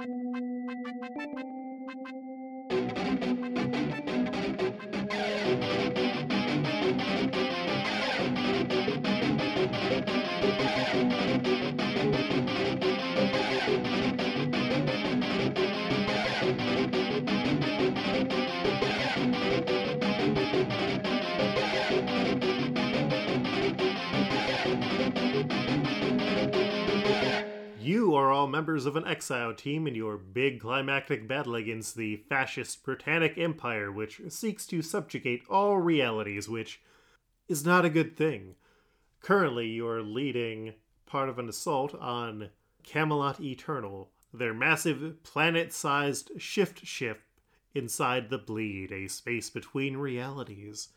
[0.00, 0.12] Thank
[1.38, 1.49] you.
[27.90, 32.18] You are all members of an exile team in your big climactic battle against the
[32.28, 36.80] fascist Britannic Empire, which seeks to subjugate all realities, which
[37.48, 38.54] is not a good thing.
[39.22, 40.74] Currently, you are leading
[41.04, 42.50] part of an assault on
[42.84, 47.22] Camelot Eternal, their massive planet sized shift ship
[47.74, 50.90] inside the Bleed, a space between realities.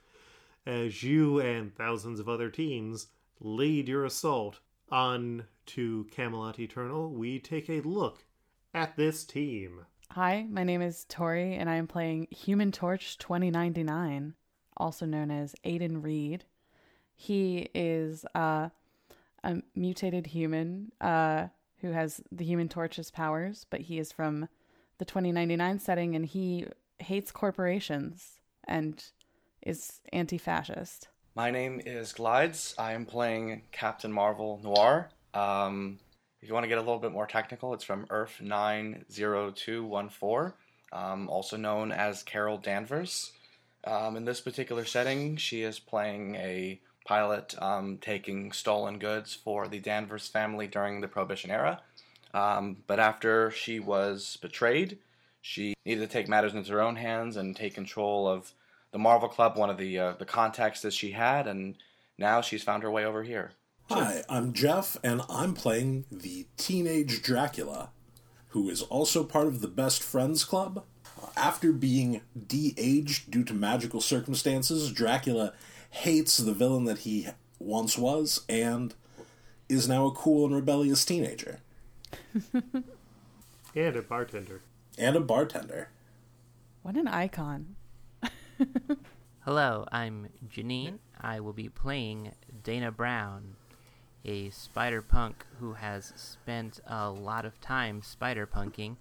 [0.64, 3.08] As you and thousands of other teams
[3.40, 4.60] lead your assault
[4.92, 8.26] on to Camelot Eternal, we take a look
[8.74, 9.86] at this team.
[10.12, 14.36] Hi, my name is Tori, and I am playing Human Torch 2099,
[14.78, 16.46] also known as Aiden Reed.
[17.16, 18.70] He is uh,
[19.44, 21.48] a mutated human uh,
[21.80, 24.48] who has the Human Torch's powers, but he is from
[24.98, 26.66] the 2099 setting and he
[27.00, 29.04] hates corporations and
[29.62, 31.10] is anti fascist.
[31.36, 32.76] My name is Glides.
[32.78, 35.10] I am playing Captain Marvel Noir.
[35.34, 36.00] Um,
[36.42, 40.54] if you want to get a little bit more technical, it's from Earth 90214,
[40.92, 43.32] um, also known as Carol Danvers.
[43.86, 49.68] Um, in this particular setting, she is playing a pilot um, taking stolen goods for
[49.68, 51.82] the Danvers family during the Prohibition era.
[52.34, 54.98] Um, but after she was betrayed,
[55.42, 58.54] she needed to take matters into her own hands and take control of
[58.92, 61.76] the Marvel Club, one of the uh, the contacts that she had, and
[62.18, 63.52] now she's found her way over here.
[63.90, 67.90] Hi, I'm Jeff, and I'm playing the teenage Dracula,
[68.50, 70.84] who is also part of the Best Friends Club.
[71.36, 75.54] After being de aged due to magical circumstances, Dracula
[75.90, 77.28] hates the villain that he
[77.60, 78.96] once was and
[79.70, 81.60] is now a cool and rebellious teenager.
[83.76, 84.62] And a bartender.
[85.00, 85.90] And a bartender.
[86.84, 87.76] What an icon.
[89.40, 91.00] Hello, I'm Janine.
[91.20, 92.34] I will be playing
[92.64, 93.56] Dana Brown,
[94.26, 98.96] a spider punk who has spent a lot of time spider punking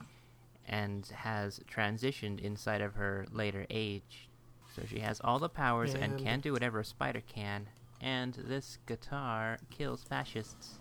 [0.69, 4.29] and has transitioned inside of her later age.
[4.75, 7.69] So she has all the powers and, And- can do whatever a spider can,
[8.01, 10.79] and this guitar kills fascists.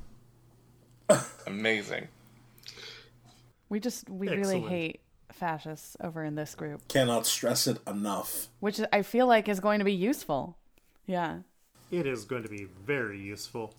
[1.48, 2.08] Amazing.
[3.70, 8.48] We just, we really hate fascists over in this group, Cannot stress it enough.
[8.60, 10.58] which I feel like is going to be useful.
[11.06, 11.40] Yeah.
[11.90, 13.74] It is going to be very useful.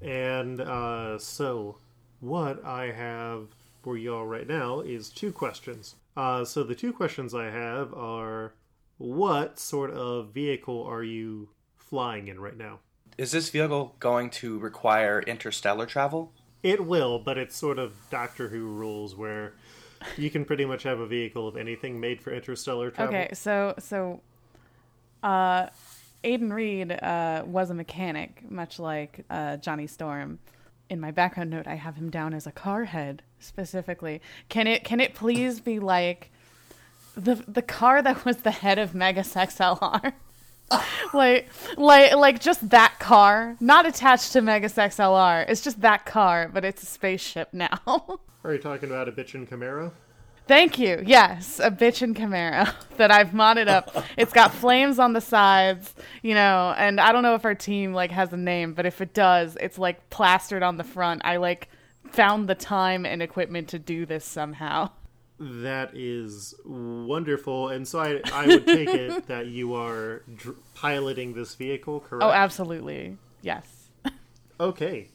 [0.00, 1.78] And uh, so,
[2.20, 3.48] what I have
[3.82, 5.96] for y'all right now is two questions.
[6.16, 8.54] Uh, so, the two questions I have are
[8.98, 12.80] what sort of vehicle are you flying in right now?
[13.16, 16.32] Is this vehicle going to require interstellar travel?
[16.62, 19.54] It will, but it's sort of Doctor Who rules where
[20.16, 23.14] you can pretty much have a vehicle of anything made for interstellar travel.
[23.14, 24.20] Okay, so so
[25.22, 25.66] uh
[26.24, 30.38] Aiden Reed uh was a mechanic, much like uh Johnny Storm.
[30.90, 34.20] In my background note I have him down as a car head specifically.
[34.48, 36.30] Can it can it please be like
[37.14, 40.12] the the car that was the head of Megas XLR?
[41.14, 45.48] like like like just that car, not attached to Megas XLR.
[45.48, 47.78] It's just that car, but it's a spaceship now.
[48.44, 49.92] Are you talking about a bitchin' Camaro?
[50.48, 51.02] Thank you.
[51.06, 54.04] Yes, a bitchin' Camaro that I've modded up.
[54.16, 57.92] It's got flames on the sides, you know, and I don't know if our team
[57.92, 61.20] like has a name, but if it does, it's like plastered on the front.
[61.24, 61.68] I like
[62.10, 64.90] found the time and equipment to do this somehow.
[65.38, 71.34] That is wonderful, and so I, I would take it that you are dr- piloting
[71.34, 72.24] this vehicle, correct?
[72.24, 73.18] Oh, absolutely.
[73.42, 73.64] Yes.
[74.60, 75.06] Okay,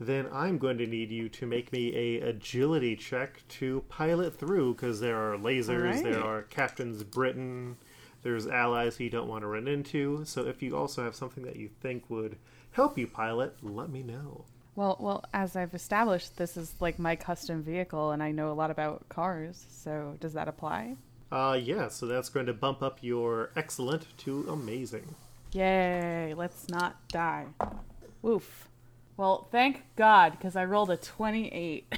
[0.00, 4.74] then I'm going to need you to make me a agility check to pilot through,
[4.74, 6.02] because there are lasers, Alright.
[6.02, 7.76] there are captains Britain,
[8.22, 10.24] there's allies who you don't want to run into.
[10.24, 12.36] So if you also have something that you think would
[12.72, 14.44] help you pilot, let me know.
[14.76, 18.54] Well, well, as I've established, this is like my custom vehicle and I know a
[18.54, 19.66] lot about cars.
[19.70, 20.96] So, does that apply?
[21.30, 25.14] Uh, yeah, so that's going to bump up your excellent to amazing.
[25.52, 27.46] Yay, let's not die.
[28.22, 28.69] Woof.
[29.20, 31.94] Well, thank God, because I rolled a 28.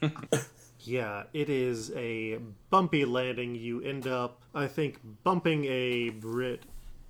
[0.80, 2.38] Yeah, it is a
[2.70, 3.56] bumpy landing.
[3.56, 6.62] You end up, I think, bumping a Brit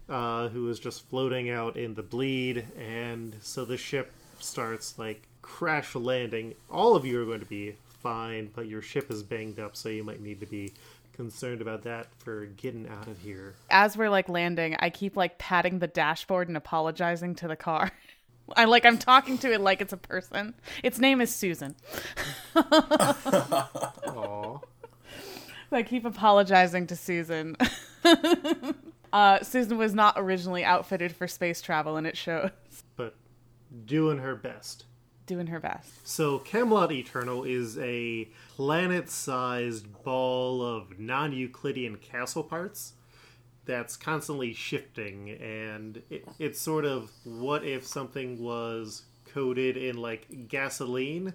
[0.09, 5.29] uh, who is just floating out in the bleed, and so the ship starts like
[5.43, 6.55] crash landing.
[6.71, 9.91] All of you are going to be fine, but your ship is banged up, so
[9.91, 10.73] you might need to be
[11.13, 13.53] concerned about that for getting out of here.
[13.69, 17.93] As we're like landing, I keep like patting the dashboard and apologizing to the car.
[18.55, 20.55] I like I'm talking to it like it's a person.
[20.83, 21.75] Its name is Susan.
[22.55, 23.73] Aww.
[25.73, 27.57] I keep apologizing to Susan.
[29.13, 32.51] uh, Susan was not originally outfitted for space travel, and it shows.
[32.95, 33.17] But
[33.85, 34.85] doing her best.
[35.27, 36.07] Doing her best.
[36.07, 42.93] So, Camelot Eternal is a planet sized ball of non Euclidean castle parts
[43.67, 45.31] that's constantly shifting.
[45.31, 49.03] And it, it's sort of what if something was
[49.33, 51.35] coated in like gasoline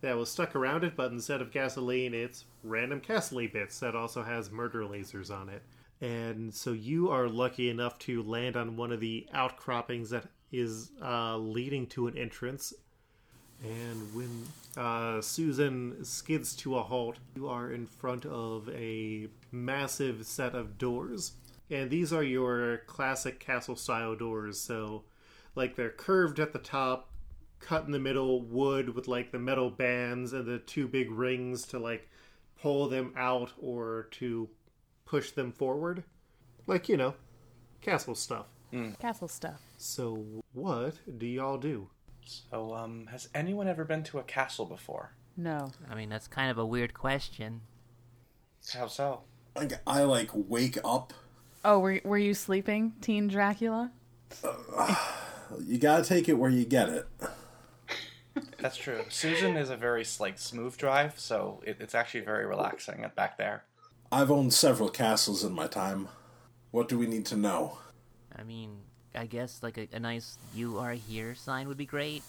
[0.00, 4.22] that was stuck around it, but instead of gasoline, it's random castle bits that also
[4.22, 5.62] has murder lasers on it.
[6.00, 10.90] And so you are lucky enough to land on one of the outcroppings that is
[11.00, 12.74] uh, leading to an entrance
[13.62, 14.46] and when
[14.76, 20.78] uh, Susan skids to a halt, you are in front of a massive set of
[20.78, 21.32] doors.
[21.72, 24.60] And these are your classic castle style doors.
[24.60, 25.04] So,
[25.54, 27.10] like, they're curved at the top,
[27.60, 31.66] cut in the middle, wood with, like, the metal bands and the two big rings
[31.68, 32.08] to, like,
[32.60, 34.50] pull them out or to
[35.06, 36.04] push them forward.
[36.66, 37.14] Like, you know,
[37.80, 38.46] castle stuff.
[39.00, 39.60] Castle stuff.
[39.78, 41.88] So, what do y'all do?
[42.24, 45.14] So, um, has anyone ever been to a castle before?
[45.36, 45.72] No.
[45.90, 47.62] I mean, that's kind of a weird question.
[48.72, 49.22] How so?
[49.56, 51.12] I, I like wake up.
[51.64, 53.92] Oh, were were you sleeping, Teen Dracula?
[55.66, 57.06] You gotta take it where you get it.
[58.58, 59.04] That's true.
[59.10, 63.64] Susan is a very like smooth drive, so it, it's actually very relaxing back there.
[64.10, 66.08] I've owned several castles in my time.
[66.70, 67.78] What do we need to know?
[68.34, 68.78] I mean,
[69.14, 72.22] I guess like a, a nice "You are here" sign would be great.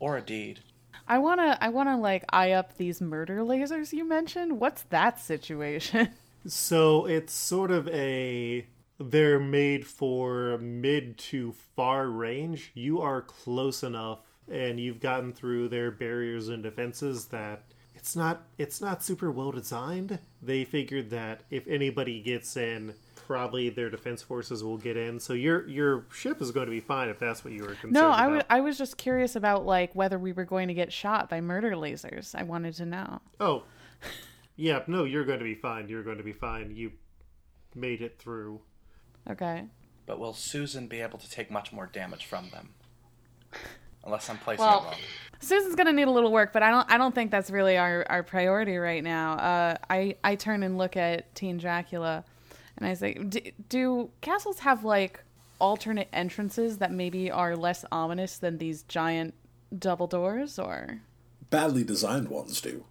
[0.00, 0.60] Or a deed.
[1.06, 4.58] I wanna I wanna like eye up these murder lasers you mentioned.
[4.58, 6.08] What's that situation?
[6.46, 8.66] So it's sort of a
[9.10, 12.70] they're made for mid to far range.
[12.74, 14.20] You are close enough
[14.50, 17.62] and you've gotten through their barriers and defenses that
[17.94, 20.18] it's not it's not super well designed.
[20.42, 22.94] They figured that if anybody gets in,
[23.26, 25.18] probably their defense forces will get in.
[25.18, 27.92] So your your ship is going to be fine if that's what you were concerned
[27.94, 28.36] no, I about.
[28.36, 31.40] wa- I was just curious about like whether we were going to get shot by
[31.40, 32.34] murder lasers.
[32.34, 33.20] I wanted to know.
[33.40, 33.64] Oh.
[34.56, 35.88] Yeah, no, you're going to be fine.
[35.88, 36.76] You're going to be fine.
[36.76, 36.92] You
[37.74, 38.60] made it through.
[39.30, 39.64] Okay.
[40.06, 42.70] But will Susan be able to take much more damage from them?
[44.04, 44.94] Unless I'm placing Well- it wrong.
[45.40, 48.06] Susan's gonna need a little work, but I don't I don't think that's really our,
[48.08, 49.34] our priority right now.
[49.34, 52.24] Uh, I I turn and look at Teen Dracula,
[52.78, 55.22] and I say, do, do castles have like
[55.58, 59.34] alternate entrances that maybe are less ominous than these giant
[59.76, 60.58] double doors?
[60.58, 61.00] Or
[61.50, 62.84] Badly designed ones do.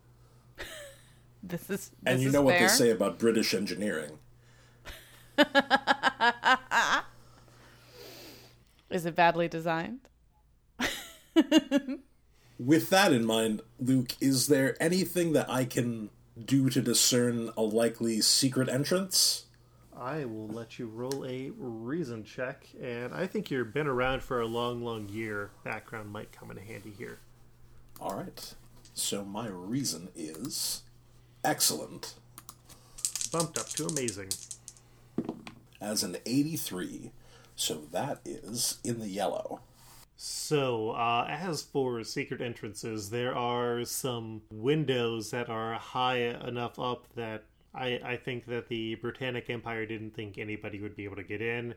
[1.44, 4.20] this is this And you is know what they say about British engineering.
[8.90, 10.02] Is it badly designed?
[12.60, 17.62] With that in mind, Luke, is there anything that I can do to discern a
[17.62, 19.46] likely secret entrance?
[19.98, 24.42] I will let you roll a reason check, and I think you've been around for
[24.42, 25.52] a long, long year.
[25.64, 27.20] Background might come in handy here.
[28.00, 28.54] All right.
[28.94, 30.84] So my reason is
[31.44, 32.14] excellent.
[33.32, 34.30] Bumped up to amazing.
[35.84, 37.12] As an 83.
[37.56, 39.60] So that is in the yellow.
[40.16, 47.08] So, uh, as for secret entrances, there are some windows that are high enough up
[47.16, 47.44] that
[47.76, 51.42] I, I think that the Britannic Empire didn't think anybody would be able to get
[51.42, 51.74] in.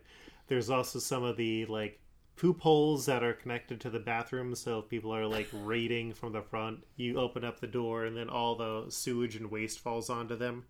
[0.47, 1.99] There's also some of the like
[2.37, 6.33] poop holes that are connected to the bathroom, so if people are like raiding from
[6.33, 10.09] the front, you open up the door and then all the sewage and waste falls
[10.09, 10.67] onto them.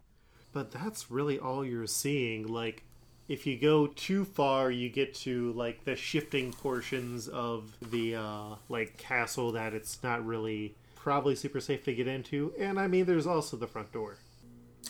[0.54, 2.46] But that's really all you're seeing.
[2.46, 2.85] Like,
[3.28, 8.54] if you go too far, you get to like the shifting portions of the uh,
[8.68, 12.52] like castle that it's not really probably super safe to get into.
[12.58, 14.18] And I mean, there's also the front door.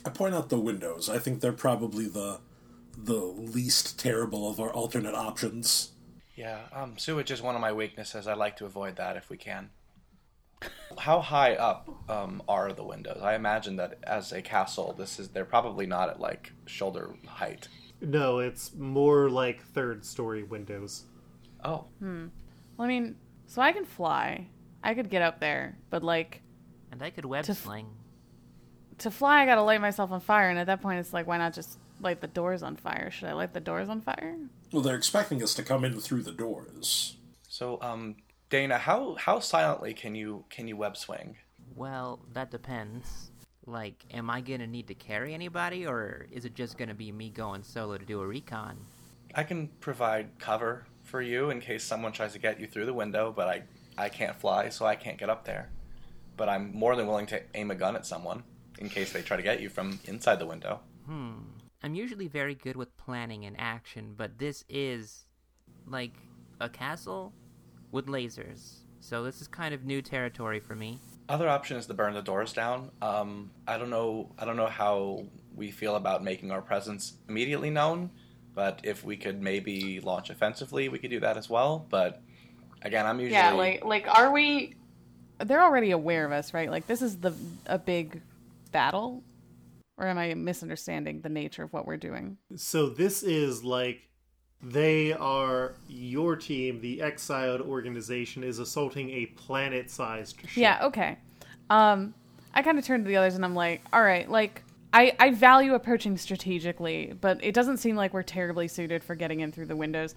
[0.05, 1.09] I point out the windows.
[1.09, 2.40] I think they're probably the
[2.99, 5.93] the least terrible of our alternate options.
[6.35, 8.26] Yeah, um, sewage is one of my weaknesses.
[8.26, 9.71] I like to avoid that if we can.
[10.99, 13.21] How high up um, are the windows?
[13.23, 17.69] I imagine that as a castle, this is they're probably not at like shoulder height.
[18.00, 21.05] No, it's more like third story windows.
[21.65, 22.31] Oh, Well,
[22.79, 24.49] I mean, so I can fly.
[24.83, 26.43] I could get up there, but like
[26.93, 27.67] And I could web To f-
[28.99, 30.49] to fly, I gotta light myself on fire.
[30.49, 33.11] And at that point, it's like, why not just light the doors on fire?
[33.11, 34.37] Should I light the doors on fire?
[34.73, 37.17] Well, they're expecting us to come in through the doors.
[37.49, 38.17] so um,
[38.50, 41.37] Dana, how how silently can you can you web swing?
[41.75, 43.31] Well, that depends.
[43.66, 47.30] Like, am I gonna need to carry anybody, or is it just gonna be me
[47.30, 48.78] going solo to do a recon?
[49.35, 52.94] I can provide cover for you in case someone tries to get you through the
[52.94, 53.62] window, but I,
[53.99, 55.70] I can't fly, so I can't get up there.
[56.37, 58.44] But I'm more than willing to aim a gun at someone
[58.78, 60.80] in case they try to get you from inside the window.
[61.06, 61.32] Hmm.
[61.82, 65.26] I'm usually very good with planning and action, but this is
[65.87, 66.12] like
[66.61, 67.32] a castle
[67.92, 68.78] with lasers.
[69.00, 70.99] So this is kind of new territory for me.
[71.28, 72.90] Other option is to burn the doors down.
[73.02, 74.33] Um, I don't know.
[74.38, 78.11] I don't know how we feel about making our presence immediately known,
[78.54, 81.87] but if we could maybe launch offensively, we could do that as well.
[81.90, 82.23] But
[82.83, 84.76] again, I'm usually Yeah, like like are we
[85.45, 86.71] They're already aware of us, right?
[86.71, 87.35] Like this is the
[87.66, 88.23] a big
[88.71, 89.23] battle,
[89.99, 92.38] or am I misunderstanding the nature of what we're doing?
[92.54, 94.09] So this is like
[94.63, 100.57] they are your team, the exiled organization is assaulting a planet-sized ship.
[100.57, 101.19] Yeah, okay.
[101.71, 102.15] Um,
[102.55, 105.31] I kind of turn to the others and I'm like, all right, like I I
[105.31, 109.67] value approaching strategically, but it doesn't seem like we're terribly suited for getting in through
[109.67, 110.15] the windows.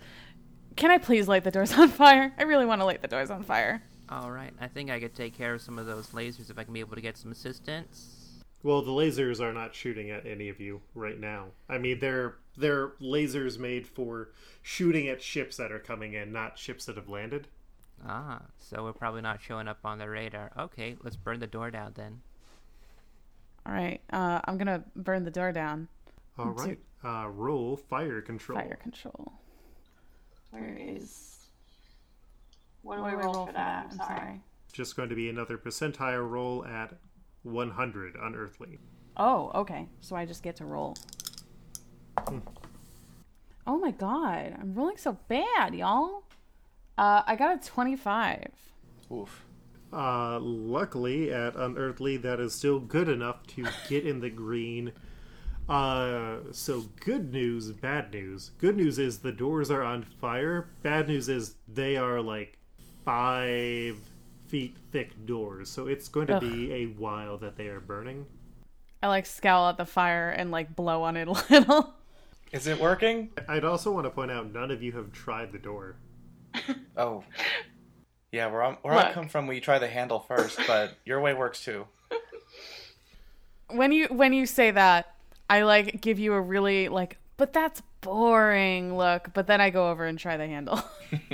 [0.77, 2.33] Can I please light the doors on fire?
[2.37, 3.83] I really want to light the doors on fire.
[4.07, 6.63] All right, I think I could take care of some of those lasers if I
[6.63, 8.15] can be able to get some assistance.
[8.63, 11.47] Well, the lasers are not shooting at any of you right now.
[11.69, 14.29] I mean, they're they're lasers made for
[14.61, 17.47] shooting at ships that are coming in, not ships that have landed.
[18.05, 20.51] Ah, so we're probably not showing up on the radar.
[20.57, 22.21] Okay, let's burn the door down then.
[23.65, 25.87] All right, uh, I'm gonna burn the door down.
[26.37, 28.59] All right, So- Uh, roll fire control.
[28.59, 29.33] Fire control.
[30.51, 31.47] where is
[32.81, 33.87] what do we roll for that?
[33.91, 34.41] I'm sorry.
[34.73, 36.93] Just going to be another percentile roll at
[37.43, 38.79] 100 unearthly.
[39.17, 39.87] Oh, okay.
[40.01, 40.95] So I just get to roll.
[43.65, 46.23] Oh my god, I'm rolling so bad, y'all.
[46.97, 48.47] Uh, I got a 25.
[49.11, 49.45] oof.
[49.91, 54.91] Uh, luckily, at Unearthly, that is still good enough to get in the green.
[55.67, 58.51] Uh, so good news, bad news.
[58.59, 60.69] Good news is the doors are on fire.
[60.83, 62.57] Bad news is they are like
[63.05, 63.97] five
[64.47, 66.41] feet thick doors, so it's going to Ugh.
[66.41, 68.25] be a while that they are burning.
[69.01, 71.93] I like scowl at the fire and like blow on it a little.
[72.51, 73.29] Is it working?
[73.47, 75.95] I'd also want to point out none of you have tried the door.
[76.97, 77.23] Oh,
[78.33, 78.47] yeah.
[78.47, 81.63] Where I'm where I come from, we try the handle first, but your way works
[81.63, 81.87] too.
[83.69, 85.15] when you when you say that,
[85.49, 89.29] I like give you a really like, but that's boring look.
[89.33, 90.81] But then I go over and try the handle.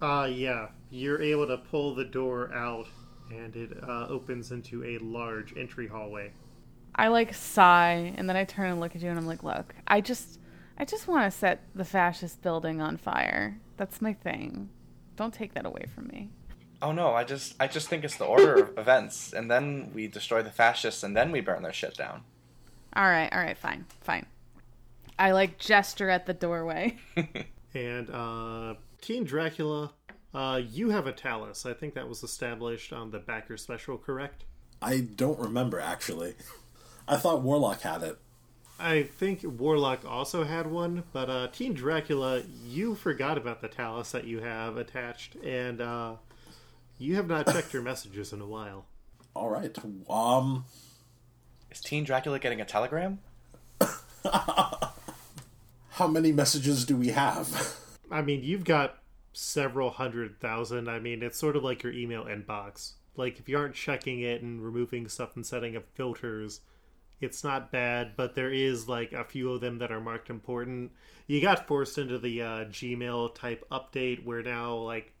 [0.00, 2.86] Uh, yeah, you're able to pull the door out,
[3.30, 6.30] and it uh, opens into a large entry hallway.
[6.96, 9.74] I like sigh and then I turn and look at you and I'm like, look,
[9.86, 10.40] I just
[10.78, 13.58] I just want to set the fascist building on fire.
[13.76, 14.70] That's my thing.
[15.14, 16.30] Don't take that away from me.
[16.82, 20.08] Oh no, I just I just think it's the order of events, and then we
[20.08, 22.22] destroy the fascists, and then we burn their shit down.
[22.94, 24.26] All right, all right, fine, fine.
[25.18, 26.96] I like gesture at the doorway.
[27.76, 29.92] And uh, Teen Dracula,
[30.32, 31.66] uh, you have a Tallus.
[31.66, 34.44] I think that was established on the backer special, correct?
[34.80, 36.34] I don't remember actually.
[37.08, 38.18] I thought Warlock had it.
[38.78, 44.10] I think Warlock also had one, but uh, Teen Dracula, you forgot about the Tallus
[44.10, 46.16] that you have attached, and uh,
[46.98, 48.84] you have not checked your messages in a while.
[49.34, 49.74] All right.
[50.10, 50.64] Um,
[51.70, 53.20] Is Teen Dracula getting a telegram?
[55.90, 57.78] how many messages do we have?
[58.10, 58.98] I mean, you've got
[59.32, 60.88] several hundred thousand.
[60.88, 62.92] I mean, it's sort of like your email inbox.
[63.16, 66.60] Like, if you aren't checking it and removing stuff and setting up filters,
[67.20, 70.92] it's not bad, but there is like a few of them that are marked important.
[71.26, 75.12] You got forced into the uh, Gmail type update where now, like,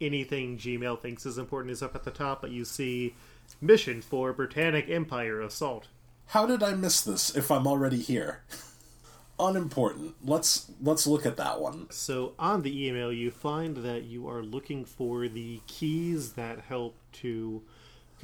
[0.00, 3.14] anything Gmail thinks is important is up at the top, but you see
[3.60, 5.88] mission for Britannic Empire assault.
[6.26, 8.42] How did I miss this if I'm already here?
[9.38, 10.14] Unimportant.
[10.22, 11.88] Let's let's look at that one.
[11.90, 16.96] So on the email, you find that you are looking for the keys that help
[17.14, 17.62] to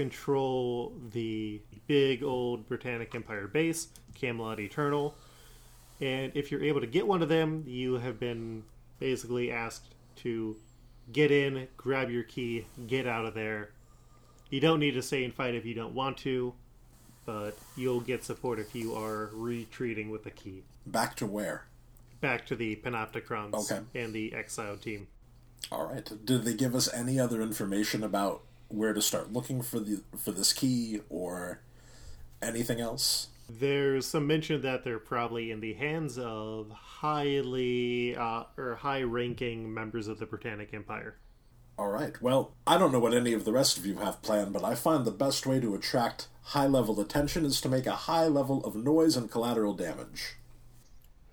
[0.08, 5.14] control the big old Britannic Empire base, Camelot Eternal.
[6.00, 8.62] And if you're able to get one of them, you have been
[9.00, 10.56] basically asked to
[11.12, 13.70] get in, grab your key, get out of there.
[14.50, 16.54] You don't need to stay and fight if you don't want to,
[17.26, 21.64] but you'll get support if you are retreating with the key Back to where?
[22.20, 23.80] back to the Panoptichrons Okay.
[23.94, 25.06] and the Exile team.
[25.70, 26.08] All right.
[26.24, 30.30] Did they give us any other information about where to start looking for the for
[30.30, 31.60] this key or
[32.42, 33.28] anything else?
[33.50, 40.06] There's some mention that they're probably in the hands of highly uh, or high-ranking members
[40.06, 41.16] of the Britannic Empire.
[41.78, 42.20] All right.
[42.20, 44.74] Well, I don't know what any of the rest of you have planned, but I
[44.74, 48.62] find the best way to attract high level attention is to make a high level
[48.64, 50.34] of noise and collateral damage.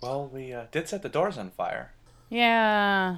[0.01, 1.93] Well, we uh, did set the doors on fire.
[2.29, 3.17] Yeah.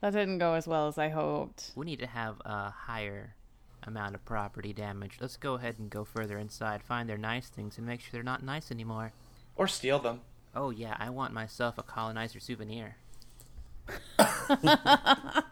[0.00, 1.72] That didn't go as well as I hoped.
[1.76, 3.34] We need to have a higher
[3.82, 5.18] amount of property damage.
[5.20, 8.22] Let's go ahead and go further inside, find their nice things, and make sure they're
[8.22, 9.12] not nice anymore.
[9.56, 10.20] Or steal them.
[10.54, 12.96] Oh yeah, I want myself a colonizer souvenir.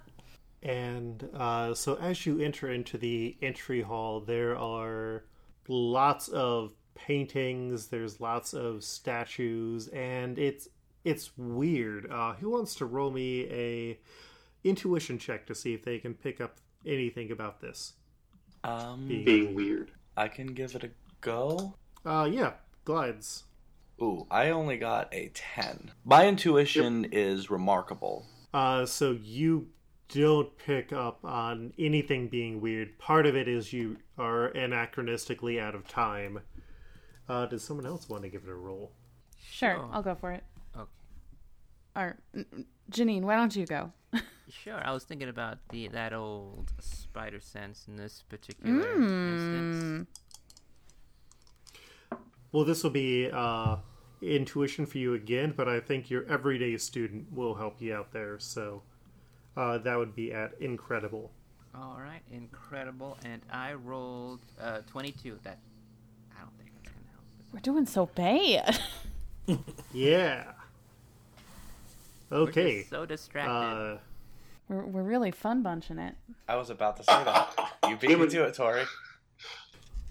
[0.63, 5.25] And uh, so, as you enter into the entry hall, there are
[5.69, 7.87] lots of paintings.
[7.87, 10.69] There's lots of statues, and it's
[11.05, 12.11] it's weird.
[12.11, 14.01] Uh, who wants to roll me a
[14.65, 17.95] intuition check to see if they can pick up anything about this
[18.65, 19.91] Um, being, Being weird.
[20.17, 21.75] I can give it a go.
[22.05, 23.45] Uh, yeah, glides.
[24.03, 25.93] Ooh, I only got a 10.
[26.05, 28.27] My intuition is remarkable.
[28.55, 29.69] Uh, so you
[30.09, 32.99] don't pick up on anything being weird.
[32.99, 36.41] Part of it is you are anachronistically out of time.
[37.29, 38.93] Uh, does someone else want to give it a roll?
[39.41, 39.89] Sure, Sure.
[39.93, 40.45] I'll go for it.
[40.77, 40.91] Okay.
[41.97, 43.93] Or, n- n- Janine, why don't you go?
[44.51, 50.09] Sure, I was thinking about the that old spider sense in this particular instance.
[52.51, 53.77] Well, this will be uh,
[54.23, 58.39] intuition for you again, but I think your everyday student will help you out there.
[58.39, 58.83] So
[59.57, 61.31] uh, that would be at incredible.
[61.75, 63.19] All right, incredible.
[63.25, 65.39] And I rolled uh, 22.
[65.45, 65.59] That
[66.35, 67.25] I don't think that's gonna help.
[67.53, 68.79] We're doing so bad.
[69.95, 70.53] Yeah.
[72.31, 72.79] We're Okay.
[72.79, 73.51] just so distracted.
[73.53, 73.99] Uh,
[74.69, 76.15] we're, we're really fun bunching it.
[76.49, 77.73] I was about to say that.
[77.89, 78.85] You beat me to it, Tori.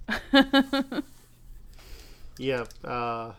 [2.38, 2.64] yeah.
[2.84, 3.34] Uh,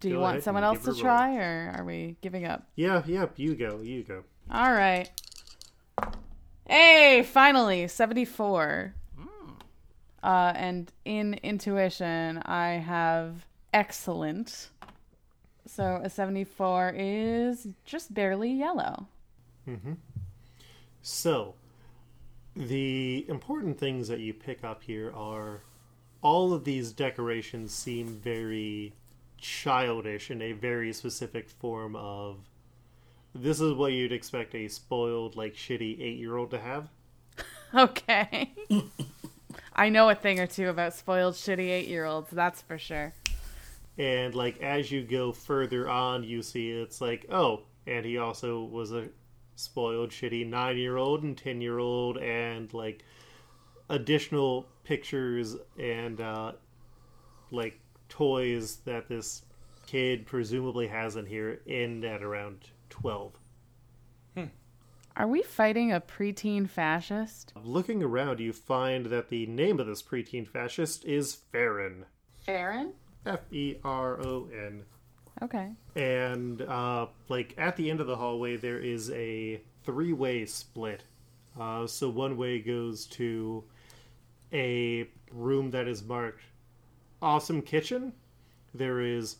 [0.00, 1.02] Do you want someone else to her a roll.
[1.02, 2.66] try, or are we giving up?
[2.76, 3.02] yeah.
[3.06, 3.26] Yeah.
[3.36, 3.80] You go.
[3.82, 4.24] You go.
[4.50, 5.10] All right.
[6.68, 8.94] Hey, finally, 74.
[10.22, 14.70] Uh, and in intuition, I have excellent.
[15.66, 19.06] So a 74 is just barely yellow.
[19.68, 19.94] Mm-hmm.
[21.02, 21.54] So,
[22.54, 25.62] the important things that you pick up here are
[26.22, 28.94] all of these decorations seem very
[29.38, 32.38] childish in a very specific form of
[33.34, 36.88] this is what you'd expect a spoiled, like shitty eight year old to have.
[37.74, 38.52] Okay.
[39.74, 43.12] I know a thing or two about spoiled, shitty eight year olds, that's for sure.
[43.98, 48.64] And like as you go further on, you see it's like, oh, and he also
[48.64, 49.08] was a
[49.56, 53.04] spoiled, shitty nine year old and ten year old, and like
[53.88, 56.52] additional pictures and uh,
[57.50, 57.78] like
[58.08, 59.42] toys that this
[59.86, 63.32] kid presumably has in here end at around twelve.
[65.16, 67.52] Are we fighting a preteen fascist?
[67.62, 72.06] Looking around, you find that the name of this preteen fascist is Feron.
[72.46, 72.94] Feron?
[73.26, 74.84] F E R O N.
[75.42, 75.72] Okay.
[75.96, 81.02] and uh, like at the end of the hallway there is a three-way split
[81.60, 83.64] uh, so one way goes to
[84.52, 86.42] a room that is marked
[87.20, 88.12] awesome kitchen
[88.74, 89.36] there is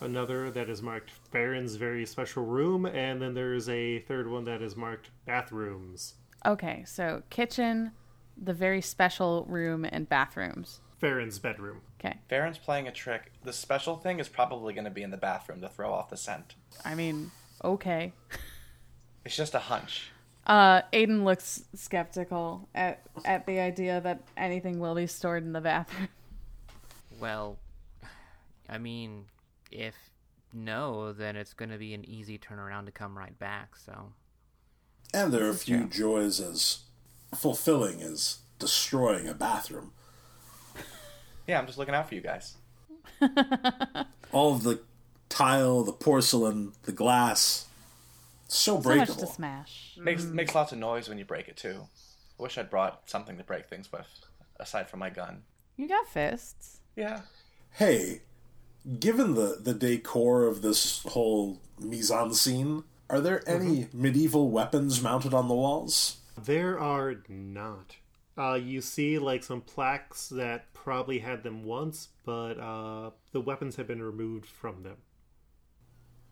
[0.00, 4.62] another that is marked Feron's very special room and then there's a third one that
[4.62, 6.14] is marked bathrooms
[6.44, 7.92] Okay, so kitchen,
[8.36, 10.80] the very special room, and bathrooms.
[11.02, 12.18] Feron's bedroom Okay.
[12.30, 13.32] Feron's playing a trick.
[13.44, 16.16] The special thing is probably going to be in the bathroom to throw off the
[16.16, 16.54] scent.
[16.84, 17.30] I mean,
[17.62, 18.12] okay.
[19.24, 20.10] It's just a hunch.
[20.48, 25.60] Uh, Aiden looks skeptical at at the idea that anything will be stored in the
[25.60, 26.08] bathroom.
[27.20, 27.58] well,
[28.68, 29.26] I mean,
[29.70, 29.94] if
[30.52, 33.76] no, then it's going to be an easy turnaround to come right back.
[33.76, 34.12] So
[35.14, 35.88] And there are a few true.
[35.88, 36.80] joys as
[37.32, 39.92] fulfilling as destroying a bathroom.
[41.46, 42.54] Yeah, I'm just looking out for you guys.
[44.32, 44.80] All of the
[45.28, 47.66] tile, the porcelain, the glass,
[48.48, 48.82] so breakable.
[48.82, 49.26] So much breakable.
[49.26, 49.98] to smash.
[49.98, 50.32] Makes mm.
[50.32, 51.88] makes lots of noise when you break it too.
[52.38, 54.08] I wish I'd brought something to break things with,
[54.58, 55.42] aside from my gun.
[55.76, 56.80] You got fists.
[56.96, 57.20] Yeah.
[57.72, 58.20] hey,
[58.98, 64.02] given the, the decor of this whole mise en scene, are there any mm-hmm.
[64.02, 66.18] medieval weapons mounted on the walls?
[66.36, 67.96] There are not.
[68.36, 73.76] Uh, you see, like some plaques that probably had them once, but uh, the weapons
[73.76, 74.96] have been removed from them.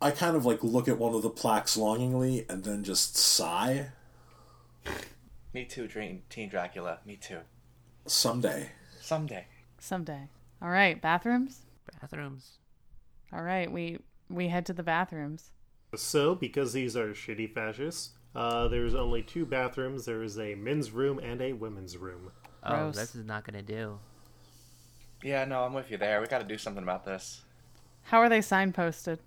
[0.00, 3.90] I kind of like look at one of the plaques longingly and then just sigh.
[5.52, 7.00] Me too, Dream Teen Dracula.
[7.04, 7.40] Me too.
[8.06, 8.70] Someday.
[9.00, 9.46] Someday.
[9.78, 10.28] Someday.
[10.62, 11.60] All right, bathrooms.
[12.00, 12.58] bathrooms.
[13.32, 13.98] All right, we
[14.30, 15.50] we head to the bathrooms.
[15.94, 20.04] So, because these are shitty fascists, Uh, there's only two bathrooms.
[20.04, 22.30] There is a men's room and a women's room.
[22.62, 22.96] Oh, Gross.
[22.96, 23.98] this is not gonna do.
[25.22, 26.20] Yeah, no, I'm with you there.
[26.20, 27.42] We got to do something about this.
[28.04, 29.18] How are they signposted?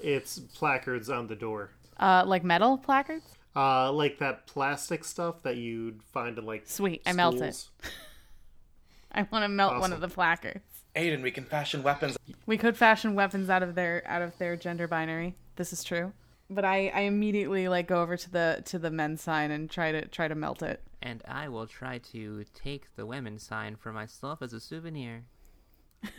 [0.00, 1.70] It's placards on the door.
[1.98, 3.24] Uh, like metal placards?
[3.56, 7.54] Uh, like that plastic stuff that you'd find in like Sweet, I melt it.
[7.54, 7.70] schools.
[9.12, 9.92] I want to melt one Awesome.
[9.94, 10.60] of the placards.
[10.94, 12.16] Aiden, we can fashion weapons.
[12.46, 15.34] We could fashion weapons out of their out of their gender binary.
[15.56, 16.12] This is true.
[16.52, 19.92] But I, I immediately like go over to the to the men's sign and try
[19.92, 20.82] to try to melt it.
[21.00, 25.24] And I will try to take the women's sign for myself as a souvenir.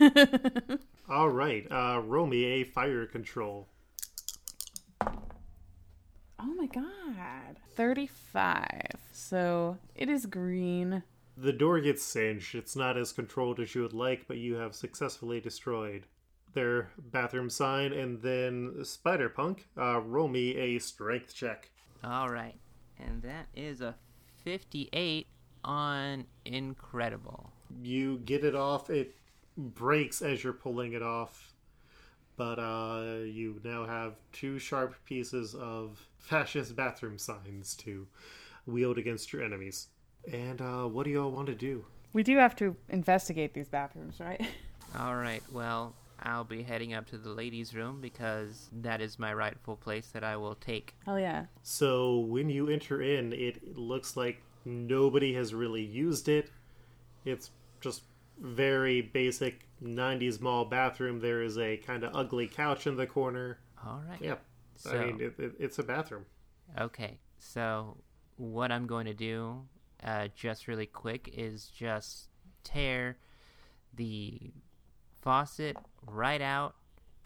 [1.08, 3.68] All right, uh, roll me a fire control.
[6.44, 7.58] Oh my god.
[7.74, 8.80] 35.
[9.12, 11.02] So it is green.
[11.36, 12.54] The door gets singed.
[12.54, 16.06] It's not as controlled as you would like, but you have successfully destroyed
[16.54, 17.92] their bathroom sign.
[17.92, 21.70] And then Spider Punk, uh, roll me a strength check.
[22.04, 22.56] All right,
[22.98, 23.94] and that is a
[24.44, 25.26] 58
[25.64, 27.52] on incredible.
[27.82, 28.90] You get it off.
[28.90, 29.14] It
[29.56, 31.52] breaks as you're pulling it off,
[32.36, 38.06] but uh, you now have two sharp pieces of fascist bathroom signs to
[38.66, 39.88] wield against your enemies.
[40.30, 41.84] And uh, what do you all want to do?
[42.12, 44.40] We do have to investigate these bathrooms, right?
[44.98, 49.32] All right, well, I'll be heading up to the ladies' room because that is my
[49.34, 50.94] rightful place that I will take.
[51.06, 51.46] Oh, yeah.
[51.62, 56.50] So when you enter in, it looks like nobody has really used it.
[57.24, 58.02] It's just
[58.40, 61.20] very basic 90s mall bathroom.
[61.20, 63.58] There is a kind of ugly couch in the corner.
[63.84, 64.18] All right.
[64.20, 64.36] Yeah,
[64.76, 66.24] So, I mean it, it, it's a bathroom.
[66.80, 67.96] okay, so
[68.36, 69.62] what I'm going to do,
[70.04, 72.28] uh, just really quick, is just
[72.64, 73.16] tear
[73.94, 74.52] the
[75.22, 76.74] faucet right out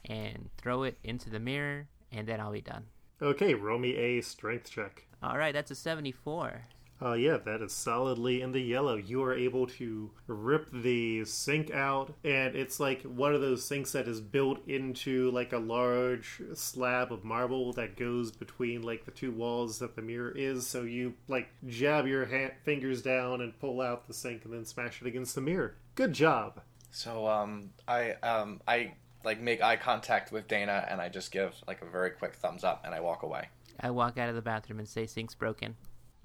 [0.04, 2.84] and throw it into the mirror, and then I'll be done.
[3.20, 5.06] Okay, roll me a strength check.
[5.22, 6.62] All right, that's a 74.
[7.00, 8.96] Uh, yeah, that is solidly in the yellow.
[8.96, 13.92] You are able to rip the sink out, and it's like one of those sinks
[13.92, 19.10] that is built into like a large slab of marble that goes between like the
[19.10, 20.66] two walls that the mirror is.
[20.66, 24.64] So you like jab your ha- fingers down and pull out the sink and then
[24.64, 25.74] smash it against the mirror.
[25.96, 26.62] Good job.
[26.96, 31.54] So um, I um, I like make eye contact with Dana, and I just give
[31.68, 33.48] like a very quick thumbs up, and I walk away.
[33.78, 35.76] I walk out of the bathroom and say, Sink's broken.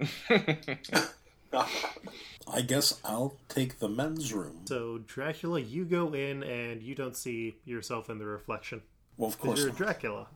[1.52, 4.60] I guess I'll take the men's room.
[4.64, 8.80] So Dracula, you go in and you don't see yourself in the reflection.
[9.18, 9.58] Well, of 'Cause course.
[9.60, 9.76] You're Not.
[9.76, 10.26] Dracula.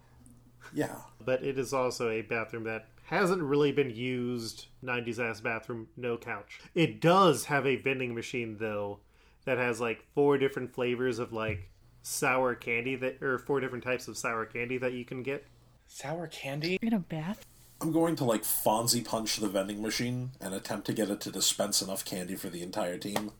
[0.74, 0.96] Yeah.
[1.24, 6.16] but it is also a bathroom that hasn't really been used 90s ass bathroom no
[6.16, 8.98] couch it does have a vending machine though
[9.46, 11.70] that has like four different flavors of like
[12.02, 15.46] sour candy that or four different types of sour candy that you can get
[15.88, 16.78] Sour candy.
[16.82, 17.44] In a bath?
[17.80, 21.30] I'm going to like Fonzie punch the vending machine and attempt to get it to
[21.30, 23.32] dispense enough candy for the entire team.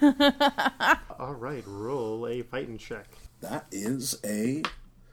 [1.20, 3.06] all right roll a fighting check
[3.40, 4.62] That is a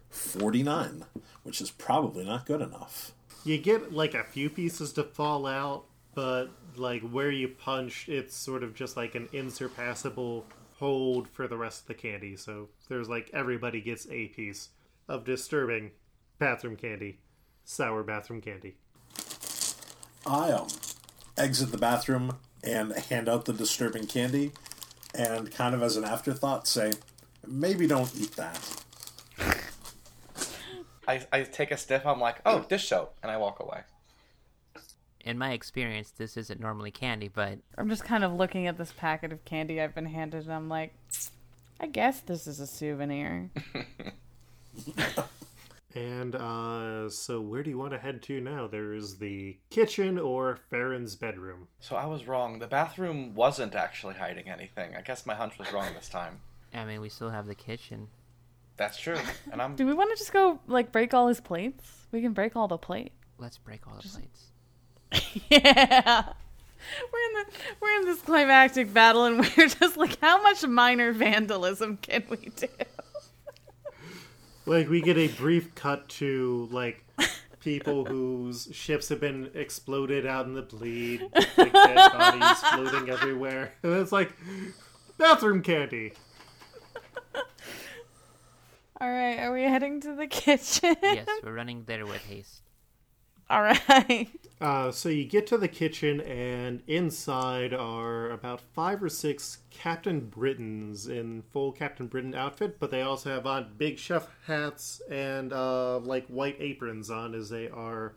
[0.10, 1.06] 49,
[1.43, 3.12] which is probably not good enough.
[3.43, 8.36] you get like a few pieces to fall out but like where you punch it's
[8.36, 10.45] sort of just like an insurpassable
[10.79, 14.69] hold for the rest of the candy so there's like everybody gets a piece
[15.07, 15.91] of disturbing
[16.39, 17.19] bathroom candy
[17.63, 18.75] sour bathroom candy
[20.25, 20.67] I um,
[21.38, 24.51] exit the bathroom and hand out the disturbing candy,
[25.13, 26.93] and kind of as an afterthought say,
[27.45, 28.83] maybe don't eat that.
[31.07, 32.05] I, I take a sniff.
[32.05, 33.81] I'm like, oh, dish soap, and I walk away.
[35.23, 38.91] In my experience, this isn't normally candy, but I'm just kind of looking at this
[38.91, 40.93] packet of candy I've been handed and I'm like,
[41.79, 43.49] I guess this is a souvenir.
[45.95, 48.67] And uh, so, where do you want to head to now?
[48.67, 51.67] There's the kitchen or Feron's bedroom.
[51.79, 52.59] So I was wrong.
[52.59, 54.95] The bathroom wasn't actually hiding anything.
[54.95, 56.39] I guess my hunch was wrong this time.
[56.73, 58.07] I mean, we still have the kitchen.
[58.75, 59.17] That's true.
[59.51, 62.07] And I'm Do we want to just go like break all his plates?
[62.12, 63.13] We can break all the plates.
[63.38, 64.45] Let's break all the plates.
[65.49, 66.23] yeah.
[67.12, 67.45] We're in the
[67.82, 72.52] we're in this climactic battle and we're just like how much minor vandalism can we
[72.56, 72.67] do?
[74.65, 77.04] Like, we get a brief cut to, like,
[77.60, 81.21] people whose ships have been exploded out in the bleed,
[81.58, 83.73] like, dead bodies floating everywhere.
[83.84, 84.34] And it's like,
[85.17, 86.13] bathroom candy.
[89.02, 90.95] All right, are we heading to the kitchen?
[91.02, 92.62] yes, we're running there with haste.
[93.49, 94.29] All right.
[94.62, 100.21] Uh, so you get to the kitchen, and inside are about five or six Captain
[100.21, 105.51] Britains in full Captain Britain outfit, but they also have on big chef hats and
[105.51, 108.13] uh, like white aprons on as they are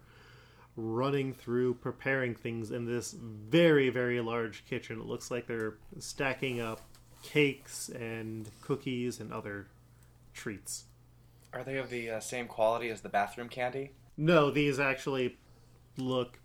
[0.77, 5.01] running through preparing things in this very, very large kitchen.
[5.01, 6.81] It looks like they're stacking up
[7.25, 9.67] cakes and cookies and other
[10.33, 10.85] treats.
[11.53, 13.91] Are they of the uh, same quality as the bathroom candy?
[14.17, 15.37] No, these actually
[15.99, 16.39] look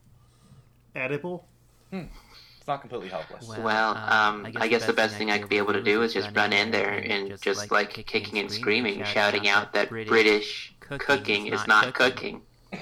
[0.96, 1.48] edible.
[1.92, 3.48] It's not completely helpless.
[3.48, 6.02] Well, Well, um, um, I guess the best thing I could be able to do
[6.04, 10.74] is just run in there and just like kicking and screaming, shouting out that British
[10.80, 12.42] cooking is not cooking.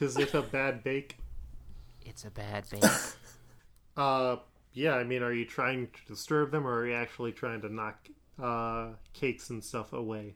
[0.00, 1.16] Is it a bad bake?
[2.04, 2.84] It's a bad bake.
[3.96, 4.38] Uh,
[4.72, 7.72] yeah, I mean, are you trying to disturb them or are you actually trying to
[7.72, 8.08] knock
[8.42, 10.34] uh, cakes and stuff away?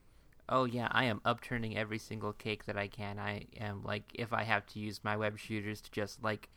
[0.49, 3.19] Oh yeah, I am upturning every single cake that I can.
[3.19, 6.49] I am like, if I have to use my web shooters to just like,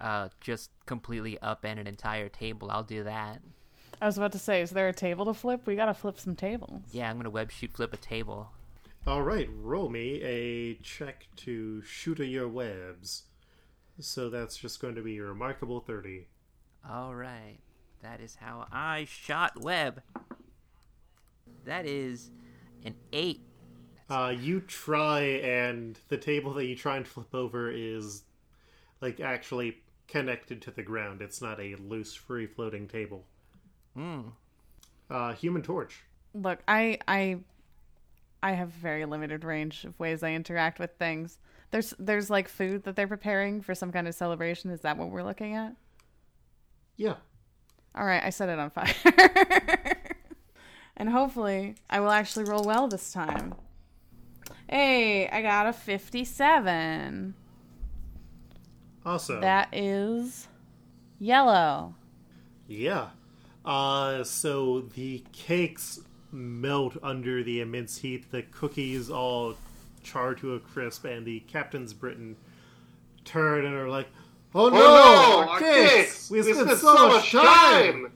[0.00, 3.40] uh, just completely upend an entire table, I'll do that.
[4.00, 5.66] I was about to say, is there a table to flip?
[5.66, 6.82] We gotta flip some tables.
[6.90, 8.50] Yeah, I'm gonna web shoot flip a table.
[9.06, 13.24] All right, roll me a check to shoot a your webs.
[13.98, 16.28] So that's just going to be your remarkable 30.
[16.88, 17.58] All right,
[18.02, 20.02] that is how I shot web.
[21.64, 22.30] That is
[22.84, 23.40] an eight.
[24.10, 28.24] Uh, you try, and the table that you try and flip over is
[29.00, 31.22] like actually connected to the ground.
[31.22, 33.24] It's not a loose, free floating table.
[33.94, 34.20] Hmm.
[35.10, 36.04] Uh, Human Torch.
[36.34, 37.38] Look, I I
[38.42, 41.38] I have very limited range of ways I interact with things.
[41.70, 44.70] There's there's like food that they're preparing for some kind of celebration.
[44.70, 45.74] Is that what we're looking at?
[46.96, 47.14] Yeah.
[47.94, 48.94] All right, I set it on fire.
[51.02, 53.56] and hopefully, I will actually roll well this time.
[54.70, 57.34] Hey, I got a 57.
[59.04, 59.40] Awesome.
[59.40, 60.46] That is
[61.18, 61.96] yellow.
[62.68, 63.08] Yeah.
[63.64, 65.98] Uh, so the cakes
[66.30, 68.30] melt under the immense heat.
[68.30, 69.56] The cookies all
[70.04, 72.36] char to a crisp, and the captain's Britain
[73.24, 74.06] turn and are like,
[74.54, 75.90] "Oh no, no, our our cakes!
[75.92, 76.30] cakes!
[76.30, 77.92] We We spent spent so so much much time.
[78.04, 78.12] time.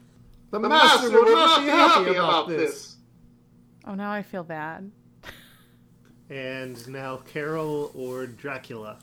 [0.51, 2.97] The, The master, master would not be happy about this."
[3.85, 4.91] Oh, now I feel bad.
[6.29, 8.99] And now Carol or Dracula.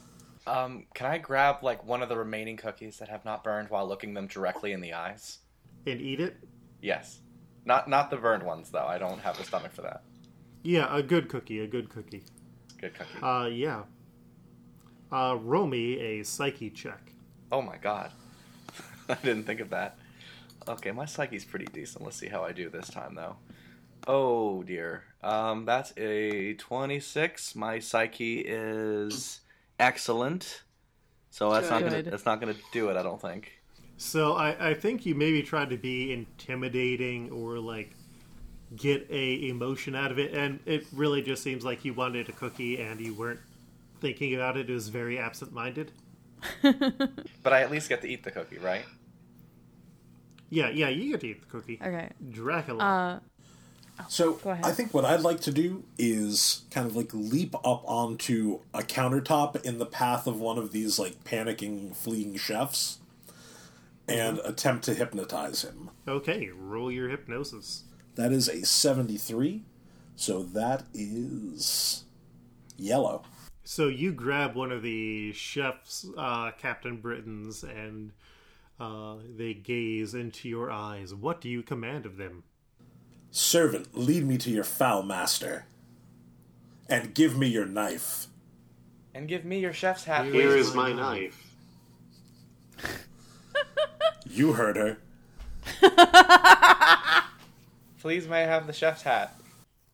[0.45, 3.87] Um, can I grab like one of the remaining cookies that have not burned while
[3.87, 5.39] looking them directly in the eyes?
[5.87, 6.35] And eat it?
[6.81, 7.19] Yes.
[7.65, 8.85] Not not the burned ones though.
[8.85, 10.03] I don't have the stomach for that.
[10.63, 12.23] Yeah, a good cookie, a good cookie.
[12.79, 13.21] Good cookie.
[13.21, 13.83] Uh, yeah.
[15.11, 17.13] Uh, roll me a psyche check.
[17.51, 18.11] oh my god.
[19.09, 19.97] I didn't think of that.
[20.67, 22.03] Okay, my psyche's pretty decent.
[22.03, 23.35] Let's see how I do this time though.
[24.07, 25.03] Oh dear.
[25.21, 27.55] Um, that's a twenty-six.
[27.55, 29.41] My psyche is
[29.79, 30.63] excellent.
[31.29, 32.97] So that's not gonna that's not gonna do it.
[32.97, 33.51] I don't think.
[33.97, 37.95] So I, I think you maybe tried to be intimidating or like
[38.75, 42.31] get a emotion out of it, and it really just seems like you wanted a
[42.31, 43.39] cookie and you weren't
[44.01, 44.69] thinking about it.
[44.69, 45.91] It was very absent-minded.
[47.43, 48.85] But I at least get to eat the cookie, right?
[50.53, 51.79] Yeah, yeah, you get to eat the cookie.
[51.83, 52.09] Okay.
[52.29, 52.83] Dracula.
[52.83, 53.19] Uh,
[54.07, 58.59] So I think what I'd like to do is kind of like leap up onto
[58.73, 62.99] a countertop in the path of one of these like panicking, fleeing chefs
[64.07, 65.89] and attempt to hypnotize him.
[66.07, 67.83] okay, roll your hypnosis.
[68.15, 69.63] That is a 73.
[70.15, 72.03] So that is
[72.77, 73.23] yellow.
[73.63, 78.11] So you grab one of the chef's uh, Captain Britain's and
[78.79, 81.13] uh, they gaze into your eyes.
[81.13, 82.43] What do you command of them?
[83.31, 85.65] Servant, lead me to your foul master.
[86.89, 88.27] And give me your knife.
[89.13, 90.41] And give me your chef's hat, Here please.
[90.41, 91.55] Here is my knife.
[94.25, 94.97] You heard her.
[97.99, 99.35] Please may I have the chef's hat.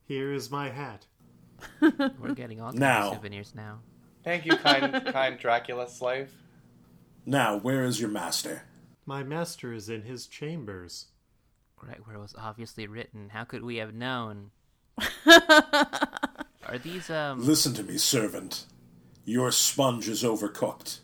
[0.06, 1.06] Here is my hat.
[1.82, 3.08] We're getting all kinds Now.
[3.10, 3.80] of souvenirs now.
[4.24, 6.32] Thank you, kind kind Dracula slave.
[7.26, 8.64] Now, where is your master?
[9.10, 11.08] My master is in his chambers.
[11.82, 13.30] Right where it was obviously written.
[13.30, 14.52] How could we have known?
[15.26, 17.44] Are these um?
[17.44, 18.68] Listen to me, servant.
[19.26, 21.00] Your sponge is overcooked.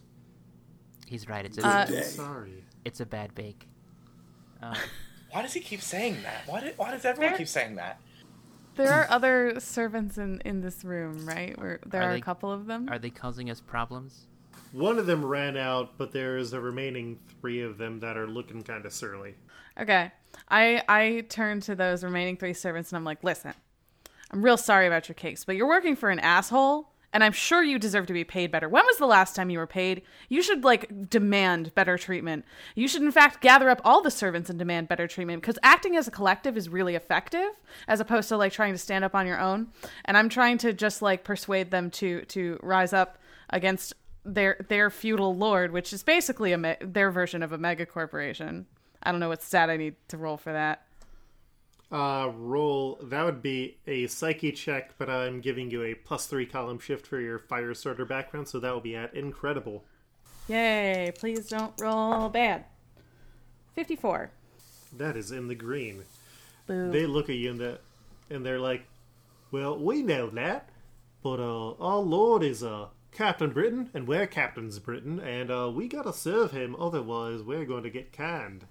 [1.08, 1.46] He's right.
[1.46, 2.04] It's a Good day.
[2.04, 2.64] Sorry.
[2.86, 3.68] it's a bad bake.
[4.62, 4.76] Um,
[5.32, 6.44] Why does he keep saying that?
[6.46, 8.00] Why, did, why does everyone There- keep saying that?
[8.76, 11.58] there are other servants in, in this room, right?
[11.60, 12.88] Where there Are are, they- a couple of them.
[12.88, 14.28] are they causing us problems?
[14.76, 18.62] One of them ran out, but there's a remaining three of them that are looking
[18.62, 19.36] kind of surly.
[19.80, 20.12] Okay.
[20.50, 23.54] I I turn to those remaining three servants and I'm like, listen,
[24.32, 27.64] I'm real sorry about your cakes, but you're working for an asshole, and I'm sure
[27.64, 28.68] you deserve to be paid better.
[28.68, 30.02] When was the last time you were paid?
[30.28, 32.44] You should like demand better treatment.
[32.76, 35.96] You should in fact gather up all the servants and demand better treatment because acting
[35.96, 37.48] as a collective is really effective
[37.88, 39.68] as opposed to like trying to stand up on your own.
[40.04, 43.94] And I'm trying to just like persuade them to to rise up against
[44.26, 48.66] their their feudal lord, which is basically a me- their version of a mega corporation.
[49.04, 50.82] I don't know what stat I need to roll for that.
[51.92, 56.48] Uh, roll that would be a psyche check, but I'm giving you a plus three
[56.48, 59.86] column shift for your fire starter background, so that will be at incredible.
[60.48, 61.12] Yay!
[61.18, 62.66] Please don't roll bad.
[63.76, 64.32] Fifty-four.
[64.98, 66.04] That is in the green.
[66.66, 66.92] Boo.
[66.92, 67.80] They look at you and the,
[68.30, 68.86] and they're like,
[69.52, 70.70] "Well, we know that,
[71.22, 75.88] but uh, our lord is uh Captain Britain, and we're Captain's Britain, and uh, we
[75.88, 78.66] gotta serve him, otherwise we're going to get canned."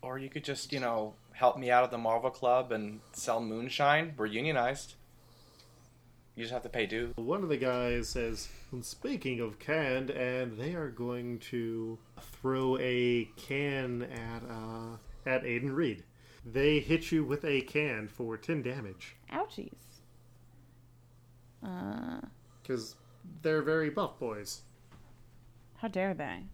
[0.00, 3.40] Or you could just, you know, help me out at the Marvel Club and sell
[3.40, 4.14] moonshine.
[4.16, 4.94] We're unionized.
[6.34, 7.12] You just have to pay due.
[7.16, 8.48] One of the guys says,
[8.80, 15.74] "Speaking of canned, and they are going to throw a can at uh, at Aiden
[15.74, 16.02] Reed.
[16.46, 20.00] They hit you with a can for ten damage Ouchies.
[21.62, 22.20] Uh,
[22.62, 22.94] because
[23.42, 24.62] they're very buff boys.
[25.78, 26.44] how dare they?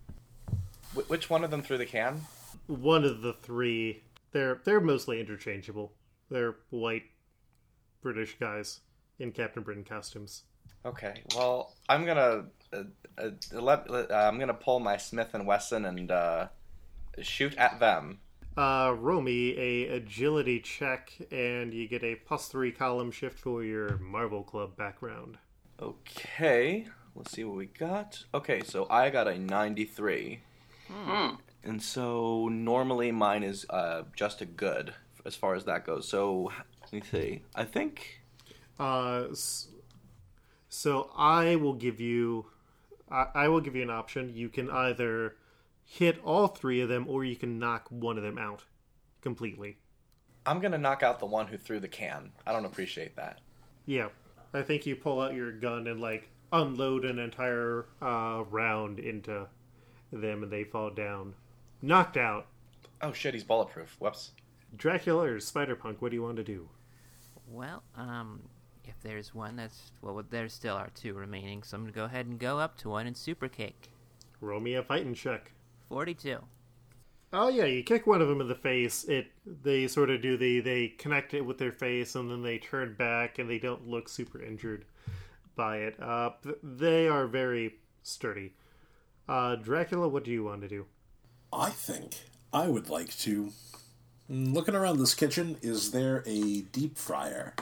[0.94, 2.20] Wh- which one of them threw the can?
[2.66, 5.92] One of the three, they're they're mostly interchangeable.
[6.30, 7.04] They're white
[8.02, 8.80] British guys
[9.18, 10.42] in Captain Britain costumes.
[10.84, 12.82] Okay, well, I'm gonna uh,
[13.18, 16.48] uh, let, let- uh, I'm gonna pull my Smith and Wesson and uh,
[17.20, 18.18] shoot at them.
[18.56, 23.62] Uh, roll me a agility check, and you get a plus three column shift for
[23.64, 25.38] your Marvel Club background.
[25.82, 28.24] Okay, let's see what we got.
[28.32, 30.40] Okay, so I got a 93.
[31.64, 36.08] And so normally mine is uh, just a good as far as that goes.
[36.08, 37.42] So let me see.
[37.54, 38.20] I think
[38.78, 39.24] Uh,
[40.68, 42.46] so I will give you,
[43.10, 44.32] I, I will give you an option.
[44.34, 45.36] You can either
[45.84, 48.64] hit all three of them, or you can knock one of them out
[49.20, 49.78] completely.
[50.46, 52.32] I'm gonna knock out the one who threw the can.
[52.46, 53.40] I don't appreciate that.
[53.86, 54.08] Yeah,
[54.54, 59.46] I think you pull out your gun and like unload an entire uh, round into
[60.12, 61.34] them, and they fall down,
[61.80, 62.46] knocked out.
[63.00, 63.96] Oh shit, he's bulletproof.
[63.98, 64.32] Whoops.
[64.76, 66.68] Dracula or Spider Punk, what do you want to do?
[67.48, 68.40] Well, um,
[68.84, 72.26] if there's one that's well, there still are two remaining, so I'm gonna go ahead
[72.26, 73.88] and go up to one and super kick.
[74.40, 75.52] Roll me a fighting check.
[75.88, 76.38] Forty-two.
[77.34, 79.04] Oh yeah, you kick one of them in the face.
[79.04, 82.58] It they sort of do the they connect it with their face and then they
[82.58, 84.84] turn back and they don't look super injured
[85.56, 86.00] by it.
[86.00, 86.30] Uh,
[86.62, 88.52] they are very sturdy.
[89.28, 90.86] Uh, Dracula, what do you want to do?
[91.52, 92.16] I think
[92.52, 93.52] I would like to.
[94.28, 97.54] Looking around this kitchen, is there a deep fryer?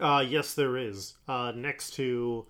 [0.00, 1.14] Uh, yes, there is.
[1.28, 2.46] Uh, next to,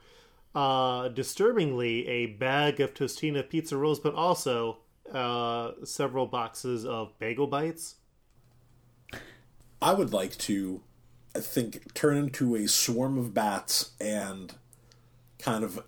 [0.54, 4.78] uh, disturbingly, a bag of Totino's pizza rolls, but also
[5.12, 7.96] uh, several boxes of bagel bites.
[9.80, 10.82] I would like to,
[11.34, 14.54] I think, turn into a swarm of bats and
[15.38, 15.82] kind of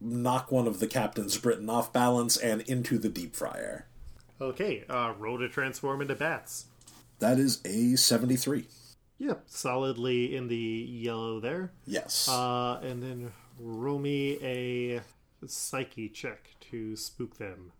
[0.00, 3.86] knock one of the captain's Britain off balance and into the deep fryer.
[4.40, 6.66] Okay, uh, roll to transform into bats.
[7.20, 8.66] That is a 73.
[9.18, 11.70] Yep, solidly in the yellow there.
[11.86, 12.28] Yes.
[12.28, 15.00] Uh, and then roll me a
[15.46, 17.70] psyche check to spook them.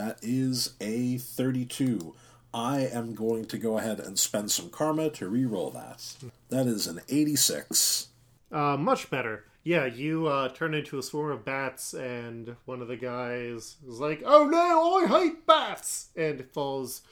[0.00, 2.14] That is a 32.
[2.54, 6.14] I am going to go ahead and spend some karma to re-roll that.
[6.48, 8.08] That is an 86.
[8.50, 9.44] Uh, much better.
[9.62, 14.00] Yeah, you uh, turn into a swarm of bats, and one of the guys is
[14.00, 17.02] like, "Oh no, I hate bats!" and falls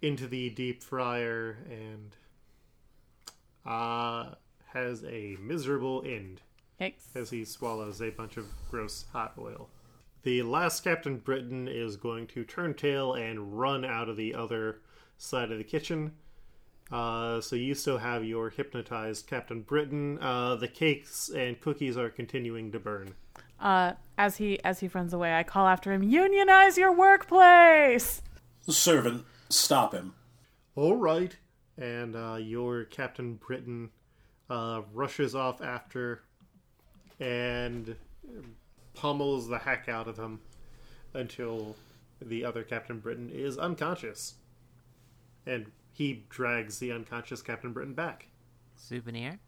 [0.00, 2.16] into the deep fryer and
[3.66, 4.30] uh,
[4.72, 6.40] has a miserable end.
[6.80, 7.14] Yikes.
[7.14, 9.68] as he swallows a bunch of gross hot oil.
[10.22, 14.80] The last Captain Britain is going to turn tail and run out of the other
[15.16, 16.12] side of the kitchen.
[16.92, 20.18] Uh, so you still have your hypnotized Captain Britain.
[20.20, 23.14] Uh, the cakes and cookies are continuing to burn.
[23.60, 26.02] Uh, as he as he runs away, I call after him.
[26.02, 28.22] Unionize your workplace.
[28.68, 30.14] Servant, stop him.
[30.74, 31.36] All right,
[31.78, 33.90] and uh, your Captain Britain
[34.48, 36.22] uh, rushes off after
[37.20, 37.94] and
[38.94, 40.40] pummels the heck out of him
[41.14, 41.76] until
[42.20, 44.34] the other Captain Britain is unconscious,
[45.46, 48.26] and he drags the unconscious Captain Britain back.
[48.76, 49.38] Souvenir.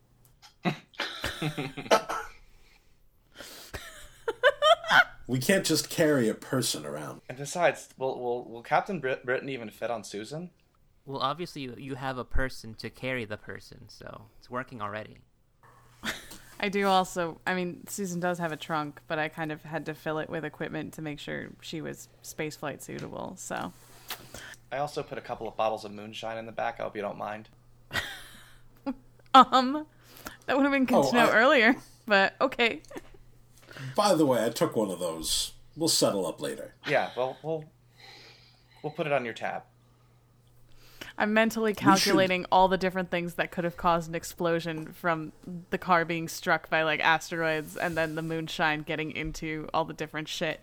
[5.33, 7.23] We can't just carry a person around.
[7.29, 10.51] And besides, will will, will Captain Brit- Britain even fit on Susan?
[11.07, 15.19] Well, obviously you, you have a person to carry the person, so it's working already.
[16.63, 17.41] I do also.
[17.45, 20.31] I mean, Susan does have a trunk, but I kind of had to fill it
[20.31, 23.35] with equipment to make sure she was spaceflight suitable.
[23.37, 23.73] So.
[24.71, 26.77] I also put a couple of bottles of moonshine in the back.
[26.79, 27.49] I hope you don't mind.
[29.35, 29.87] um,
[30.47, 31.33] that would have been good oh, to know I...
[31.33, 32.81] earlier, but okay.
[33.97, 35.53] By the way, I took one of those.
[35.77, 36.75] We'll settle up later.
[36.87, 37.65] Yeah, well, we'll
[38.83, 39.63] we'll put it on your tab.
[41.19, 42.49] I'm mentally calculating should...
[42.51, 45.33] all the different things that could have caused an explosion from
[45.71, 49.95] the car being struck by like asteroids and then the moonshine getting into all the
[49.95, 50.61] different shit.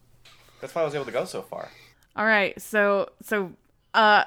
[0.60, 1.68] That's why I was able to go so far.
[2.16, 3.52] All right, so so
[3.94, 4.24] uh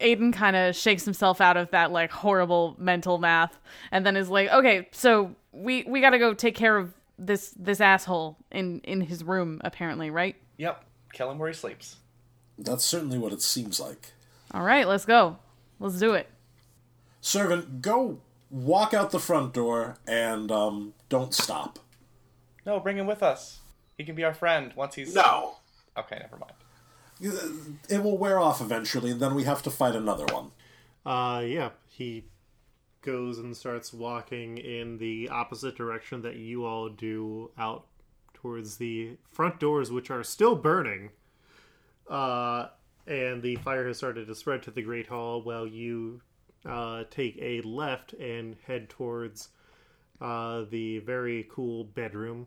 [0.00, 3.58] Aiden kind of shakes himself out of that like horrible mental math
[3.90, 7.54] and then is like, "Okay, so we we got to go take care of this
[7.56, 10.84] this asshole in in his room apparently, right?" Yep.
[11.12, 11.96] Kill him where he sleeps.
[12.58, 14.12] That's certainly what it seems like.
[14.54, 15.38] All right, let's go.
[15.80, 16.28] Let's do it.
[17.20, 21.80] Servant, go walk out the front door and um, don't stop.
[22.64, 23.60] No, bring him with us.
[23.98, 25.12] He can be our friend once he's.
[25.12, 25.56] No.
[25.98, 26.52] Okay, never mind.
[27.88, 30.52] It will wear off eventually, and then we have to fight another one.
[31.04, 31.70] Uh, yeah.
[31.88, 32.26] He
[33.02, 37.86] goes and starts walking in the opposite direction that you all do out
[38.34, 41.10] towards the front doors, which are still burning.
[42.08, 42.68] Uh,
[43.06, 46.20] and the fire has started to spread to the Great Hall while you
[46.66, 49.48] uh, take a left and head towards
[50.20, 52.46] uh, the very cool bedroom.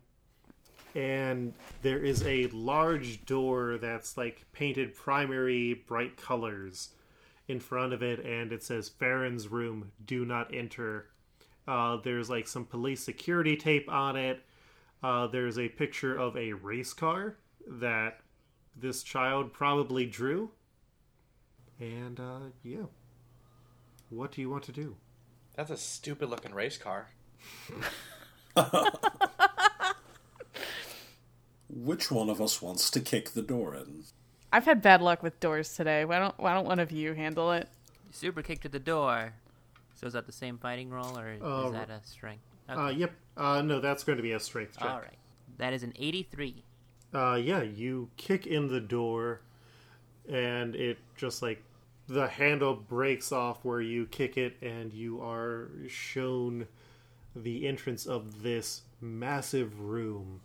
[0.94, 1.52] And
[1.82, 6.90] there is a large door that's like painted primary bright colors
[7.46, 11.06] in front of it, and it says Feron's room, do not enter.
[11.66, 14.42] Uh, there's like some police security tape on it.
[15.02, 17.36] Uh, there's a picture of a race car
[17.66, 18.20] that
[18.80, 20.50] this child probably drew.
[21.80, 22.86] And uh, yeah,
[24.10, 24.96] what do you want to do?
[25.54, 27.10] That's a stupid looking race car.
[31.68, 34.04] Which one of us wants to kick the door in?
[34.52, 36.04] I've had bad luck with doors today.
[36.04, 37.68] Why don't Why don't one of you handle it?
[38.10, 39.34] Super kick to the door.
[39.94, 42.42] So is that the same fighting roll, or uh, is that a strength?
[42.68, 42.80] Uh, okay.
[42.80, 43.12] Uh, yep.
[43.36, 44.88] Uh, no, that's going to be a strength check.
[44.88, 45.18] All right.
[45.58, 46.64] That is an eighty-three.
[47.14, 49.40] Uh, yeah, you kick in the door,
[50.28, 51.62] and it just like
[52.06, 56.66] the handle breaks off where you kick it, and you are shown
[57.34, 60.40] the entrance of this massive room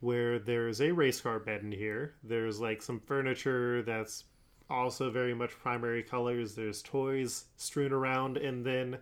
[0.00, 2.14] where there's a race car bed in here.
[2.22, 4.24] There's like some furniture that's
[4.70, 6.54] also very much primary colors.
[6.54, 8.98] There's toys strewn around, and then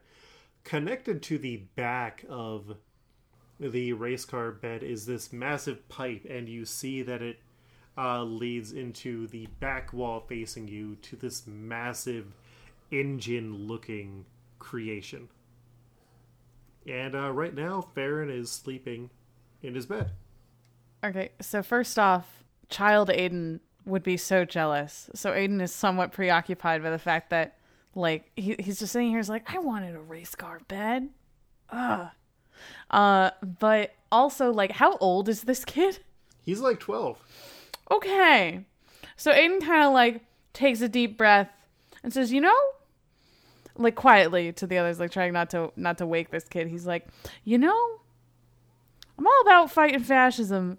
[0.64, 2.76] connected to the back of
[3.58, 7.38] the race car bed is this massive pipe, and you see that it
[7.96, 12.26] uh, leads into the back wall facing you to this massive
[12.90, 14.24] engine looking
[14.58, 15.28] creation.
[16.86, 19.10] And uh, right now, Feron is sleeping
[19.62, 20.10] in his bed.
[21.04, 25.08] Okay, so first off, child Aiden would be so jealous.
[25.14, 27.58] So Aiden is somewhat preoccupied by the fact that,
[27.94, 31.08] like, he, he's just sitting here, he's like, I wanted a race car bed.
[31.70, 32.08] Ugh.
[32.90, 33.30] Uh,
[33.60, 35.98] but also, like, how old is this kid?
[36.44, 37.18] He's like 12.
[37.90, 38.64] Okay.
[39.16, 41.50] So Aiden kind of, like, takes a deep breath
[42.02, 42.56] and says, you know,
[43.78, 46.68] like quietly to the others, like trying not to not to wake this kid.
[46.68, 47.06] He's like,
[47.44, 48.00] you know,
[49.18, 50.78] I'm all about fighting fascism.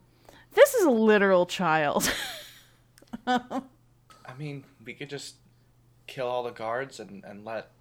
[0.54, 2.12] This is a literal child.
[3.28, 3.62] I
[4.38, 5.36] mean, we could just
[6.08, 7.72] kill all the guards and, and let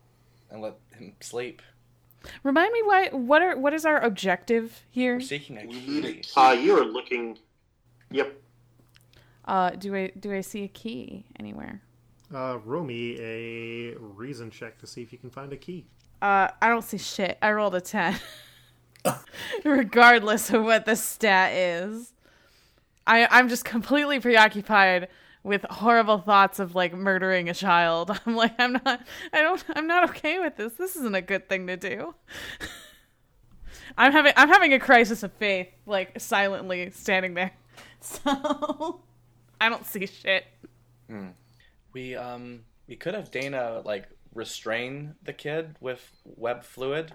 [0.51, 1.62] and let him sleep.
[2.43, 5.14] Remind me why what are what is our objective here?
[5.14, 6.22] We're seeking a key.
[6.37, 7.39] Uh you're looking
[8.11, 8.41] Yep.
[9.45, 11.83] Uh do I do I see a key anywhere?
[12.35, 15.87] Uh roll me a reason check to see if you can find a key.
[16.22, 17.39] Uh I don't see shit.
[17.43, 18.16] I rolled a 10.
[19.64, 22.12] Regardless of what the stat is.
[23.07, 25.09] I I'm just completely preoccupied
[25.47, 28.11] with horrible thoughts of like murdering a child.
[28.26, 30.74] I'm like, I'm not, I don't, I'm not okay with this.
[30.74, 32.14] This isn't a good thing to do.
[33.97, 37.53] I'm having, I'm having a crisis of faith, like silently standing there.
[37.99, 39.01] So
[39.61, 40.44] I don't see shit.
[41.09, 41.30] Hmm.
[41.92, 47.14] We um we could have Dana like restrain the kid with web fluid,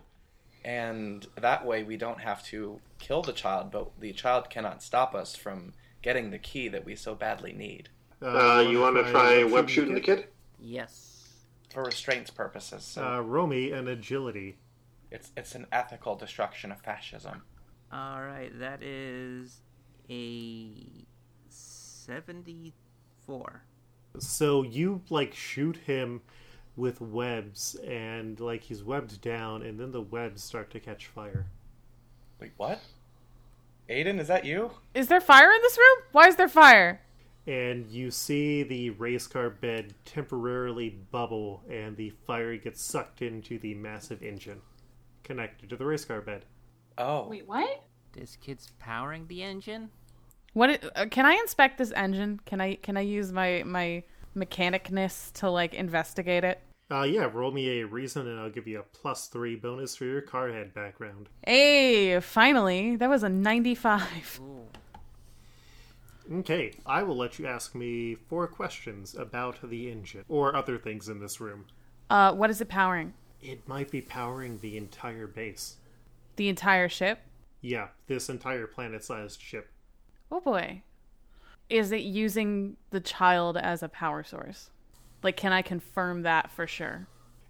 [0.65, 5.15] and that way we don't have to kill the child, but the child cannot stop
[5.15, 7.87] us from getting the key that we so badly need.
[8.21, 10.27] Uh, uh you want to try web shooting the kid?
[10.59, 11.07] Yes.
[11.73, 12.83] For restraints purposes.
[12.83, 14.57] So uh, Romy and agility.
[15.09, 17.43] It's it's an ethical destruction of fascism.
[17.91, 19.61] All right, that is
[20.09, 21.05] a
[21.49, 23.63] seventy-four.
[24.19, 26.21] So you like shoot him
[26.75, 31.47] with webs, and like he's webbed down, and then the webs start to catch fire.
[32.39, 32.79] Wait, what?
[33.89, 34.71] Aiden, is that you?
[34.93, 36.05] Is there fire in this room?
[36.11, 37.01] Why is there fire?
[37.47, 43.57] And you see the race car bed temporarily bubble, and the fire gets sucked into
[43.57, 44.61] the massive engine
[45.23, 46.45] connected to the race car bed.
[46.97, 47.27] Oh.
[47.27, 47.83] Wait, what?
[48.13, 49.89] This kid's powering the engine.
[50.53, 50.69] What?
[50.69, 52.39] It, uh, can I inspect this engine?
[52.45, 54.03] Can I can I use my my
[54.35, 56.61] mechanicness to like investigate it?
[56.91, 60.03] Uh, yeah, roll me a reason, and I'll give you a plus three bonus for
[60.03, 61.29] your car head background.
[61.45, 64.41] Hey, finally, that was a ninety-five.
[64.43, 64.67] Ooh.
[66.31, 71.09] Okay, I will let you ask me four questions about the engine or other things
[71.09, 71.65] in this room.
[72.09, 73.13] Uh, what is it powering?
[73.41, 75.77] It might be powering the entire base.
[76.35, 77.19] The entire ship?
[77.61, 79.69] Yeah, this entire planet sized ship.
[80.31, 80.83] Oh boy.
[81.69, 84.69] Is it using the child as a power source?
[85.23, 87.07] Like, can I confirm that for sure?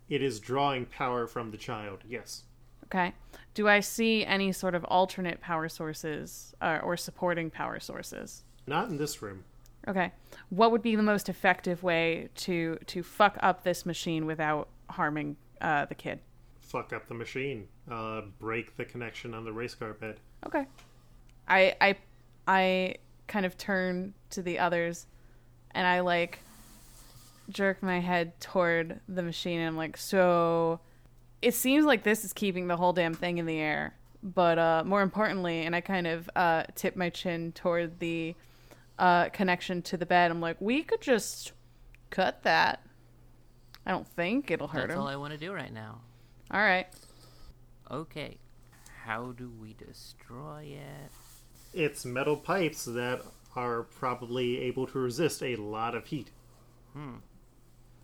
[0.10, 2.44] It is drawing power from the child, yes.
[2.86, 3.14] Okay.
[3.54, 8.44] Do I see any sort of alternate power sources uh, or supporting power sources?
[8.68, 9.44] Not in this room.
[9.88, 10.12] Okay.
[10.50, 15.38] What would be the most effective way to to fuck up this machine without harming
[15.60, 16.20] uh, the kid?
[16.60, 17.68] Fuck up the machine.
[17.90, 20.20] Uh, break the connection on the race car bed.
[20.46, 20.66] Okay.
[21.48, 21.96] I I
[22.48, 22.96] I
[23.28, 25.08] kind of turn to the others
[25.72, 26.40] and I like
[27.50, 30.80] jerk my head toward the machine and I'm like, so
[31.42, 33.96] it seems like this is keeping the whole damn thing in the air.
[34.24, 38.36] But uh, more importantly, and I kind of uh, tip my chin toward the
[39.02, 40.30] uh, connection to the bed.
[40.30, 41.54] I'm like, we could just
[42.12, 42.86] cut that.
[43.84, 44.88] I don't think it'll hurt him.
[44.90, 45.02] That's him.
[45.02, 46.02] all I want to do right now.
[46.52, 46.86] all right.
[47.90, 48.38] Okay.
[49.04, 51.12] How do we destroy it?
[51.74, 53.24] It's metal pipes that
[53.56, 56.30] are probably able to resist a lot of heat.
[56.94, 57.16] Hmm.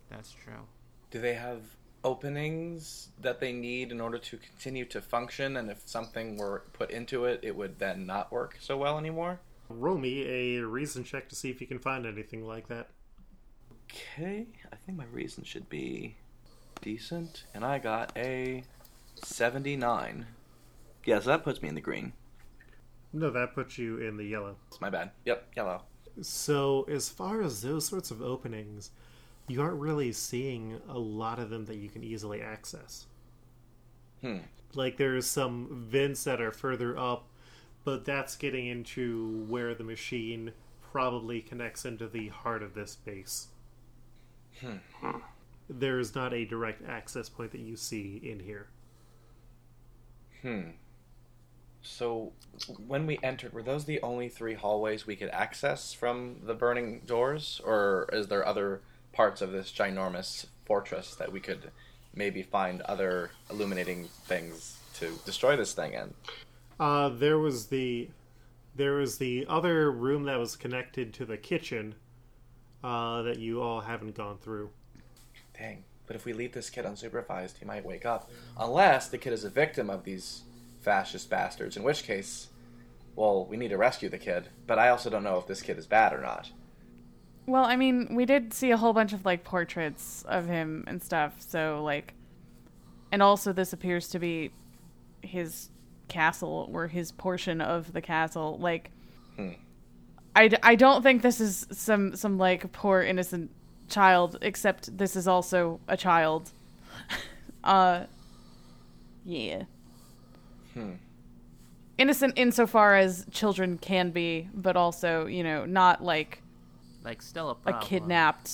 [0.09, 0.65] That's true.
[1.11, 1.61] Do they have
[2.03, 5.57] openings that they need in order to continue to function?
[5.57, 9.39] And if something were put into it, it would then not work so well anymore?
[9.69, 12.89] Roll me a reason check to see if you can find anything like that.
[13.85, 16.15] Okay, I think my reason should be
[16.81, 17.45] decent.
[17.53, 18.63] And I got a
[19.23, 20.25] 79.
[21.05, 22.13] Yeah, so that puts me in the green.
[23.13, 24.57] No, that puts you in the yellow.
[24.67, 25.11] It's my bad.
[25.25, 25.83] Yep, yellow.
[26.21, 28.91] So, as far as those sorts of openings,
[29.47, 33.05] you aren't really seeing a lot of them that you can easily access.
[34.21, 34.39] Hmm.
[34.73, 37.29] Like, there's some vents that are further up,
[37.87, 40.51] but that's getting into where the machine
[40.91, 43.47] probably connects into the heart of this base.
[44.59, 45.19] Hmm.
[45.69, 48.67] There's not a direct access point that you see in here.
[50.41, 50.71] Hmm.
[51.81, 52.33] So,
[52.85, 57.03] when we entered, were those the only three hallways we could access from the burning
[57.05, 57.61] doors?
[57.63, 58.81] Or is there other
[59.13, 61.71] parts of this ginormous fortress that we could
[62.13, 66.13] maybe find other illuminating things to destroy this thing in?
[66.79, 68.09] Uh, there was the
[68.75, 71.95] there was the other room that was connected to the kitchen
[72.83, 74.69] uh, that you all haven't gone through.
[75.57, 75.83] Dang.
[76.05, 78.29] But if we leave this kid unsupervised, he might wake up.
[78.57, 80.43] Unless the kid is a victim of these
[80.79, 82.47] fascist bastards, in which case,
[83.15, 84.49] well, we need to rescue the kid.
[84.67, 86.51] But I also don't know if this kid is bad or not.
[87.47, 91.01] Well, I mean, we did see a whole bunch of like portraits of him and
[91.01, 91.35] stuff.
[91.39, 92.13] So like,
[93.11, 94.51] and also this appears to be
[95.21, 95.69] his
[96.07, 98.57] castle or his portion of the castle.
[98.59, 98.91] Like,
[99.35, 99.51] Hmm.
[100.35, 103.51] I, d- I don't think this is some some like poor innocent
[103.89, 104.37] child.
[104.41, 106.51] Except this is also a child.
[107.63, 108.05] uh,
[109.25, 109.63] yeah.
[110.73, 110.93] Hmm.
[111.97, 116.41] Innocent insofar as children can be, but also you know not like
[117.03, 118.51] Like, still a a kidnapped.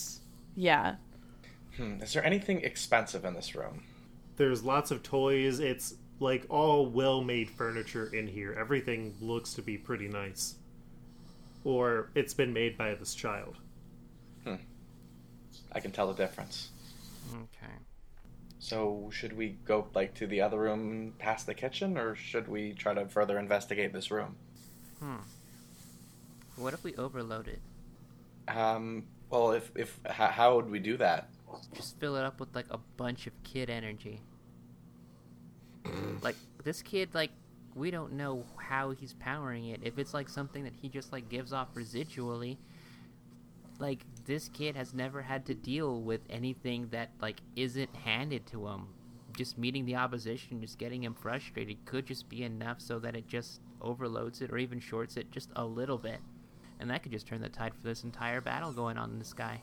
[0.55, 0.95] Yeah.
[1.77, 2.01] Hmm.
[2.01, 3.83] Is there anything expensive in this room?
[4.37, 5.59] There's lots of toys.
[5.59, 8.55] It's like all well-made furniture in here.
[8.57, 10.55] Everything looks to be pretty nice,
[11.63, 13.55] or it's been made by this child.
[14.43, 14.55] Hmm.
[15.71, 16.69] I can tell the difference.
[17.33, 17.73] Okay.
[18.59, 22.73] So, should we go like to the other room past the kitchen, or should we
[22.73, 24.35] try to further investigate this room?
[24.99, 25.17] Hmm.
[26.55, 27.59] What if we overload it?
[28.47, 29.05] Um.
[29.29, 31.29] Well, if if how, how would we do that?
[31.73, 34.21] Just fill it up with like a bunch of kid energy.
[36.21, 37.31] Like this kid, like
[37.75, 39.79] we don't know how he's powering it.
[39.83, 42.57] If it's like something that he just like gives off residually,
[43.79, 48.67] like this kid has never had to deal with anything that like isn't handed to
[48.67, 48.87] him.
[49.35, 53.27] Just meeting the opposition, just getting him frustrated could just be enough so that it
[53.27, 56.19] just overloads it or even shorts it just a little bit.
[56.79, 59.25] And that could just turn the tide for this entire battle going on in the
[59.25, 59.61] sky.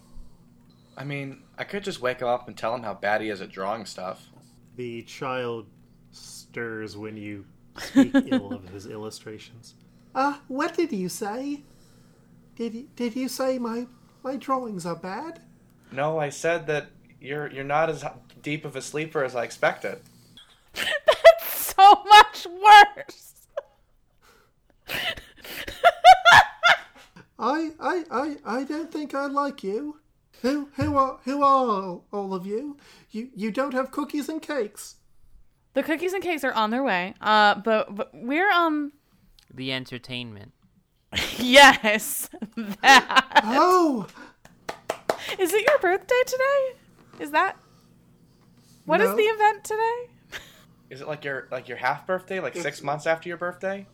[0.96, 3.40] I mean, I could just wake him up and tell him how bad he is
[3.40, 4.28] at drawing stuff.
[4.76, 5.66] The child
[6.12, 7.44] stirs when you
[7.78, 9.74] speak ill of his illustrations.
[10.14, 11.62] Uh, what did you say?
[12.56, 13.86] Did you, did you say my
[14.22, 15.40] my drawings are bad?
[15.92, 16.88] No, I said that
[17.20, 18.04] you're you're not as
[18.42, 20.00] deep of a sleeper as I expected.
[20.74, 23.34] That's so much worse.
[27.38, 29.98] I, I, I, I don't think I like you.
[30.42, 32.76] Who, who are, who are all of you?
[33.10, 34.96] You, you don't have cookies and cakes.
[35.74, 37.14] The cookies and cakes are on their way.
[37.20, 38.92] Uh, but, but we're um.
[39.52, 40.52] The entertainment.
[41.38, 43.40] yes, that.
[43.44, 44.06] Oh,
[45.38, 46.74] Is it your birthday today?
[47.24, 47.56] Is that?
[48.86, 49.16] What is No.
[49.16, 50.40] the event today?
[50.88, 53.86] Is it like your like your half birthday, like six months after your birthday?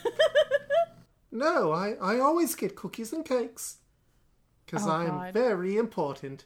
[1.32, 3.78] no, I, I always get cookies and cakes.
[4.66, 5.32] Because Oh, I'm God.
[5.34, 6.44] very important.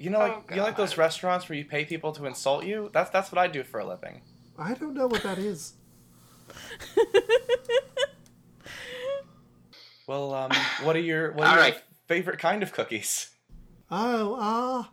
[0.00, 2.64] You know, like Oh, you know, like those restaurants where you pay people to insult
[2.64, 2.88] you.
[2.92, 4.22] That's that's what I do for a living.
[4.58, 5.74] I don't know what that is.
[10.06, 10.50] Well, um,
[10.82, 11.82] what are your what are All your right.
[12.08, 13.30] favorite kind of cookies?
[13.90, 14.90] Oh, ah,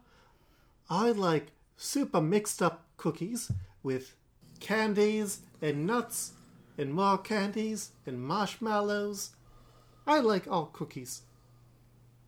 [0.89, 3.51] I like super mixed up cookies
[3.81, 4.13] with
[4.59, 6.33] candies and nuts
[6.77, 9.31] and more candies and marshmallows.
[10.05, 11.23] I like all cookies.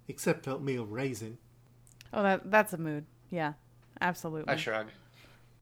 [0.08, 1.38] Except oatmeal raisin.
[2.14, 3.06] Oh, that that's a mood.
[3.30, 3.54] Yeah,
[4.02, 4.54] absolutely.
[4.54, 4.92] I shrug.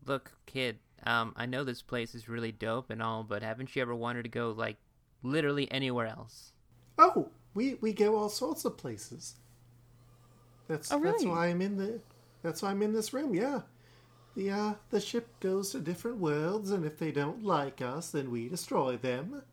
[0.06, 3.82] Look, kid, um, I know this place is really dope and all, but haven't you
[3.84, 4.78] ever wanted to go, like,
[5.22, 6.54] literally anywhere else?
[7.00, 9.38] Oh, we, we go all sorts of places.
[10.68, 12.02] That's Oh, that's why I'm in the
[12.44, 13.62] that's why I'm in this room, yeah.
[14.36, 18.32] The uh the ship goes to different worlds and if they don't like us then
[18.32, 19.44] we destroy them.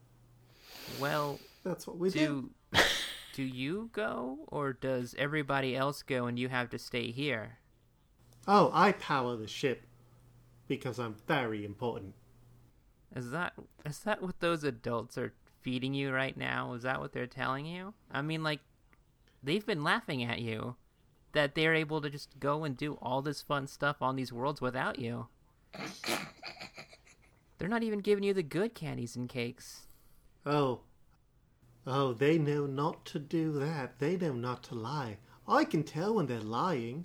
[0.99, 2.29] Well, That's what we do.
[2.29, 2.51] do
[3.35, 7.59] do you go, or does everybody else go and you have to stay here?
[8.47, 9.83] Oh, I power the ship
[10.69, 12.15] because I'm very important.
[13.15, 13.55] Is that
[13.85, 16.75] is that what those adults are feeding you right now?
[16.75, 17.95] Is that what they're telling you?
[18.09, 18.61] I mean, like,
[19.43, 20.77] they've been laughing at you
[21.33, 24.61] that they're able to just go and do all this fun stuff on these worlds
[24.61, 25.27] without you.
[27.59, 29.89] They're not even giving you the good candies and cakes.
[30.47, 30.83] Oh.
[31.87, 33.99] Oh, they know not to do that.
[33.99, 35.19] They know not to lie.
[35.47, 37.05] I can tell when they're lying.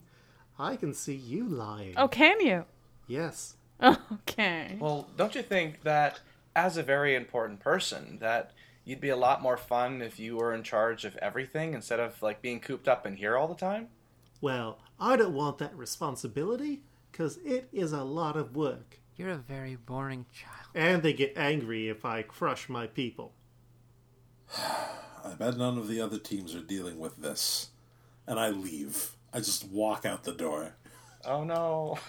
[0.57, 1.93] I can see you lying.
[1.97, 2.65] Oh, can you?
[3.07, 3.55] Yes.
[3.81, 4.77] Okay.
[4.79, 6.19] Well, don't you think that
[6.55, 8.51] as a very important person, that
[8.83, 12.21] you'd be a lot more fun if you were in charge of everything instead of
[12.21, 13.87] like being cooped up in here all the time?
[14.41, 18.99] Well, I don't want that responsibility because it is a lot of work.
[19.15, 20.69] You're a very boring child.
[20.73, 23.33] And they get angry if I crush my people.
[24.57, 27.69] I bet none of the other teams are dealing with this.
[28.27, 29.11] And I leave.
[29.33, 30.75] I just walk out the door.
[31.25, 31.99] Oh no.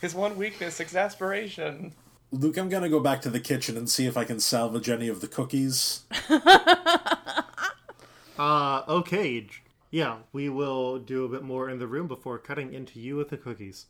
[0.00, 1.92] His one weakness, exasperation.
[2.32, 5.08] Luke, I'm gonna go back to the kitchen and see if I can salvage any
[5.08, 6.02] of the cookies.
[8.38, 9.40] Uh, okay.
[9.40, 9.48] J-
[9.90, 13.30] Yeah, we will do a bit more in the room before cutting into you with
[13.30, 13.86] the cookies.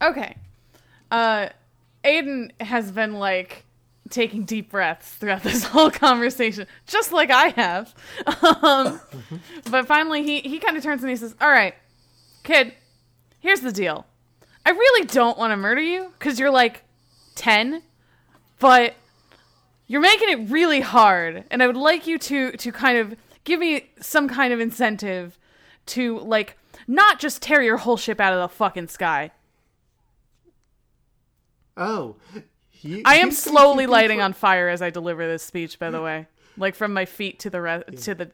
[0.00, 0.36] Okay.
[1.10, 1.48] Uh,
[2.04, 3.64] Aiden has been like
[4.10, 7.94] taking deep breaths throughout this whole conversation, just like I have.
[8.62, 9.00] Um,
[9.70, 11.74] but finally, he he kind of turns and he says, "All right,
[12.42, 12.74] kid,
[13.40, 14.06] here's the deal.
[14.66, 16.82] I really don't want to murder you because you're like
[17.34, 17.82] ten,
[18.58, 18.94] but
[19.86, 23.60] you're making it really hard, and I would like you to to kind of give
[23.60, 25.38] me some kind of incentive
[25.86, 29.30] to like." Not just tear your whole ship out of the fucking sky.
[31.76, 32.16] Oh.
[32.84, 35.78] You, I am slowly lighting prefer- on fire as I deliver this speech.
[35.78, 36.26] By the way,
[36.58, 38.30] like from my feet to the re- to the,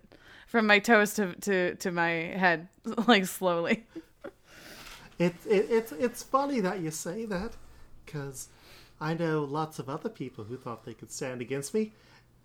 [0.49, 2.67] from my toes to to to my head,
[3.07, 3.87] like slowly.
[5.21, 7.53] It, it, it's, it's funny that you say that,
[8.05, 8.49] because
[9.01, 11.93] I know lots of other people who thought they could stand against me,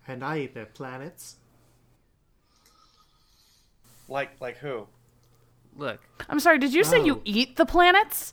[0.06, 1.36] and I ate their planets.
[4.08, 4.86] Like like who?
[5.76, 6.58] Look, I'm sorry.
[6.58, 8.32] Did you say you eat the planets?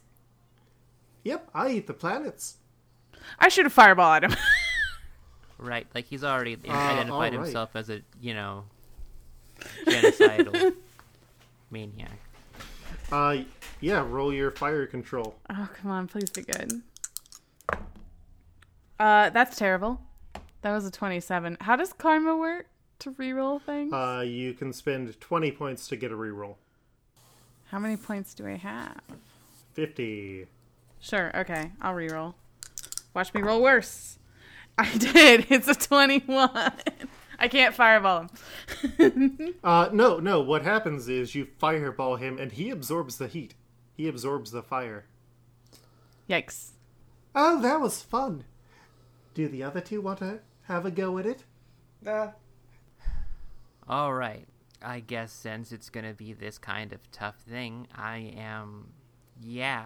[1.24, 2.58] Yep, I eat the planets.
[3.40, 4.36] I shoot a fireball at him.
[5.58, 7.34] right, like he's already Uh, identified alright.
[7.34, 8.66] himself as a, you know,
[9.86, 10.74] genocidal
[11.72, 12.20] maniac.
[13.12, 13.38] Uh,
[13.82, 15.36] yeah, roll your fire control.
[15.50, 16.82] oh come on, please be good.
[19.00, 20.00] Uh, that's terrible.
[20.62, 21.58] That was a 27.
[21.62, 22.68] How does karma work
[23.00, 23.92] to reroll things?
[23.92, 26.56] Uh, you can spend 20 points to get a reroll.
[27.66, 29.02] How many points do I have?
[29.74, 30.46] 50.
[31.02, 31.32] Sure.
[31.36, 32.36] Okay, I'll reroll.
[33.14, 34.18] Watch me roll worse.
[34.78, 35.48] I did.
[35.50, 36.50] It's a 21.
[37.40, 38.30] I can't fireball him.
[39.64, 43.56] Uh, no, no, what happens is you fireball him and he absorbs the heat.
[43.96, 45.06] He absorbs the fire.
[46.30, 46.72] Yikes.
[47.36, 48.44] Oh, that was fun.
[49.34, 51.44] Do the other two want to have a go at it?
[52.02, 52.32] Nah.
[53.88, 54.46] All right.
[54.82, 58.90] I guess since it's going to be this kind of tough thing, I am,
[59.42, 59.86] yeah,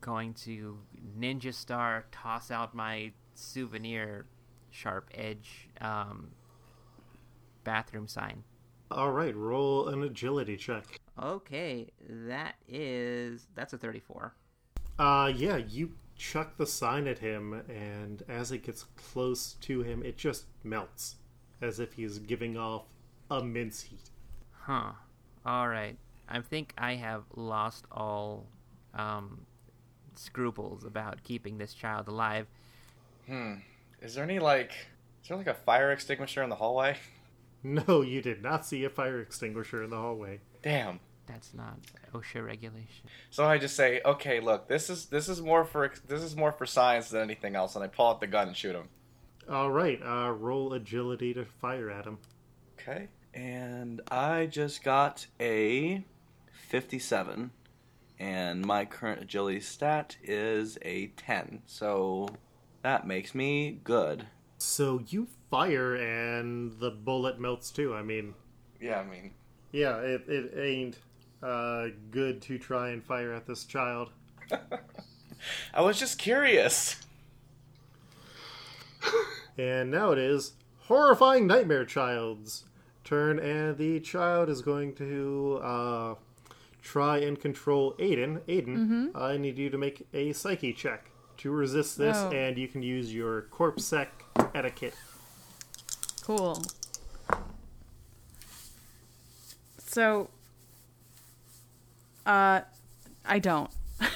[0.00, 0.78] going to
[1.18, 4.26] Ninja Star toss out my souvenir
[4.70, 6.30] sharp edge um,
[7.64, 8.42] bathroom sign.
[8.90, 11.00] All right, roll an agility check.
[11.22, 14.34] Okay, that is that's a 34.
[14.98, 20.02] Uh yeah, you chuck the sign at him and as it gets close to him,
[20.02, 21.16] it just melts
[21.60, 22.84] as if he's giving off
[23.30, 24.10] immense heat.
[24.52, 24.92] Huh.
[25.46, 25.96] All right.
[26.28, 28.46] I think I have lost all
[28.94, 29.46] um,
[30.18, 32.46] scruples about keeping this child alive.
[33.26, 33.54] Hmm.
[34.00, 34.72] Is there any like
[35.22, 36.96] is there like a fire extinguisher in the hallway?
[37.64, 40.40] No, you did not see a fire extinguisher in the hallway.
[40.62, 40.98] Damn.
[41.26, 41.78] That's not
[42.12, 43.08] OSHA regulation.
[43.30, 46.50] So I just say, okay, look, this is this is more for this is more
[46.50, 48.88] for science than anything else, and I pull out the gun and shoot him.
[49.48, 52.18] All right, uh, roll agility to fire at him.
[52.78, 56.04] Okay, and I just got a
[56.68, 57.52] fifty-seven,
[58.22, 61.60] and my current agility stat is a ten.
[61.66, 62.28] So
[62.82, 64.26] that makes me good.
[64.58, 67.92] So you fire and the bullet melts too.
[67.96, 68.34] I mean,
[68.80, 69.32] Yeah, I mean,
[69.72, 70.98] yeah, it, it ain't
[71.42, 74.10] uh, good to try and fire at this child.
[75.74, 77.00] I was just curious.
[79.58, 80.52] And now it is
[80.82, 82.64] horrifying nightmare child's
[83.02, 86.14] turn, and the child is going to uh,
[86.82, 88.40] try and control Aiden.
[88.42, 92.30] Aiden, I need you to make a psyche check to resist this, Oh.
[92.30, 94.24] and you can use your corpse sec
[94.54, 94.94] etiquette.
[96.22, 96.62] Cool.
[99.78, 100.28] So,
[102.26, 102.60] uh,
[103.24, 103.70] I don't.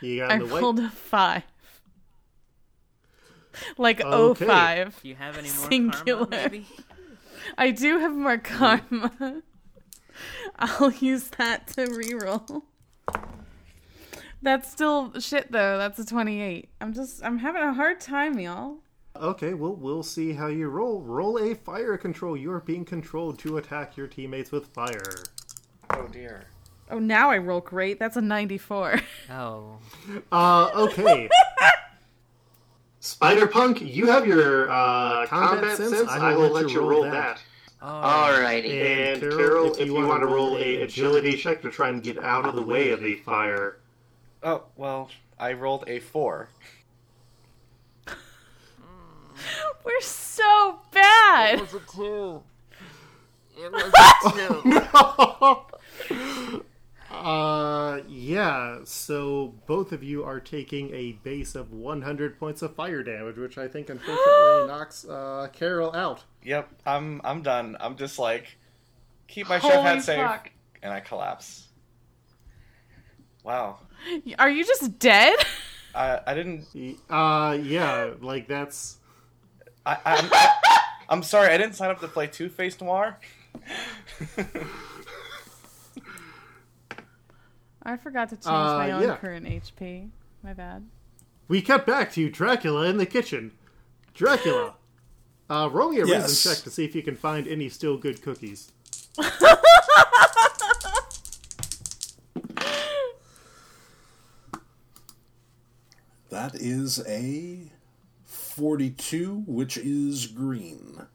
[0.00, 0.62] You got I in the white.
[0.62, 1.42] rolled a five.
[3.76, 4.46] Like Okay.
[4.46, 5.00] 05.
[5.02, 6.26] Do you have any more Singular.
[6.26, 6.66] karma, maybe?
[7.58, 9.42] I do have more karma.
[10.58, 12.62] I'll use that to reroll.
[14.40, 15.78] That's still shit though.
[15.78, 16.68] That's a 28.
[16.80, 18.78] I'm just I'm having a hard time, y'all.
[19.16, 21.00] Okay, well, we'll see how you roll.
[21.00, 22.36] Roll a fire control.
[22.36, 25.24] You are being controlled to attack your teammates with fire.
[25.90, 26.44] Oh dear.
[26.90, 27.98] Oh, now I roll great.
[27.98, 29.00] That's a 94.
[29.30, 29.78] Oh.
[30.32, 31.28] Uh, okay.
[33.00, 35.90] Spider Punk, you have your uh, combat combat, sense?
[35.90, 36.08] sense.
[36.08, 37.42] I will let you roll that.
[37.82, 38.82] Alrighty.
[38.82, 41.36] And Carol, Carol, if if you you, wanna want to roll roll a a agility
[41.36, 43.78] check to try and get out of the way of the fire.
[44.42, 46.48] Oh well, I rolled a four.
[49.84, 51.58] We're so bad.
[51.58, 52.42] It was a two.
[53.56, 53.92] It was
[56.08, 56.64] a two.
[57.10, 63.02] Uh, yeah, so both of you are taking a base of 100 points of fire
[63.02, 64.26] damage, which I think unfortunately
[64.66, 66.24] knocks uh, Carol out.
[66.44, 67.76] Yep, I'm I'm done.
[67.80, 68.58] I'm just like,
[69.28, 70.50] keep my chef Holy hat safe, fuck.
[70.82, 71.68] and I collapse.
[73.44, 73.78] Wow.
[74.38, 75.34] Are you just dead?
[75.94, 76.66] I I didn't.
[77.08, 78.98] Uh, yeah, like that's.
[79.86, 80.30] I, I'm
[81.08, 81.48] I'm sorry.
[81.48, 83.18] I didn't sign up to play Two Face Noir.
[87.82, 89.16] I forgot to change Uh, my own yeah.
[89.16, 90.10] current HP.
[90.42, 90.86] My bad.
[91.48, 93.52] We cut back to Dracula in the kitchen.
[94.14, 94.74] Dracula,
[95.50, 96.22] uh, roll me a Yes.
[96.28, 98.72] reason check to see if you can find any still good cookies.
[106.30, 107.70] That is a
[108.24, 111.06] 42, which is green,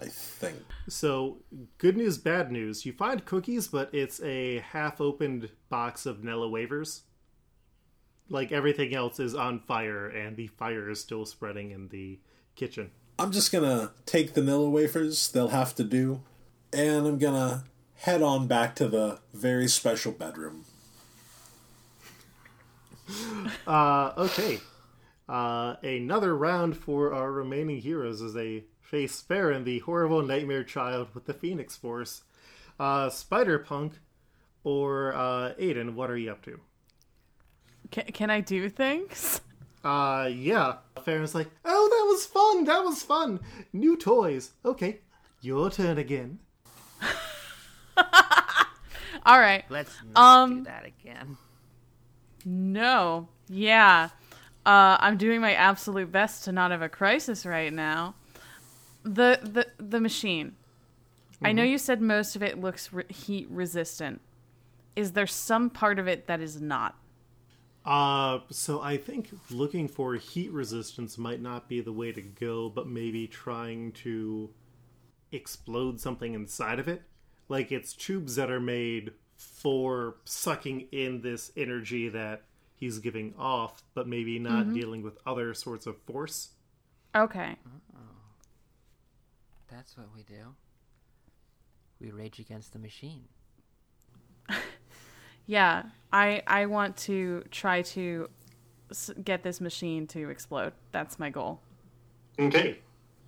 [0.00, 0.56] I think.
[0.88, 1.38] So,
[1.78, 2.86] good news, bad news.
[2.86, 7.02] You find cookies, but it's a half opened box of Nilla wafers.
[8.30, 12.18] Like everything else is on fire, and the fire is still spreading in the
[12.56, 12.90] kitchen.
[13.18, 16.22] I'm just gonna take the Nilla wafers, they'll have to do,
[16.72, 17.64] and I'm gonna
[17.96, 20.64] head on back to the very special bedroom.
[23.66, 24.58] Uh, okay.
[25.28, 31.08] Uh, another round for our remaining heroes as they face Feron, the horrible nightmare child
[31.14, 32.22] with the Phoenix Force.
[32.78, 33.94] Uh, Spider Punk
[34.64, 36.60] or uh, Aiden, what are you up to?
[37.90, 39.40] Can, can I do things?
[39.82, 40.74] Uh, yeah.
[40.98, 43.40] Feron's like, oh, that was fun, that was fun.
[43.72, 44.52] New toys.
[44.64, 45.00] Okay,
[45.40, 46.38] your turn again.
[49.24, 49.64] All right.
[49.70, 51.36] Let's not do Um, that again.
[52.44, 53.28] No.
[53.48, 54.10] Yeah.
[54.66, 58.14] Uh, I'm doing my absolute best to not have a crisis right now.
[59.04, 60.56] The the the machine.
[61.44, 64.20] I know you said most of it looks re- heat resistant.
[64.94, 66.94] Is there some part of it that is not?
[67.84, 72.68] Uh, so I think looking for heat resistance might not be the way to go,
[72.68, 74.50] but maybe trying to
[75.32, 77.02] explode something inside of it.
[77.48, 82.42] Like it's tubes that are made for sucking in this energy that
[82.76, 84.74] he's giving off, but maybe not Mhm.
[84.74, 86.50] dealing with other sorts of force.
[87.16, 87.56] Okay.
[89.72, 90.54] That's what we do.
[91.98, 93.24] We rage against the machine.
[95.44, 98.28] Yeah, I I want to try to
[98.92, 100.72] s- get this machine to explode.
[100.92, 101.60] That's my goal.
[102.38, 102.78] Okay.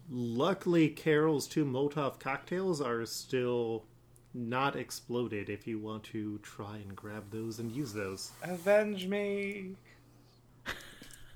[0.08, 3.84] Luckily, Carol's two Molotov cocktails are still
[4.32, 8.30] not exploded if you want to try and grab those and use those.
[8.44, 9.72] Avenge me.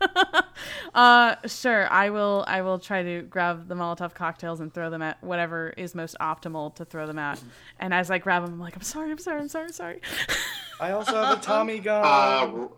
[0.95, 1.91] Uh, sure.
[1.93, 2.45] I will.
[2.47, 6.17] I will try to grab the Molotov cocktails and throw them at whatever is most
[6.21, 7.41] optimal to throw them at.
[7.79, 10.01] And as I grab them, I'm like, I'm sorry, I'm sorry, I'm sorry, sorry.
[10.81, 12.05] I also have a Tommy gun.
[12.05, 12.69] Uh,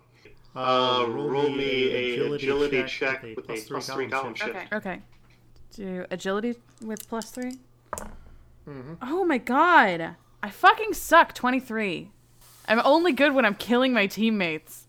[0.59, 4.51] uh, roll me a agility, check, with a plus three column shift.
[4.51, 4.67] Okay.
[4.73, 5.01] Okay.
[5.77, 7.53] Do agility with plus 3
[8.69, 8.97] Mhm.
[9.01, 10.17] Oh my god!
[10.43, 11.35] I fucking suck.
[11.35, 12.11] Twenty three.
[12.67, 14.87] I'm only good when I'm killing my teammates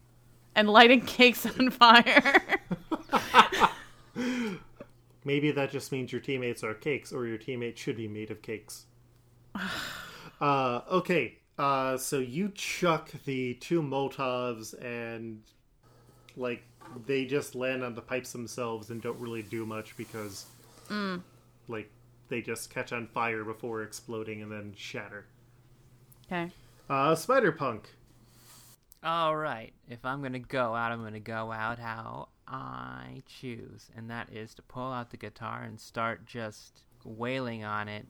[0.55, 2.41] and lighting cakes on fire.
[5.23, 8.41] Maybe that just means your teammates are cakes, or your teammates should be made of
[8.41, 8.85] cakes.
[10.41, 15.41] uh, okay, uh, so you chuck the two Molotovs, and
[16.35, 16.63] like
[17.05, 20.45] they just land on the pipes themselves and don't really do much because,
[20.89, 21.21] Mm.
[21.67, 21.89] like,
[22.27, 25.25] they just catch on fire before exploding and then shatter.
[26.25, 26.51] Okay.
[26.89, 27.93] Uh, Spider Punk.
[29.03, 29.73] All right.
[29.89, 33.89] If I'm going to go out, I'm going to go out how I choose.
[33.95, 38.05] And that is to pull out the guitar and start just wailing on it,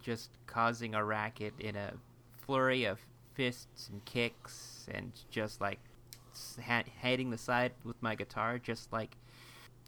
[0.00, 1.92] just causing a racket in a
[2.36, 2.98] flurry of
[3.34, 5.78] fists and kicks and just like
[6.66, 9.16] ha- hitting the side with my guitar, just like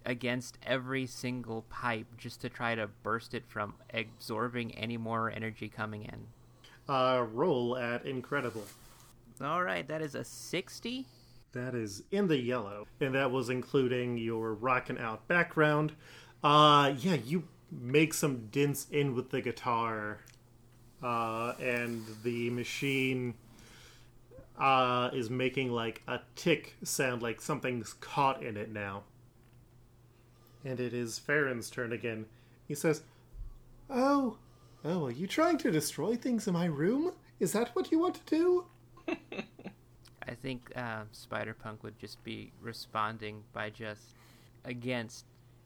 [0.05, 5.69] against every single pipe, just to try to burst it from absorbing any more energy
[5.69, 6.27] coming in.
[6.89, 8.65] Uh, roll at Incredible.
[9.41, 11.07] All right, that is a 60.
[11.57, 15.93] That is in the yellow, and that was including your rockin' out background.
[16.45, 20.19] Uh, yeah, you make some dents in with the guitar,
[21.03, 23.33] uh, and the machine
[24.59, 29.05] uh, is making like a tick sound, like something's caught in it now.
[30.63, 32.27] And it is Feron's turn again.
[32.69, 33.03] He says,
[33.89, 34.37] "Oh,
[34.85, 37.13] oh, are you trying to destroy things in my room?
[37.41, 38.67] Is that what you want to do?"
[40.29, 44.15] I think uh, Spider Punk would just be responding by just
[44.65, 45.25] against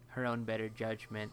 [0.08, 1.32] her own better judgment,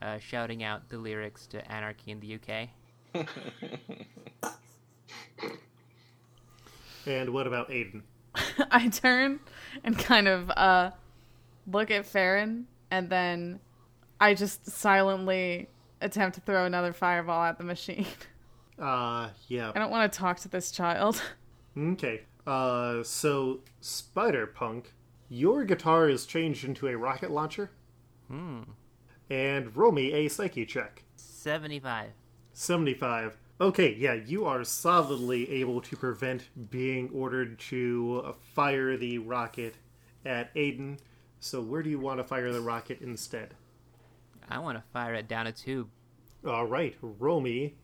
[0.00, 2.68] uh, shouting out the lyrics to Anarchy in the UK.
[7.06, 8.02] And what about Aiden?
[8.70, 9.40] I turn
[9.84, 10.90] and kind of uh
[11.66, 13.60] look at Feron and then
[14.20, 15.68] I just silently
[16.00, 18.06] attempt to throw another fireball at the machine.
[18.78, 19.70] Uh, yeah.
[19.74, 21.22] I don't want to talk to this child.
[21.78, 22.20] Okay.
[22.46, 24.92] Uh, so Spider Punk,
[25.28, 27.70] your guitar is changed into a rocket launcher,
[28.28, 28.62] Hmm.
[29.30, 31.04] and roll me a psyche check.
[31.16, 32.10] 75.
[32.52, 33.36] Seventy-five.
[33.60, 39.76] Okay, yeah, you are solidly able to prevent being ordered to uh, fire the rocket
[40.24, 40.98] at Aiden.
[41.38, 43.54] So where do you want to fire the rocket instead?
[44.48, 45.88] I want to fire it down a tube.
[46.46, 47.74] All right, roll me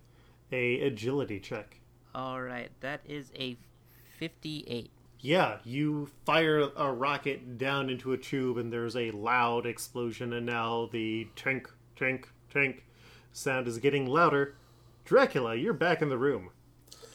[0.50, 1.78] a agility check.
[2.14, 3.56] All right, that is a
[4.18, 4.90] 58.
[5.20, 10.46] Yeah, you fire a rocket down into a tube, and there's a loud explosion, and
[10.46, 11.66] now the tink,
[11.98, 12.80] tink, tink
[13.32, 14.54] sound is getting louder.
[15.04, 16.50] Dracula, you're back in the room.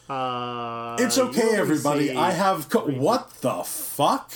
[0.10, 2.10] Uh, It's okay, everybody.
[2.10, 2.70] see- I have.
[2.70, 4.32] Co- what the fuck?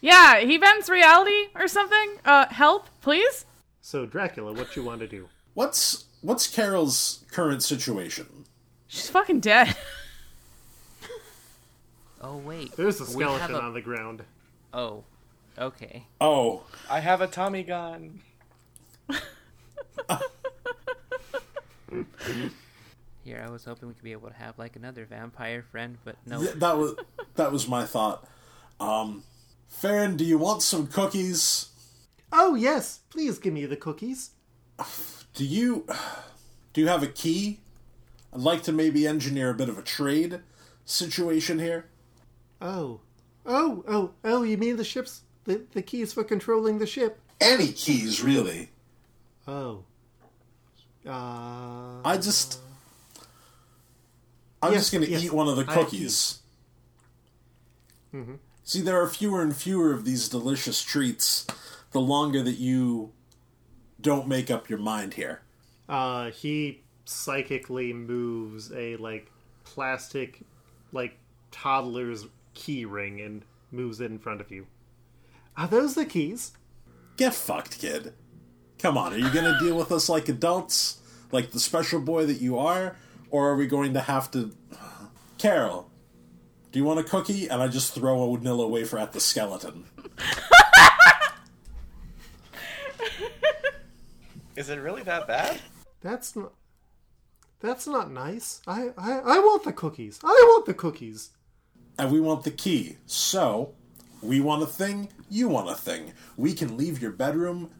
[0.00, 2.18] Yeah, he vents reality or something.
[2.24, 3.44] Uh, help, please.
[3.80, 5.28] So, Dracula, what you want to do?
[5.54, 8.44] What's what's Carol's current situation?
[8.88, 9.76] She's fucking dead.
[12.26, 12.72] Oh, wait.
[12.76, 14.24] There's a skeleton a- on the ground.
[14.74, 15.04] Oh,
[15.56, 16.06] okay.
[16.20, 18.20] Oh, I have a Tommy gun.
[23.22, 26.16] Here, I was hoping we could be able to have like another vampire friend, but
[26.26, 26.40] no.
[26.40, 26.94] th- that was
[27.36, 28.26] that was my thought.
[28.80, 29.22] Um,
[29.72, 31.68] Feron, do you want some cookies?
[32.32, 34.30] Oh, yes, please give me the cookies.
[35.34, 35.86] Do you
[36.72, 37.60] do you have a key?
[38.32, 40.40] I'd like to maybe engineer a bit of a trade
[40.84, 41.86] situation here.
[42.60, 43.00] Oh.
[43.44, 45.22] Oh, oh, oh, you mean the ship's.
[45.44, 47.20] The, the keys for controlling the ship?
[47.40, 48.70] Any keys, really.
[49.46, 49.84] Oh.
[51.06, 52.00] Uh.
[52.04, 52.58] I just.
[54.62, 56.40] I'm Yes, just gonna yes, eat one of the cookies.
[58.12, 58.34] Mm-hmm.
[58.64, 61.46] See, there are fewer and fewer of these delicious treats
[61.92, 63.12] the longer that you
[64.00, 65.42] don't make up your mind here.
[65.88, 69.30] Uh, he psychically moves a like
[69.64, 70.40] plastic,
[70.92, 71.16] like
[71.52, 72.26] toddler's
[72.56, 74.66] key ring and moves it in front of you.
[75.56, 76.52] Are those the keys?
[77.16, 78.14] Get fucked, kid.
[78.78, 80.98] Come on, are you gonna deal with us like adults,
[81.30, 82.96] like the special boy that you are,
[83.30, 84.52] or are we going to have to?
[85.38, 85.90] Carol,
[86.72, 87.48] do you want a cookie?
[87.48, 89.84] And I just throw a vanilla wafer at the skeleton.
[94.56, 95.60] Is it really that bad?
[96.00, 96.52] That's not.
[97.60, 98.60] That's not nice.
[98.66, 100.20] I, I I want the cookies.
[100.22, 101.30] I want the cookies.
[101.98, 102.96] And we want the key.
[103.06, 103.74] So,
[104.22, 106.12] we want a thing, you want a thing.
[106.36, 107.70] We can leave your bedroom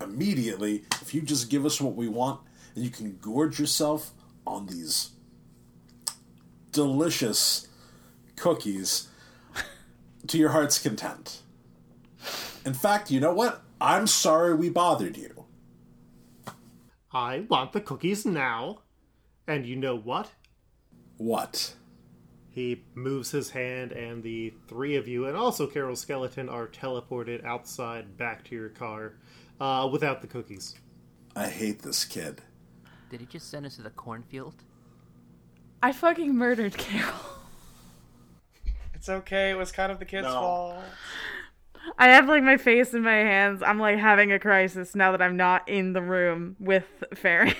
[0.00, 2.40] immediately if you just give us what we want,
[2.74, 4.12] and you can gorge yourself
[4.46, 5.10] on these
[6.72, 7.68] delicious
[8.36, 9.08] cookies
[10.26, 11.42] to your heart's content.
[12.64, 13.62] In fact, you know what?
[13.80, 15.44] I'm sorry we bothered you.
[17.12, 18.80] I want the cookies now.
[19.46, 20.30] And you know what?
[21.16, 21.74] What?
[22.58, 27.44] He moves his hand, and the three of you, and also Carol's skeleton, are teleported
[27.44, 29.12] outside back to your car
[29.60, 30.74] uh, without the cookies.
[31.36, 32.42] I hate this kid.
[33.10, 34.56] Did he just send us to the cornfield?
[35.84, 37.14] I fucking murdered Carol.
[38.92, 39.50] It's okay.
[39.50, 40.32] It was kind of the kid's no.
[40.32, 40.76] fault.
[41.96, 43.62] I have like my face in my hands.
[43.62, 47.54] I'm like having a crisis now that I'm not in the room with Feron.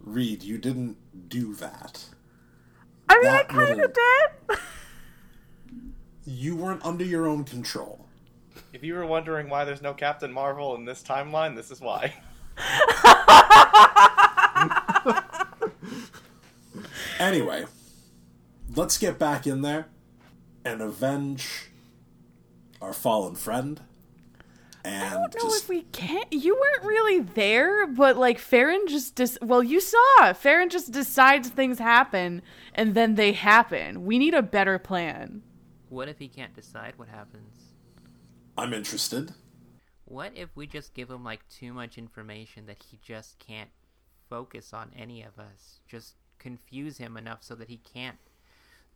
[0.00, 2.04] Reed, you didn't do that.
[3.08, 4.58] I mean, I kind of did.
[6.24, 8.06] you weren't under your own control.
[8.72, 12.14] If you were wondering why there's no Captain Marvel in this timeline, this is why.
[17.18, 17.64] anyway,
[18.74, 19.86] let's get back in there
[20.64, 21.70] and avenge
[22.80, 23.80] our fallen friend
[24.84, 25.64] and I don't know just...
[25.64, 26.24] if we can.
[26.30, 31.48] You weren't really there, but like Feron just dis- well, you saw Feron just decides
[31.48, 32.42] things happen,
[32.74, 34.04] and then they happen.
[34.04, 35.42] We need a better plan.
[35.88, 37.74] What if he can't decide what happens?
[38.56, 39.32] I'm interested.
[40.04, 43.70] What if we just give him like too much information that he just can't
[44.28, 45.80] focus on any of us?
[45.86, 48.18] Just confuse him enough so that he can't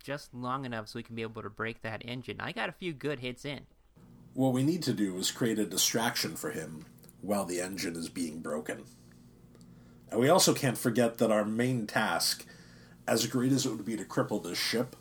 [0.03, 2.37] just long enough so we can be able to break that engine.
[2.41, 3.66] I got a few good hits in.
[4.35, 6.85] What we need to do is create a distraction for him
[7.20, 8.85] while the engine is being broken.
[10.11, 12.47] And we also can't forget that our main task,
[13.09, 14.95] as great as it would be to cripple this ship,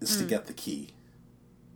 [0.00, 0.18] is mm.
[0.18, 0.28] to hmm.
[0.28, 0.90] get the key.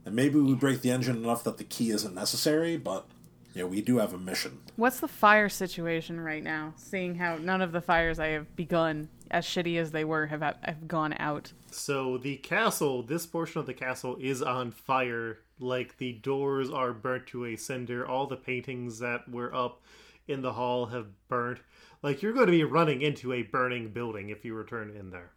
[0.05, 3.07] And maybe we break the engine enough that the key isn't necessary, but
[3.55, 4.59] yeah, we do have a mission.
[4.77, 6.73] What's the fire situation right now?
[6.77, 10.41] Seeing how none of the fires I have begun, as shitty as they were, have
[10.41, 11.53] have gone out.
[11.71, 16.93] So the castle, this portion of the castle, is on fire like the doors are
[16.93, 19.83] burnt to a cinder, all the paintings that were up
[20.27, 21.61] in the hall have burnt.
[22.03, 25.33] Like you're going to be running into a burning building if you return in there.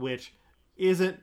[0.00, 0.32] Which
[0.76, 1.20] isn't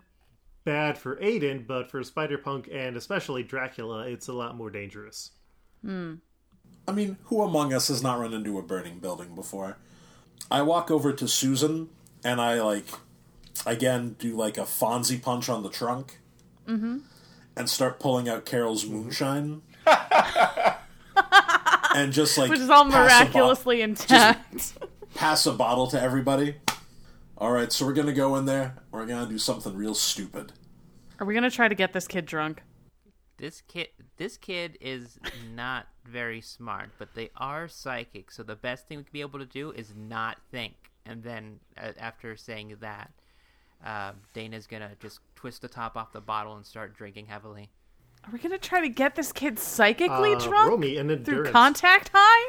[0.64, 5.32] bad for Aiden, but for Spider Punk and especially Dracula, it's a lot more dangerous.
[5.84, 6.16] Hmm.
[6.88, 9.78] I mean, who among us has not run into a burning building before?
[10.50, 11.90] I walk over to Susan
[12.24, 12.86] and I like
[13.66, 16.20] again do like a Fonzie punch on the trunk.
[16.68, 16.98] Mm-hmm
[17.58, 19.64] and start pulling out Carol's moonshine.
[21.96, 24.78] and just like which is all miraculously bo- intact.
[25.16, 26.56] pass a bottle to everybody.
[27.40, 28.78] All right, so we're gonna go in there.
[28.90, 30.54] We're gonna do something real stupid.
[31.20, 32.64] Are we gonna try to get this kid drunk?
[33.38, 35.20] This kid, this kid is
[35.54, 38.32] not very smart, but they are psychic.
[38.32, 40.74] So the best thing we can be able to do is not think.
[41.06, 43.12] And then uh, after saying that,
[43.86, 47.70] uh, Dana's gonna just twist the top off the bottle and start drinking heavily.
[48.24, 51.52] Are we gonna try to get this kid psychically uh, drunk roll me an through
[51.52, 52.48] contact high?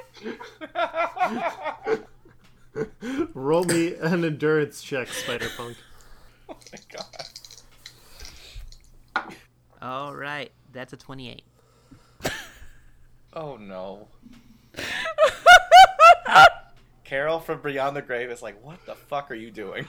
[3.35, 5.77] roll me an endurance check, Spider Punk.
[6.51, 6.79] Oh my
[9.15, 9.35] god!
[9.83, 11.45] All right, that's a twenty-eight.
[13.35, 14.09] oh no.
[17.05, 19.87] Carol from Beyond the Grave is like, what the fuck are you doing?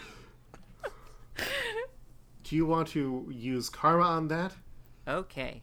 [2.44, 4.54] Do you want to use karma on that?
[5.08, 5.62] Okay.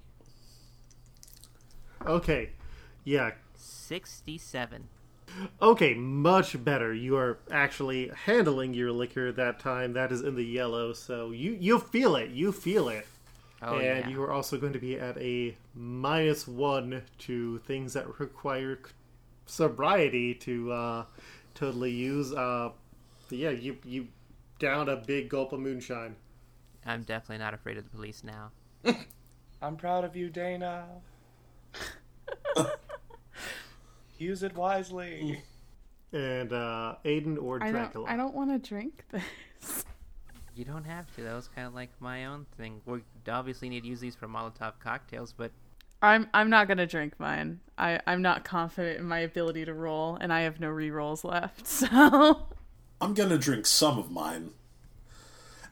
[2.07, 2.51] Okay.
[3.05, 3.33] Yeah.
[3.55, 4.89] 67.
[5.61, 6.95] Okay, much better.
[6.95, 9.93] You are actually handling your liquor that time.
[9.93, 12.31] That is in the yellow, so you you feel it.
[12.31, 13.07] You feel it.
[13.63, 14.09] Oh, and yeah.
[14.09, 18.79] you are also going to be at a minus one to things that require
[19.47, 21.05] sobriety to uh,
[21.55, 22.33] totally use.
[22.33, 22.71] Uh,
[23.31, 24.09] yeah, you you
[24.59, 26.17] down a big gulp of moonshine.
[26.85, 28.53] I'm definitely not afraid of the police now.
[29.63, 30.87] I'm proud of you, Dana.
[34.19, 35.43] Use it wisely.
[36.13, 38.07] And uh, Aiden or I Dracula.
[38.07, 39.85] don't, I don't want to drink this.
[40.55, 41.23] You don't have to.
[41.23, 42.81] That was kind of like my own thing.
[42.87, 45.51] We obviously need to use these for Molotov cocktails, but
[46.01, 47.61] I'm I'm not gonna drink mine.
[47.77, 51.67] I I'm not confident in my ability to roll, and I have no re-rolls left.
[51.77, 52.47] So
[53.01, 54.51] I'm gonna drink some of mine.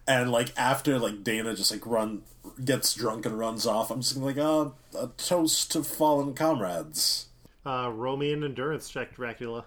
[0.07, 2.22] And like after like Dana just like run
[2.62, 7.28] gets drunk and runs off, I'm just gonna like uh, a toast to fallen comrades.
[7.67, 9.65] Uh, roll me an endurance check, Dracula.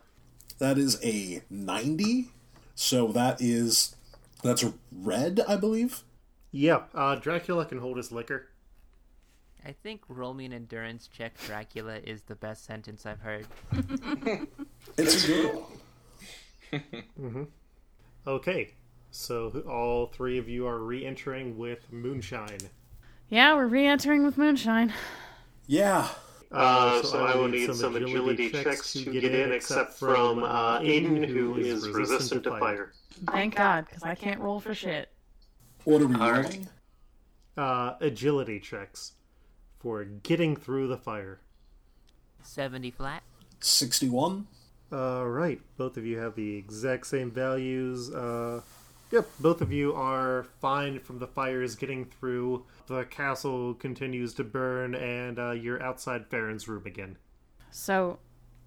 [0.60, 2.30] That is a ninety.
[2.76, 3.96] So that is
[4.44, 6.04] that's red, I believe.
[6.52, 6.90] Yep.
[6.94, 8.48] Uh, Dracula can hold his liquor.
[9.66, 13.48] I think roll me an endurance check, Dracula, is the best sentence I've heard.
[14.98, 15.56] It's a good
[16.72, 17.48] one.
[18.28, 18.74] Okay.
[19.12, 22.60] So all three of you are re-entering with moonshine.
[23.30, 24.94] yeah, we're re-entering with moonshine.
[25.66, 26.10] Yeah.
[26.52, 31.26] Uh, so I will need some agility checks to get in, except from uh, Aiden,
[31.26, 32.94] who is resistant to fire.
[33.32, 35.10] Thank God, because I can't roll for shit.
[35.84, 36.44] What are we All right.
[36.44, 36.68] rolling?
[37.58, 39.14] Uh, agility checks
[39.80, 41.40] for getting through the fire.
[42.44, 43.24] 70 flat.
[43.60, 44.48] Sixty-one.
[44.92, 48.14] All right, both of you have the exact same values.
[48.14, 48.62] Uh,
[49.12, 52.66] yep, both of you are fine from the fires getting through.
[52.88, 57.18] The castle continues to burn, and uh, you're outside Feron's room again.
[57.70, 58.20] So,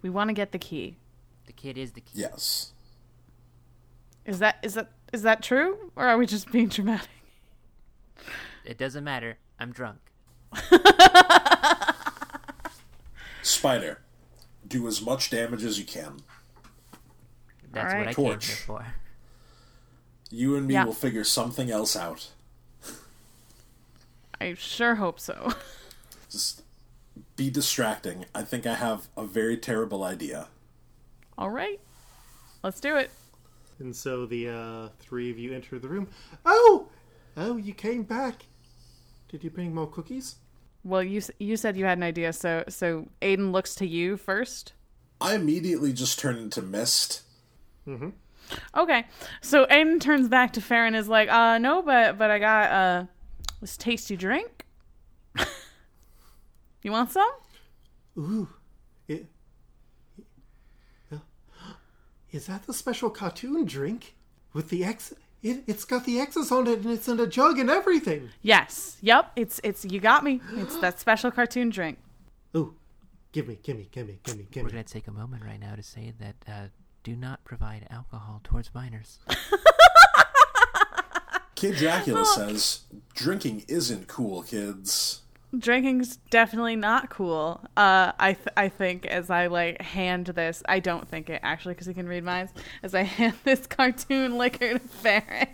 [0.03, 0.97] we want to get the key.
[1.47, 2.21] The kid is the key.
[2.21, 2.73] Yes.
[4.25, 7.09] Is that is that is that true, or are we just being dramatic?
[8.65, 9.39] It doesn't matter.
[9.59, 9.99] I'm drunk.
[13.43, 14.01] Spider,
[14.67, 16.21] do as much damage as you can.
[17.73, 18.07] That's Alright.
[18.07, 18.47] what I came Torch.
[18.47, 18.87] here for.
[20.31, 20.85] You and me Yeah.
[20.85, 22.29] will figure something else out.
[24.41, 25.53] I sure hope so.
[26.31, 26.63] Just
[27.37, 28.25] be distracting.
[28.35, 30.49] I think I have a very terrible idea.
[31.37, 31.81] All right,
[32.63, 33.11] let's do it.
[33.79, 36.09] And so the uh, three of you enter the room.
[36.45, 36.89] Oh!
[37.37, 38.47] Oh, you came back.
[39.29, 40.37] Did you bring more cookies?
[40.85, 44.73] Well, you you said you had an idea, so so Aiden looks to you first.
[45.21, 47.23] I immediately just turn into mist.
[48.77, 49.07] Okay,
[49.41, 53.05] so Aiden turns back to Feron is like, uh, no, but but I got uh
[53.61, 54.65] this tasty drink.
[56.83, 57.31] you want some?
[58.19, 58.49] Ooh.
[59.09, 59.27] It,
[62.33, 64.15] is that the special cartoon drink?
[64.53, 65.15] With the X.
[65.43, 68.31] It, it's got the X's on it and it's in a jug and everything.
[68.43, 68.99] Yes.
[69.01, 69.33] Yep.
[69.37, 70.41] It's it's you got me.
[70.55, 71.99] It's that special cartoon drink.
[72.57, 72.75] Ooh.
[73.33, 74.69] Give me, give me, give me, give me, give me.
[74.69, 76.67] We're going to take a moment right now to say that uh,
[77.03, 79.19] do not provide alcohol towards minors.
[81.55, 82.81] Kid Dracula says,
[83.15, 85.21] drinking isn't cool, kids.
[85.59, 87.61] Drinking's definitely not cool.
[87.77, 91.75] Uh, I th- I think as I like hand this, I don't think it actually
[91.75, 92.53] because he can read minds.
[92.83, 95.49] As I hand this cartoon liquor to Feron.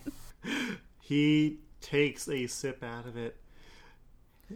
[1.00, 3.36] He takes a sip out of it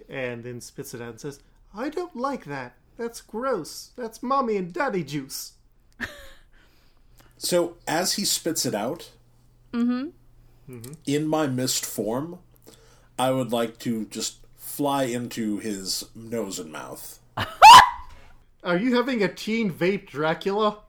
[0.08, 1.38] and then spits it out and says,
[1.72, 2.74] I don't like that.
[2.96, 3.92] That's gross.
[3.96, 5.52] That's mommy and daddy juice.
[7.42, 9.10] So as he spits it out,
[9.72, 12.38] in my mist form,
[13.18, 17.18] I would like to just fly into his nose and mouth.
[18.62, 20.78] Are you having a teen vape Dracula?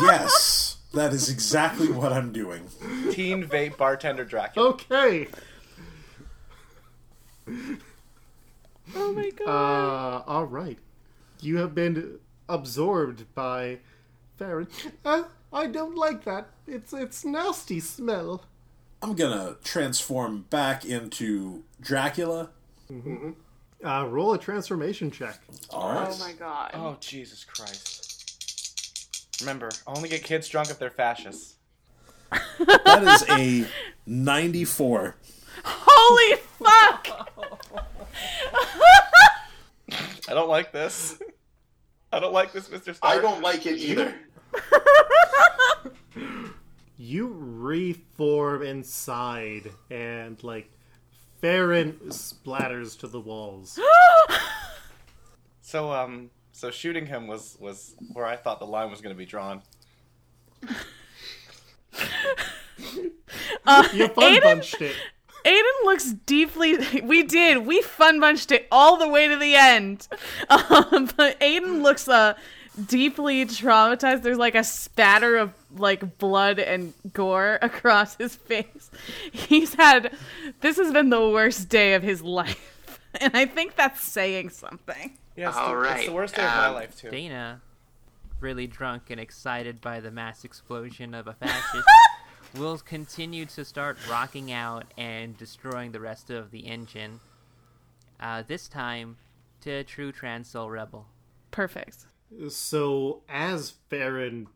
[0.00, 2.68] Yes, that is exactly what I'm doing.
[3.10, 4.68] Teen vape bartender Dracula.
[4.70, 5.26] Okay.
[8.94, 9.48] Oh my god.
[9.48, 10.78] Uh, all right.
[11.40, 13.78] You have been absorbed by
[14.40, 14.66] Feron.
[15.04, 16.48] Uh, I don't like that.
[16.66, 18.44] It's it's nasty smell.
[19.02, 22.50] I'm gonna transform back into Dracula.
[23.84, 25.38] Uh, roll a transformation check.
[25.70, 26.08] All right.
[26.10, 26.70] Oh my god.
[26.74, 29.40] Oh, Jesus Christ.
[29.40, 31.54] Remember, only get kids drunk if they're fascists.
[32.58, 33.66] That is a
[34.06, 35.16] 94.
[35.64, 37.08] Holy fuck!
[40.28, 41.18] I don't like this.
[42.12, 42.94] I don't like this, Mr.
[42.94, 42.98] Stark.
[43.02, 44.14] I don't like it either.
[46.96, 50.70] You reform inside, and like
[51.42, 53.78] Feron splatters to the walls.
[55.62, 59.18] So, um, so shooting him was was where I thought the line was going to
[59.18, 59.62] be drawn.
[63.66, 64.96] uh, You fun Aiden- bunched it.
[65.44, 66.76] Aiden looks deeply.
[67.04, 67.64] We did.
[67.66, 70.08] We fun bunched it all the way to the end.
[70.50, 72.34] Um, but Aiden looks uh
[72.86, 74.22] deeply traumatized.
[74.22, 78.90] There's like a spatter of like blood and gore across his face.
[79.32, 80.14] He's had
[80.60, 82.78] this has been the worst day of his life.
[83.20, 85.16] And I think that's saying something.
[85.36, 85.96] Yeah, it's, All the, right.
[85.98, 87.10] it's the worst day of my life too.
[87.10, 87.60] Dana,
[88.40, 91.88] really drunk and excited by the mass explosion of a fascist,
[92.56, 97.20] will continue to start rocking out and destroying the rest of the engine.
[98.20, 99.16] Uh, this time
[99.62, 101.06] to a true Trans Soul Rebel.
[101.50, 102.06] Perfect.
[102.48, 104.46] So as Feron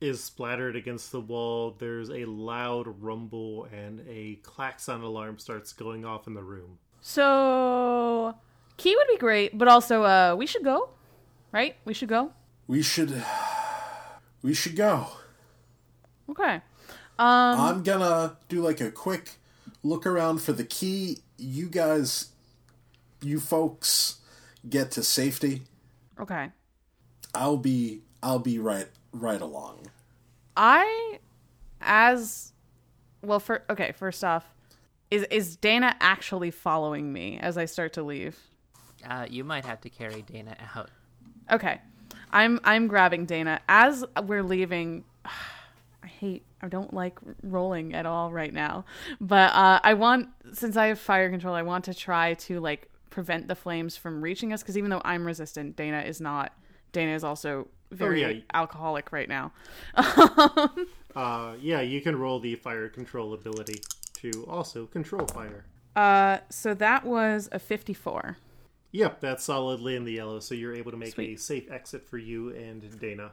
[0.00, 6.04] is splattered against the wall, there's a loud rumble and a klaxon alarm starts going
[6.04, 6.78] off in the room.
[7.00, 8.34] So
[8.76, 10.90] key would be great, but also uh we should go.
[11.52, 11.76] Right?
[11.84, 12.32] We should go.
[12.66, 13.22] We should.
[14.42, 15.06] We should go.
[16.28, 16.54] Okay.
[17.18, 19.32] Um I'm gonna do like a quick
[19.82, 21.18] look around for the key.
[21.36, 22.30] You guys,
[23.22, 24.20] you folks,
[24.68, 25.62] get to safety.
[26.18, 26.50] okay.
[27.34, 28.02] I'll be.
[28.22, 28.88] I'll be right.
[29.12, 29.86] Right along.
[30.56, 31.18] I
[31.80, 32.52] as
[33.22, 34.54] well for okay, first off,
[35.10, 38.38] is is Dana actually following me as I start to leave?
[39.08, 40.90] Uh, you might have to carry Dana out.
[41.50, 41.80] Okay.
[42.30, 45.04] I'm I'm grabbing Dana as we're leaving.
[45.24, 48.84] I hate I don't like rolling at all right now.
[49.20, 52.90] But uh I want since I have fire control, I want to try to like
[53.10, 56.52] prevent the flames from reaching us cuz even though I'm resistant, Dana is not.
[56.94, 58.40] Dana is also very yeah.
[58.54, 59.52] alcoholic right now.
[61.14, 63.80] Uh, yeah, you can roll the fire control ability
[64.14, 65.64] to also control fire.
[65.94, 68.36] uh so that was a 54.
[68.90, 72.18] Yep, that's solidly in the yellow, so you're able to make a safe exit for
[72.18, 73.30] you and Dana.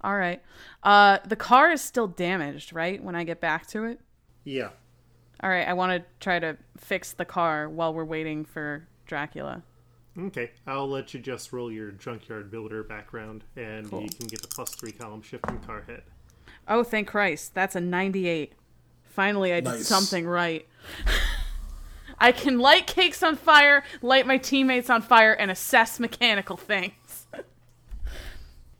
[0.00, 0.42] All right.
[0.82, 3.00] Uh the car is still damaged, right?
[3.00, 4.00] When I get back to it?
[4.42, 4.70] Yeah.
[5.40, 9.62] All right, I want to try to fix the car while we're waiting for Dracula.
[10.18, 14.02] Okay, I'll let you just roll your junkyard builder background, and Cool.
[14.02, 16.02] you can get a plus three column shift in car hit.
[16.66, 17.54] Oh, thank Christ.
[17.54, 18.52] That's a 98.
[19.04, 19.86] Finally, I did Nice.
[19.86, 20.66] something right.
[22.18, 27.26] I can light cakes on fire, light my teammates on fire, and assess mechanical things.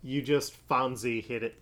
[0.01, 1.61] You just Fonzie hit it.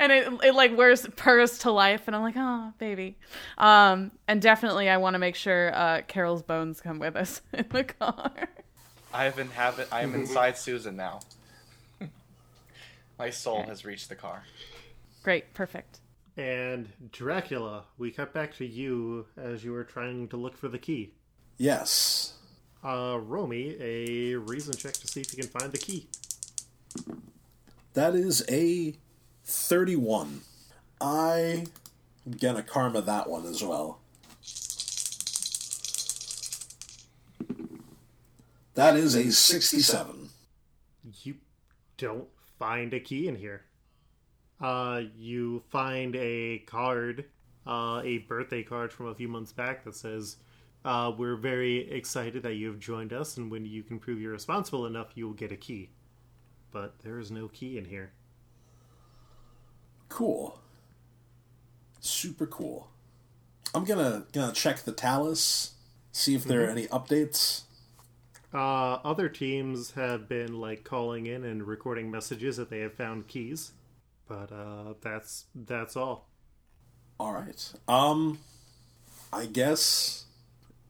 [0.00, 0.10] Yep.
[0.10, 3.16] And it, it like wears purrs to life, and I'm like, oh, baby.
[3.58, 7.66] Um, and definitely, I want to make sure uh, Carol's bones come with us in
[7.70, 8.32] the car.
[9.12, 9.88] I have inhabit.
[9.92, 11.20] I am inside Susan now.
[13.18, 14.44] My soul has reached the car.
[15.22, 16.00] Great, perfect.
[16.38, 20.78] And Dracula, we cut back to you as you were trying to look for the
[20.78, 21.12] key.
[21.58, 22.34] Yes.
[22.82, 26.06] Uh, roll me a reason check to see if you can find the key.
[27.92, 28.94] That is a
[29.50, 30.42] 31.
[31.00, 31.66] I
[32.26, 34.00] am gonna karma that one as well.
[38.74, 40.30] That is a 67.
[41.22, 41.34] You
[41.98, 42.28] don't
[42.58, 43.64] find a key in here.
[44.60, 47.24] Uh, you find a card,
[47.66, 50.36] uh, a birthday card from a few months back that says,
[50.84, 54.32] uh, We're very excited that you have joined us, and when you can prove you're
[54.32, 55.90] responsible enough, you will get a key.
[56.70, 58.12] But there is no key in here.
[60.10, 60.60] Cool.
[62.00, 62.88] Super cool.
[63.74, 65.70] I'm gonna gonna check the Tallus,
[66.12, 67.62] see if there are any updates.
[68.52, 73.28] Uh, other teams have been like calling in and recording messages that they have found
[73.28, 73.72] keys,
[74.28, 76.26] but uh, that's that's all.
[77.18, 77.72] All right.
[77.86, 78.40] Um,
[79.32, 80.24] I guess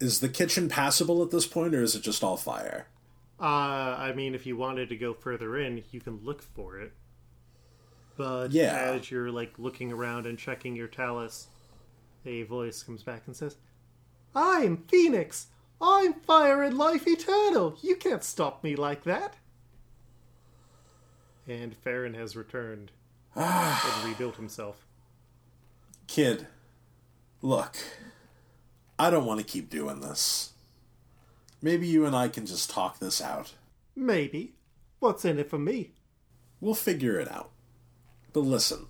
[0.00, 2.86] is the kitchen passable at this point, or is it just all fire?
[3.38, 6.92] Uh, I mean, if you wanted to go further in, you can look for it.
[8.20, 8.76] But Yeah.
[8.76, 11.48] as you're like looking around and checking your tallus,
[12.26, 13.56] a voice comes back and says,
[14.34, 15.46] "I'm Phoenix.
[15.80, 17.78] I'm fire and life eternal.
[17.80, 19.36] You can't stop me like that."
[21.48, 22.92] And Feron has returned
[23.34, 24.02] ah.
[24.02, 24.84] and rebuilt himself.
[26.06, 26.46] Kid,
[27.40, 27.78] look,
[28.98, 30.52] I don't want to keep doing this.
[31.62, 33.54] Maybe you and I can just talk this out.
[33.96, 34.56] Maybe.
[34.98, 35.92] What's in it for me?
[36.60, 37.52] We'll figure it out.
[38.32, 38.86] But listen,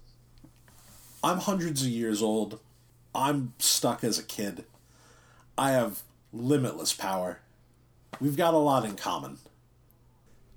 [1.22, 2.60] I'm hundreds of years old.
[3.14, 4.64] I'm stuck as a kid.
[5.56, 6.02] I have
[6.32, 7.40] limitless power.
[8.20, 9.38] We've got a lot in common.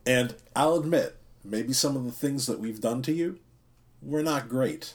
[0.06, 3.40] And I'll admit, maybe some of the things that we've done to you
[4.02, 4.94] were not great.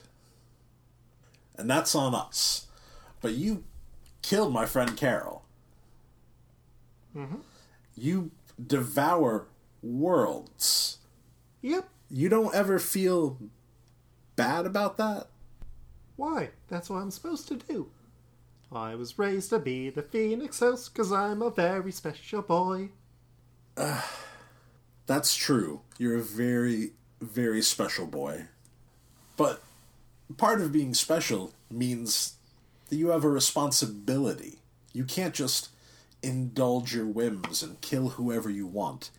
[1.56, 2.66] And that's on us.
[3.20, 3.64] But you
[4.22, 5.44] killed my friend Carol.
[7.16, 7.36] Mm-hmm.
[7.96, 8.30] You
[8.64, 9.46] devour
[9.82, 10.98] worlds.
[11.62, 11.88] Yep.
[12.10, 13.38] You don't ever feel
[14.38, 15.26] bad about that?
[16.14, 16.50] Why?
[16.68, 17.90] That's what I'm supposed to do.
[18.70, 22.90] I was raised to be the Phoenix House because I'm a very special boy.
[25.06, 25.80] That's true.
[25.98, 28.44] You're a very, very special boy.
[29.36, 29.60] But
[30.36, 32.34] part of being special means
[32.90, 34.60] that you have a responsibility.
[34.92, 35.70] You can't just
[36.22, 39.10] indulge your whims and kill whoever you want,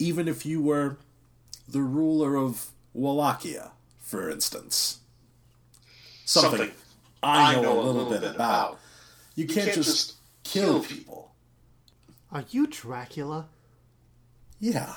[0.00, 0.96] even if you were
[1.68, 3.72] the ruler of Wallachia,
[4.04, 5.00] for instance.
[6.24, 6.74] Something, Something
[7.22, 8.68] I, know I, know a little, little bit, bit, about.
[8.68, 8.80] about.
[9.34, 10.14] You, can't, can't, just
[10.44, 10.86] kill people.
[10.86, 11.34] people.
[12.30, 13.48] Are you Dracula?
[14.60, 14.94] Yeah,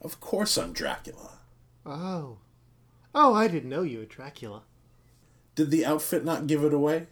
[0.00, 1.38] of course I'm Dracula.
[1.84, 2.38] Oh.
[3.14, 4.62] Oh, I didn't know you were Dracula.
[5.54, 7.06] Did the outfit not give it away?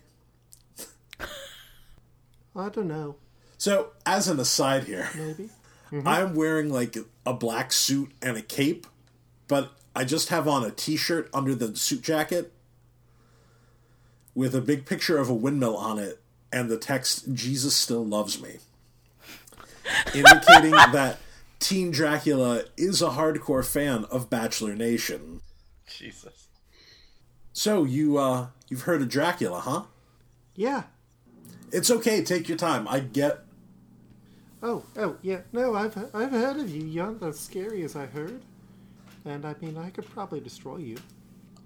[2.56, 3.16] I don't know.
[3.56, 5.50] So, as an aside here, maybe
[5.92, 6.06] mm-hmm.
[6.06, 8.86] I'm wearing like a black suit and a cape,
[9.46, 12.52] but I just have on a t-shirt under the suit jacket
[14.34, 16.20] with a big picture of a windmill on it
[16.52, 18.58] and the text "Jesus still loves me,"
[20.14, 21.18] indicating that
[21.58, 25.40] Teen Dracula is a hardcore fan of Bachelor Nation.
[25.86, 26.48] Jesus.
[27.52, 29.82] So you uh you've heard of Dracula, huh?
[30.54, 30.84] Yeah.
[31.70, 32.86] It's okay, take your time.
[32.88, 33.44] I get
[34.62, 35.40] Oh, oh, yeah.
[35.52, 36.84] No, I've I've heard of you.
[36.84, 38.42] You're not as scary as I heard.
[39.24, 40.96] And I mean, I could probably destroy you.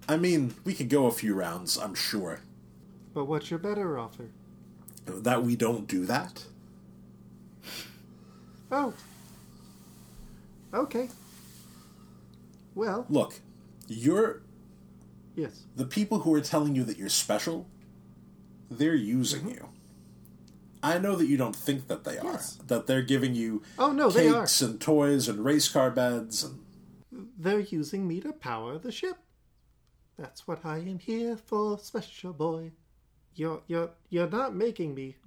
[0.07, 2.41] I mean, we could go a few rounds, I'm sure.
[3.13, 4.29] But what's your better offer?
[5.05, 6.45] That we don't do that?
[8.71, 8.93] Oh.
[10.73, 11.09] Okay.
[12.75, 13.05] Well.
[13.09, 13.39] Look,
[13.87, 14.41] you're.
[15.35, 15.63] Yes.
[15.75, 17.67] The people who are telling you that you're special,
[18.69, 19.49] they're using mm-hmm.
[19.49, 19.69] you.
[20.83, 22.59] I know that you don't think that they yes.
[22.59, 22.65] are.
[22.67, 26.59] That they're giving you oh no, cakes and toys and race car beds and
[27.37, 29.17] they're using me to power the ship.
[30.17, 32.71] That's what I am here for, special boy.
[33.35, 35.17] You're you're you're not making me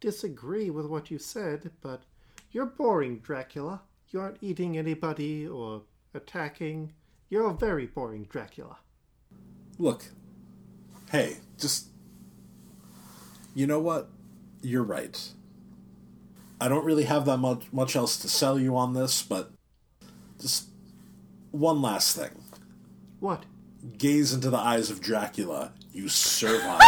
[0.00, 2.02] disagree with what you said, but
[2.50, 3.82] you're boring, Dracula.
[4.08, 5.82] You aren't eating anybody or
[6.14, 6.92] attacking.
[7.28, 8.78] You're a very boring Dracula.
[9.78, 10.04] Look,
[11.10, 11.88] hey, just
[13.54, 14.08] you know what?
[14.64, 15.30] you're right.
[16.60, 19.52] I don't really have that much much else to sell you on this, but
[20.40, 20.68] just
[21.54, 22.30] one last thing.
[23.20, 23.44] What?
[23.96, 26.78] Gaze into the eyes of Dracula, you servile,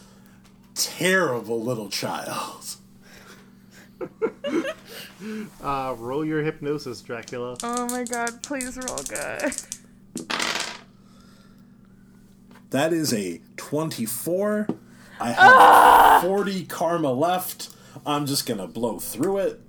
[0.74, 2.76] terrible little child.
[5.62, 7.56] uh, roll your hypnosis, Dracula.
[7.62, 9.52] Oh my god, please roll good.
[12.70, 14.68] That is a 24
[15.20, 16.20] I have ah!
[16.22, 17.70] 40 karma left.
[18.06, 19.67] I'm just going to blow through it.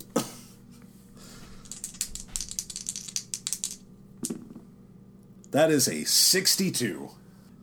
[5.51, 7.09] That is a 62.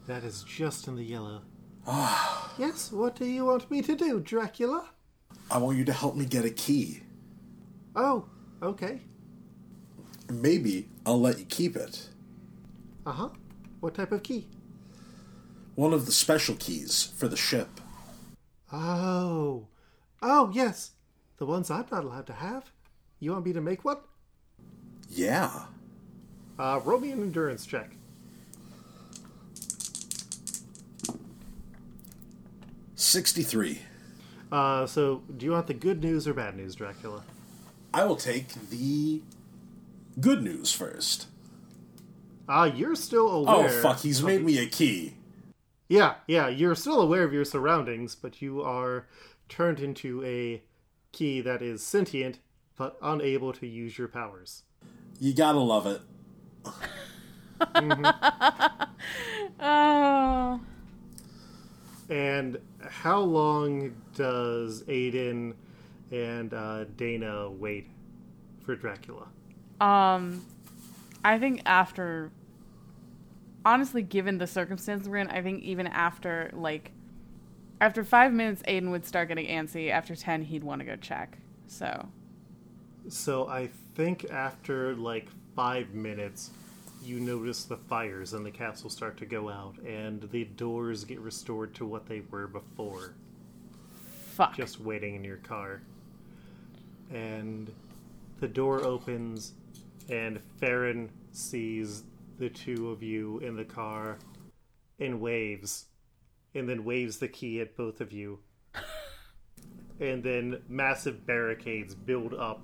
[0.07, 1.43] That is just in the yellow.
[1.87, 2.55] Ah.
[2.59, 4.91] Yes, what do you want me to do, Dracula?
[5.51, 7.03] I want you to help me get a key.
[7.95, 8.27] Oh,
[8.63, 9.01] okay.
[10.29, 12.09] Maybe I'll let you keep it.
[13.05, 13.29] Uh huh.
[13.81, 14.49] What type of key?
[15.77, 17.69] one of the special keys for the ship.
[18.73, 19.69] Oh.
[20.23, 20.93] Oh, yes.
[21.37, 22.73] The ones I'm not allowed to have.
[23.21, 23.99] You want me to make one?
[25.09, 25.67] Yeah.
[26.59, 27.97] Uh, roll me an endurance check.
[32.95, 33.81] Sixty-three.
[34.51, 37.25] Uh, so, do you want the good news or bad news, Dracula?
[37.93, 39.23] I will take the
[40.21, 41.27] good news first.
[42.49, 43.69] Ah, uh, you're still aware.
[43.69, 44.01] Oh fuck!
[44.01, 45.15] He's made me a key.
[45.89, 49.07] Yeah, yeah, you're still aware of your surroundings, but you are
[49.49, 50.63] turned into a
[51.13, 52.41] key that is sentient
[52.77, 54.65] but unable to use your powers.
[55.19, 56.01] You gotta love it.
[57.61, 58.05] Mm-hmm.
[59.59, 60.61] Oh.
[62.09, 65.55] And how long does Aiden
[66.13, 67.89] and uh, Dana wait
[68.61, 69.27] for Dracula?
[69.81, 70.45] Um,
[71.25, 72.31] I think after
[73.65, 76.93] honestly, given the circumstance we're in, I think even after like
[77.81, 79.91] after five minutes, Aiden would start getting antsy.
[79.91, 81.39] After ten, he'd want to go check.
[81.67, 82.09] So.
[83.09, 86.51] So I think after like five minutes,
[87.03, 91.19] you notice the fires in the castle start to go out, and the doors get
[91.19, 93.15] restored to what they were before.
[94.35, 94.55] Fuck.
[94.55, 95.81] Just waiting in your car.
[97.11, 97.73] And
[98.39, 99.55] the door opens,
[100.11, 102.05] and Feron sees
[102.39, 104.19] the two of you in the car
[105.01, 105.87] and waves,
[106.55, 108.41] and then waves the key at both of you.
[110.01, 112.61] and then massive barricades build up,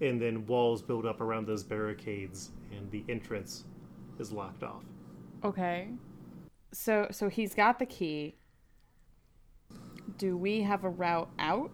[0.00, 3.64] and then walls build up around those barricades, and the entrance
[4.18, 4.84] is locked off.
[5.44, 5.88] Okay.
[6.72, 8.36] So so he's got the key.
[10.18, 11.70] Do we have a route out?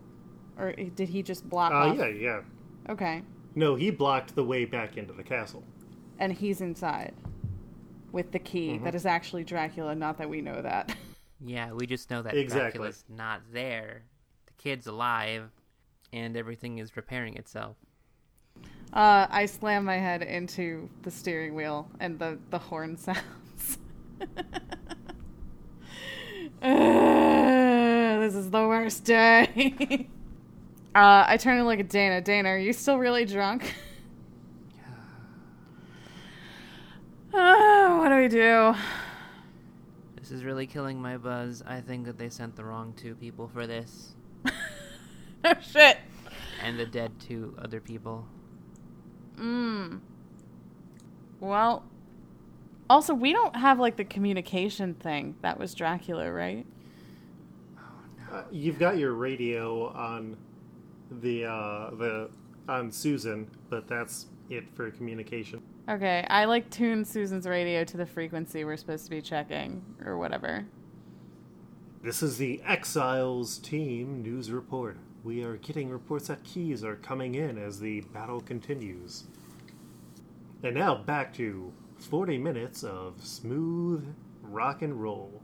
[0.59, 1.97] Or did he just block uh, off?
[1.97, 2.41] Yeah, yeah.
[2.89, 3.23] Okay.
[3.55, 5.65] No, he blocked the way back into the castle.
[6.19, 7.15] And he's inside
[8.13, 8.85] with the key mm-hmm.
[8.85, 10.95] that is actually Dracula, not that we know that.
[11.45, 12.61] Yeah, we just know that exactly.
[12.61, 14.05] Dracula's not there.
[14.47, 15.51] The kid's alive,
[16.13, 17.77] and everything is repairing itself.
[18.93, 23.79] Uh, I slam my head into the steering wheel, and the, the horn sounds.
[24.21, 24.27] uh,
[28.21, 30.09] this is the worst day.
[30.95, 32.21] uh, I turn to look at Dana.
[32.21, 33.75] Dana, are you still really drunk?
[37.35, 38.75] Uh, what do we do?
[40.17, 41.63] This is really killing my buzz.
[41.67, 44.13] I think that they sent the wrong two people for this.
[45.47, 45.97] oh shit.
[46.63, 48.27] And the dead two other people.
[49.37, 49.97] Hmm.
[51.41, 51.85] Well,
[52.89, 55.37] also we don't have like the communication thing.
[55.43, 56.67] That was Dracula, right?
[57.79, 57.81] Oh,
[58.31, 58.39] no.
[58.39, 60.37] uh, you've got your radio on
[61.21, 62.31] the uh the
[62.69, 65.63] on Susan, but that's it for communication.
[65.89, 70.17] Okay, I like tune Susan's radio to the frequency we're supposed to be checking or
[70.17, 70.65] whatever.
[72.03, 74.97] This is the Exiles team news report.
[75.25, 79.25] We are getting reports that keys are coming in as the battle continues.
[80.63, 85.43] And now back to 40 minutes of smooth rock and roll.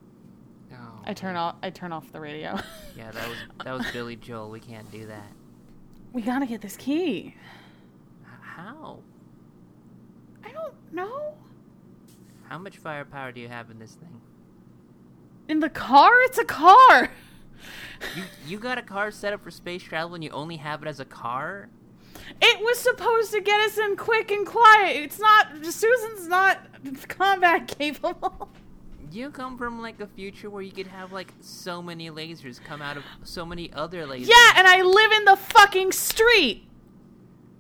[0.73, 2.59] Oh, I turn off I turn off the radio.
[2.97, 4.51] yeah, that was that was Billy Joel.
[4.51, 5.33] We can't do that.
[6.13, 7.35] We got to get this key.
[8.41, 8.99] How?
[10.45, 11.35] I don't know.
[12.49, 14.21] How much firepower do you have in this thing?
[15.49, 16.11] In the car?
[16.23, 17.11] It's a car.
[18.17, 20.89] you you got a car set up for space travel and you only have it
[20.89, 21.69] as a car?
[22.41, 24.97] It was supposed to get us in quick and quiet.
[24.97, 26.61] It's not Susan's not
[27.09, 28.51] combat capable.
[29.11, 32.83] You come from like a future where you could have like so many lasers come
[32.83, 34.29] out of so many other lasers.
[34.29, 36.69] Yeah, and I live in the fucking street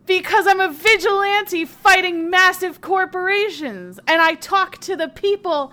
[0.04, 5.72] because I'm a vigilante fighting massive corporations and I talk to the people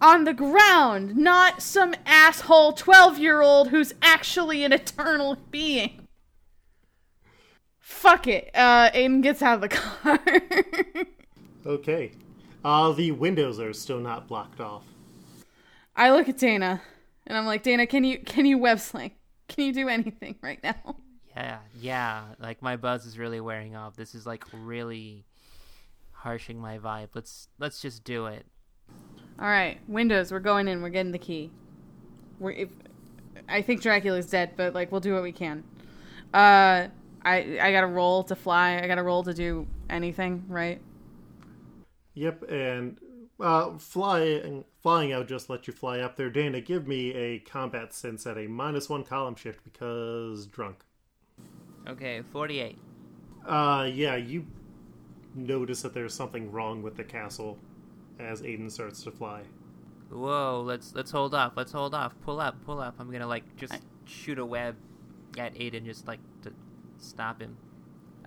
[0.00, 6.06] on the ground, not some asshole 12 year old who's actually an eternal being.
[7.78, 8.50] Fuck it.
[8.54, 10.18] Uh, Aiden gets out of the car.
[11.66, 12.12] okay.
[12.64, 14.84] Uh, the windows are still not blocked off.
[15.96, 16.80] I look at Dana
[17.26, 19.12] and I'm like, Dana, can you can you web sling?
[19.48, 20.96] Can you do anything right now?
[21.36, 22.24] Yeah, yeah.
[22.38, 23.96] Like my buzz is really wearing off.
[23.96, 25.24] This is like really
[26.12, 27.08] harshing my vibe.
[27.14, 28.46] Let's let's just do it.
[29.40, 30.32] All right, Windows.
[30.32, 30.82] We're going in.
[30.82, 31.50] We're getting the key.
[32.38, 32.52] We're.
[32.52, 32.68] If,
[33.48, 35.64] I think Dracula's dead, but like we'll do what we can.
[36.34, 36.88] Uh,
[37.24, 38.78] I I got a roll to fly.
[38.78, 40.80] I got a roll to do anything, right?
[42.14, 42.98] Yep, and
[43.40, 46.30] uh, flying flying out just let you fly up there.
[46.30, 50.84] Dana, give me a combat sense at a minus one column shift because drunk.
[51.88, 52.78] Okay, 48.
[53.46, 54.46] Uh, yeah, you
[55.34, 57.58] notice that there's something wrong with the castle
[58.20, 59.42] as Aiden starts to fly.
[60.10, 61.52] Whoa, let's let's hold off.
[61.56, 62.14] Let's hold off.
[62.22, 62.96] Pull up, pull up.
[62.98, 63.78] I'm gonna like just I...
[64.04, 64.76] shoot a web
[65.38, 66.52] at Aiden just like to
[66.98, 67.56] stop him.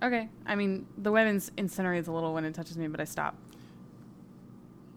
[0.02, 0.28] Okay.
[0.46, 3.36] I mean, the web incinerates a little when it touches me, but I stop.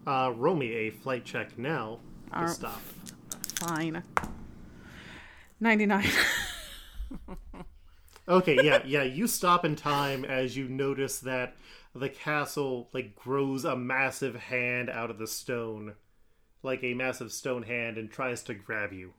[0.06, 1.98] Uh, roll me a flight check now
[2.32, 2.80] to stop.
[3.56, 4.02] Fine.
[5.60, 6.04] 99.
[8.28, 9.04] Okay, yeah, yeah.
[9.04, 11.56] You stop in time as you notice that
[11.98, 15.94] the castle like grows a massive hand out of the stone,
[16.62, 19.14] like a massive stone hand, and tries to grab you.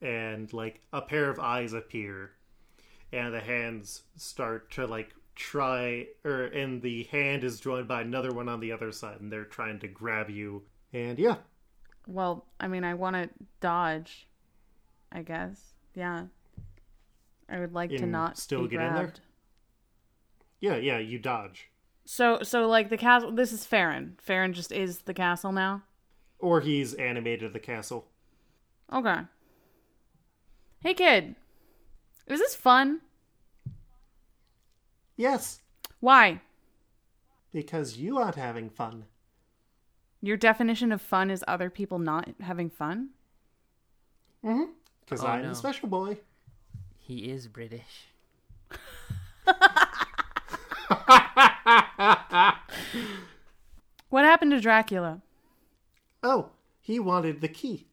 [0.00, 2.32] And like a pair of eyes appear,
[3.12, 8.32] and the hands start to like try, or and the hand is joined by another
[8.32, 10.62] one on the other side, and they're trying to grab you.
[10.92, 11.36] And yeah.
[12.06, 13.30] Well, I mean, I want to
[13.60, 14.26] dodge.
[15.12, 15.74] I guess.
[15.94, 16.24] Yeah.
[17.48, 18.96] I would like to not still get grabbed.
[18.98, 19.12] in there.
[20.62, 21.71] Yeah, yeah, you dodge.
[22.04, 23.32] So, so like the castle.
[23.32, 24.12] This is Feron.
[24.26, 25.82] Feron just is the castle now.
[26.38, 28.06] Or he's animated the castle.
[28.92, 29.20] Okay.
[30.80, 31.36] Hey, kid.
[32.26, 33.00] Is this fun?
[35.16, 35.60] Yes.
[36.00, 36.40] Why?
[37.52, 39.04] Because you aren't having fun.
[40.20, 43.10] Your definition of fun is other people not having fun?
[44.44, 44.70] Mm hmm.
[45.04, 45.48] Because oh, I'm no.
[45.50, 46.18] the special boy.
[46.96, 48.08] He is British.
[54.08, 55.22] what happened to Dracula?
[56.22, 57.86] Oh, he wanted the key.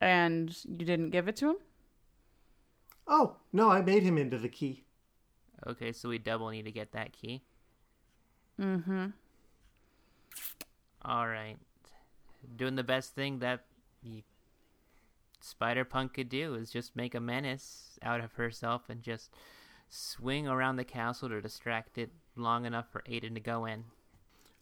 [0.00, 1.56] And you didn't give it to him?
[3.06, 4.84] Oh, no, I made him into the key.
[5.66, 7.42] Okay, so we double need to get that key.
[8.60, 9.06] Mm-hmm.
[11.02, 11.56] All right.
[12.56, 13.64] Doing the best thing that
[14.02, 14.22] you
[15.40, 19.30] Spider Punk could do is just make a menace out of herself and just
[19.88, 23.84] swing around the castle to distract it long enough for Aiden to go in.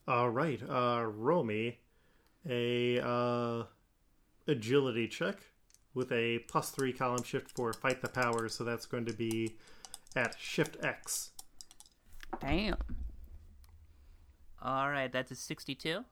[0.06, 1.78] All right, uh, roll me
[2.48, 3.64] a uh,
[4.46, 5.38] agility check
[5.94, 8.48] with a plus three column shift for fight the power.
[8.48, 9.56] So that's going to be
[10.14, 11.30] at shift X.
[12.40, 12.76] Damn.
[14.60, 16.04] All right, that's a 62.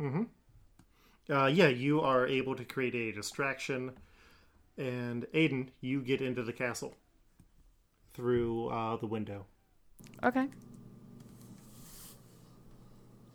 [0.00, 0.22] Mm-hmm.
[1.32, 3.92] Uh, yeah, you are able to create a distraction,
[4.76, 6.94] and Aiden, you get into the castle
[8.12, 9.44] through uh, the window.
[10.24, 10.48] Okay.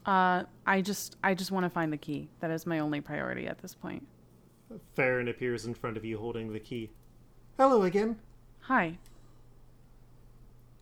[0.07, 2.29] Uh, I just I just want to find the key.
[2.39, 4.07] That is my only priority at this point.
[4.97, 6.89] Feron appears in front of you holding the key.
[7.57, 8.17] Hello again.
[8.61, 8.97] Hi.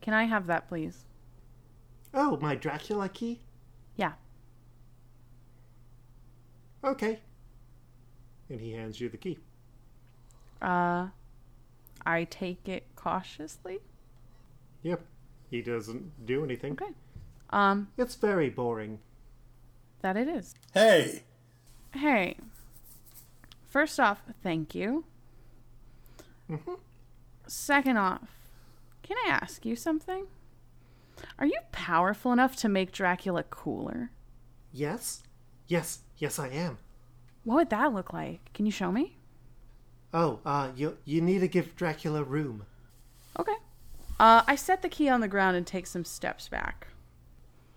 [0.01, 1.05] Can I have that, please?
[2.13, 3.39] Oh, my Dracula key?
[3.95, 4.13] Yeah.
[6.83, 7.19] Okay.
[8.49, 9.39] And he hands you the key.
[10.61, 11.07] Uh,
[12.05, 13.79] I take it cautiously.
[14.83, 15.03] Yep.
[15.49, 16.73] He doesn't do anything.
[16.73, 16.93] Okay.
[17.49, 18.99] Um, it's very boring.
[20.05, 20.53] That it is.
[20.71, 21.23] Hey.
[21.91, 22.37] Hey.
[23.67, 25.03] First off, thank you.
[26.47, 26.75] Mm-hmm.
[27.47, 28.27] Second off,
[29.01, 30.27] can I ask you something?
[31.39, 34.11] Are you powerful enough to make Dracula cooler?
[34.71, 35.23] Yes.
[35.67, 36.77] Yes, yes I am.
[37.43, 38.53] What would that look like?
[38.53, 39.17] Can you show me?
[40.13, 42.67] Oh, uh you you need to give Dracula room.
[43.39, 43.55] Okay.
[44.19, 46.89] Uh I set the key on the ground and take some steps back.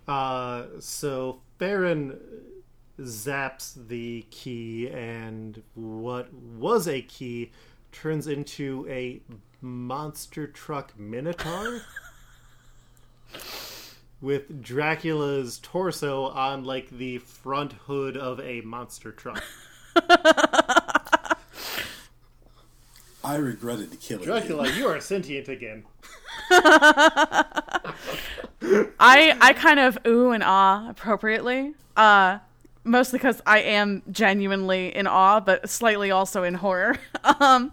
[0.07, 2.19] Uh so Feron
[3.01, 7.53] zaps the key and what was a key
[7.93, 9.21] turns into a
[9.61, 11.81] monster truck minotaur
[14.21, 19.43] with Dracula's torso on like the front hood of a monster truck.
[23.29, 24.75] I regretted killing Dracula, you.
[24.77, 25.85] you are sentient again.
[26.51, 27.45] I
[29.39, 31.75] I kind of ooh and ah appropriately.
[31.95, 32.39] Uh
[32.85, 36.97] mostly because I am genuinely in awe, but slightly also in horror.
[37.39, 37.73] um,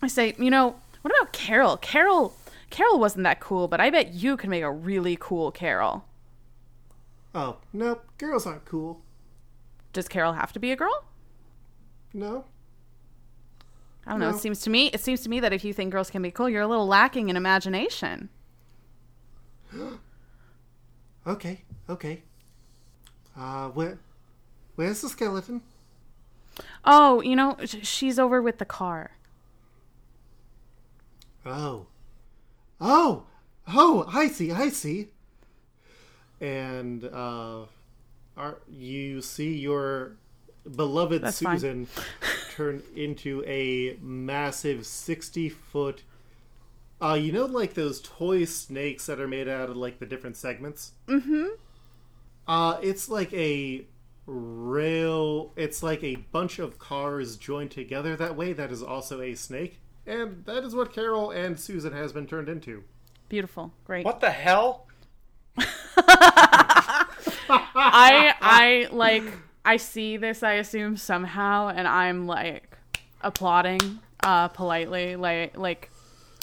[0.00, 1.76] I say, you know, what about Carol?
[1.78, 2.32] Carol,
[2.70, 6.04] Carol wasn't that cool, but I bet you can make a really cool Carol.
[7.34, 9.00] Oh nope, girls aren't cool.
[9.92, 11.02] Does Carol have to be a girl?
[12.14, 12.44] No.
[14.06, 14.30] I don't know.
[14.30, 14.86] It seems to me.
[14.88, 16.86] It seems to me that if you think girls can be cool, you're a little
[16.86, 18.28] lacking in imagination.
[21.26, 21.62] okay.
[21.88, 22.22] Okay.
[23.36, 23.98] Uh, where,
[24.76, 25.60] where's the skeleton?
[26.84, 29.10] Oh, you know, she's over with the car.
[31.44, 31.86] Oh.
[32.80, 33.24] Oh!
[33.68, 35.08] Oh, I see, I see.
[36.40, 37.64] And, uh,
[38.36, 40.12] are, you see your
[40.74, 41.88] beloved That's Susan
[42.56, 46.02] turn into a massive 60 foot.
[47.00, 50.36] Uh, you know, like those toy snakes that are made out of, like, the different
[50.36, 50.92] segments?
[51.06, 51.46] Mm hmm.
[52.48, 53.84] Uh, it's like a
[54.26, 55.52] rail.
[55.56, 58.52] It's like a bunch of cars joined together that way.
[58.52, 62.48] That is also a snake, and that is what Carol and Susan has been turned
[62.48, 62.84] into.
[63.28, 64.04] Beautiful, great.
[64.04, 64.86] What the hell?
[67.68, 69.24] I I like
[69.66, 70.44] I see this.
[70.44, 72.78] I assume somehow, and I'm like
[73.20, 75.90] applauding uh politely, like like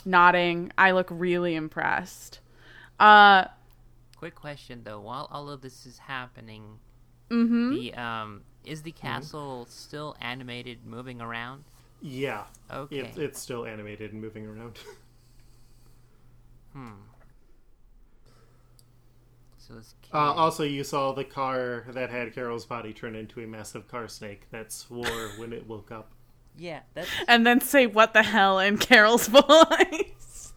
[0.06, 0.72] nodding.
[0.78, 2.42] I look really impressed.
[3.00, 3.46] Uh
[4.18, 6.80] quick question though, while all of this is happening,
[7.30, 7.72] mm-hmm.
[7.72, 9.08] the um is the mm-hmm.
[9.08, 9.72] castle mm-hmm.
[9.72, 11.64] still animated, moving around?
[12.02, 12.44] Yeah.
[12.70, 12.98] Okay.
[12.98, 14.80] It, it's still animated and moving around.
[16.74, 16.92] hmm.
[19.66, 19.76] So
[20.14, 24.10] uh, also, you saw the car that had Carol's body turn into a massive car
[24.10, 25.06] snake that swore
[25.38, 26.12] when it woke up.
[26.58, 27.10] Yeah, that's...
[27.30, 30.54] and then say "What the hell" in Carol's voice.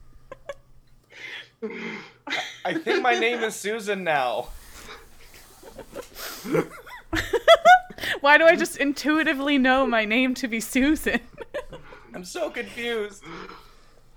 [2.64, 4.48] I think my name is Susan now.
[8.20, 11.20] Why do I just intuitively know my name to be Susan?
[12.12, 13.22] I'm so confused.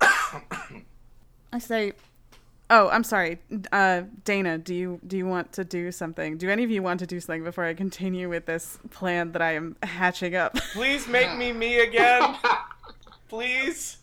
[0.00, 1.92] I say,
[2.70, 3.38] "Oh, I'm sorry,
[3.72, 4.56] uh, Dana.
[4.58, 6.38] Do you do you want to do something?
[6.38, 9.42] Do any of you want to do something before I continue with this plan that
[9.42, 12.36] I am hatching up?" Please make me me again.
[13.28, 13.98] Please.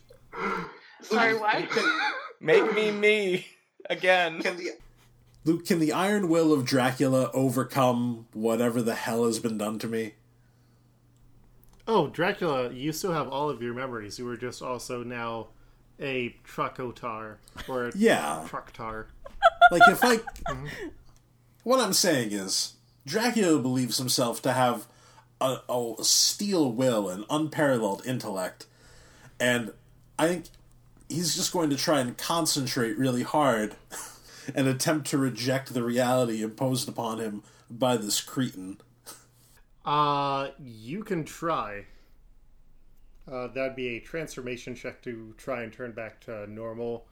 [1.02, 1.68] Sorry, what?
[2.39, 3.48] Make me me
[3.89, 4.41] again.
[4.41, 4.72] Can the
[5.48, 9.88] Luke, can the iron will of Dracula overcome whatever the hell has been done to
[9.88, 10.15] me?
[11.88, 14.19] Oh, Dracula, you still have all of your memories.
[14.19, 15.48] You were just also now
[15.99, 17.36] a truckotar
[17.68, 18.45] or a yeah.
[18.48, 19.06] trucktar.
[19.72, 20.18] Like if I
[20.48, 20.68] mm-hmm.
[21.68, 22.76] What I'm saying is
[23.06, 24.88] Dracula believes himself to have
[25.41, 28.68] a, a steel will and unparalleled intellect.
[29.38, 29.74] And
[30.18, 30.45] I think
[31.10, 33.76] he's just going to try and concentrate really hard
[34.56, 38.78] and attempt to reject the reality imposed upon him by this cretin?
[39.86, 41.86] Uh, you can try.
[43.30, 47.06] Uh, that'd be a transformation check to try and turn back to normal.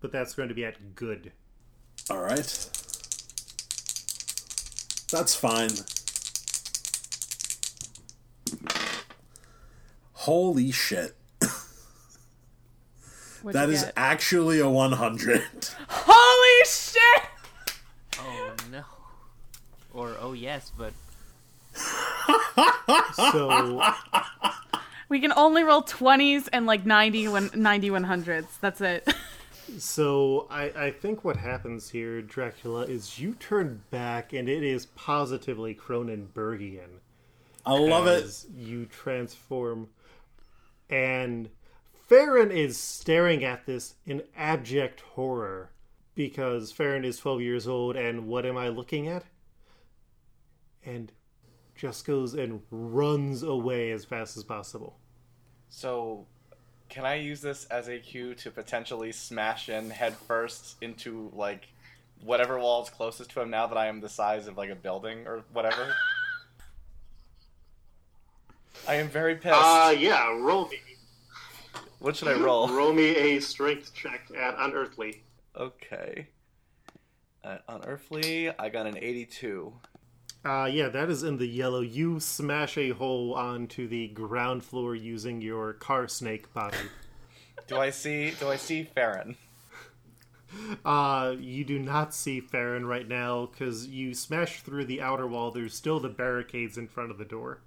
[0.00, 1.32] But that's going to be at good.
[2.10, 2.70] All right.
[5.10, 5.70] That's fine.
[10.12, 11.14] Holy shit.
[13.44, 13.92] that is get?
[13.96, 15.42] actually a 100.
[15.88, 17.22] Holy shit!
[18.18, 18.84] Oh no.
[19.92, 20.92] Or oh yes, but.
[23.14, 23.82] so
[25.08, 28.46] we can only roll 20s and like 90 when 90 100s.
[28.60, 29.12] That's it.
[29.78, 34.86] so I, I think what happens here, Dracula, is you turn back and it is
[34.86, 37.00] positively Cronenbergian.
[37.66, 38.44] I love it.
[38.54, 39.88] You transform,
[40.90, 41.48] and
[42.10, 45.70] Feron is staring at this in abject horror
[46.14, 49.24] because Feron is 12 years old, and what am I looking at?
[50.84, 51.10] And
[51.84, 54.96] just goes and runs away as fast as possible.
[55.68, 56.24] So,
[56.88, 61.68] can I use this as a cue to potentially smash in headfirst into like
[62.22, 64.74] whatever wall is closest to him now that I am the size of like a
[64.74, 65.94] building or whatever?
[68.88, 69.54] I am very pissed.
[69.54, 70.78] Uh, yeah, roll me.
[71.98, 72.66] What should I roll?
[72.74, 75.22] roll me a strength check at Unearthly.
[75.54, 76.28] Okay.
[77.44, 79.70] At Unearthly, I got an 82.
[80.44, 81.80] Uh, yeah, that is in the yellow.
[81.80, 86.76] You smash a hole onto the ground floor using your car snake body.
[87.66, 88.32] do I see?
[88.38, 89.36] Do I see Feron?
[90.84, 95.50] Uh, you do not see Feron right now because you smash through the outer wall.
[95.50, 97.60] There's still the barricades in front of the door.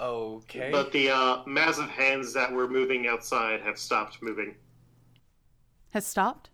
[0.00, 0.70] Okay.
[0.72, 4.54] But the uh, massive hands that were moving outside have stopped moving.
[5.90, 6.50] Has stopped.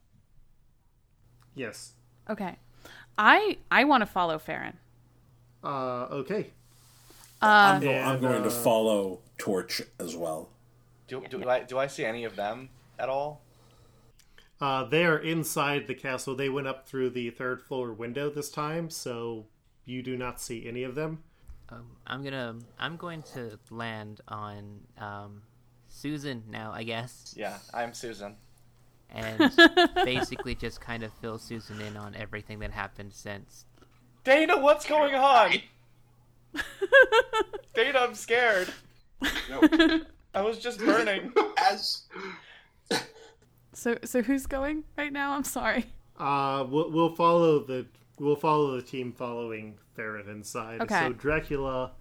[1.55, 1.93] Yes.
[2.29, 2.57] Okay.
[3.17, 4.75] I I want to follow Feron.
[5.65, 6.51] Uh, okay.
[7.43, 10.51] Uh, I'm, go- I'm going uh, to follow Torch as well.
[11.09, 13.43] Do, do, I, do I see any of them at all?
[14.61, 16.35] Uh, they are inside the castle.
[16.35, 19.47] They went up through the third floor window this time, so
[19.85, 21.23] you do not see any of them.
[21.69, 22.57] Um, I'm gonna.
[22.79, 25.43] I'm going to land on um,
[25.89, 26.73] Susan now.
[26.73, 27.35] I guess.
[27.37, 28.37] Yeah, I'm Susan.
[29.11, 29.53] And
[30.05, 33.65] basically, just kind of fill Susan in on everything that happened since
[34.25, 35.53] Dana, what's going on?
[37.75, 38.73] Dana, I'm scared.
[39.51, 40.01] No.
[40.35, 41.33] I was just burning.
[41.59, 42.03] As
[43.73, 45.33] so, so who's going right now?
[45.33, 45.87] I'm sorry.
[46.19, 47.87] Uh, we'll, we'll follow the
[48.19, 50.81] we'll follow the team following Feron inside.
[50.83, 51.01] Okay.
[51.01, 51.93] So Dracula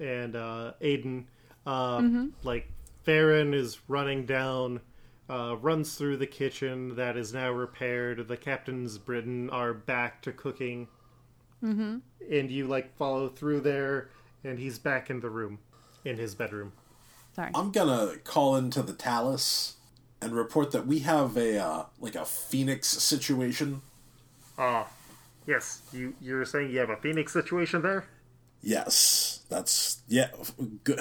[0.00, 1.24] and uh, Aiden,
[1.66, 2.26] uh, mm-hmm.
[2.42, 2.70] like
[3.06, 4.80] Feron is running down
[5.28, 8.28] uh, runs through the kitchen that is now repaired.
[8.28, 10.88] The Captain Britains are back to cooking.
[11.62, 11.98] Mm-hmm.
[12.30, 14.10] And you like follow through there,
[14.44, 15.58] and he's back in the room,
[16.04, 16.72] in his bedroom.
[17.34, 17.50] Sorry.
[17.54, 19.74] I'm gonna call into the Tallus
[20.20, 23.82] and report that we have a uh, like a Phoenix situation.
[24.56, 24.86] Ah, uh,
[25.46, 25.82] yes.
[25.92, 28.06] You you're saying you have a Phoenix situation there?
[28.62, 30.30] Yes, that's yeah.
[30.84, 31.00] Good.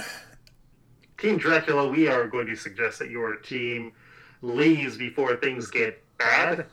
[1.18, 3.94] Team Dracula, we are going to suggest that your team
[4.42, 6.66] leaves before things get bad.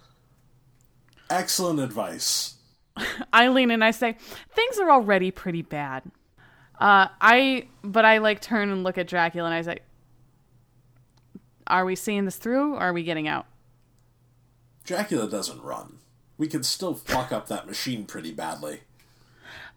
[1.31, 2.55] Excellent advice.
[3.32, 4.16] I lean and I say,
[4.53, 6.03] things are already pretty bad.
[6.78, 9.78] Uh, I, but I like turn and look at Dracula and I say,
[11.66, 13.47] are we seeing this through or are we getting out?
[14.85, 15.99] Dracula doesn't run.
[16.36, 18.81] We could still fuck up that machine pretty badly.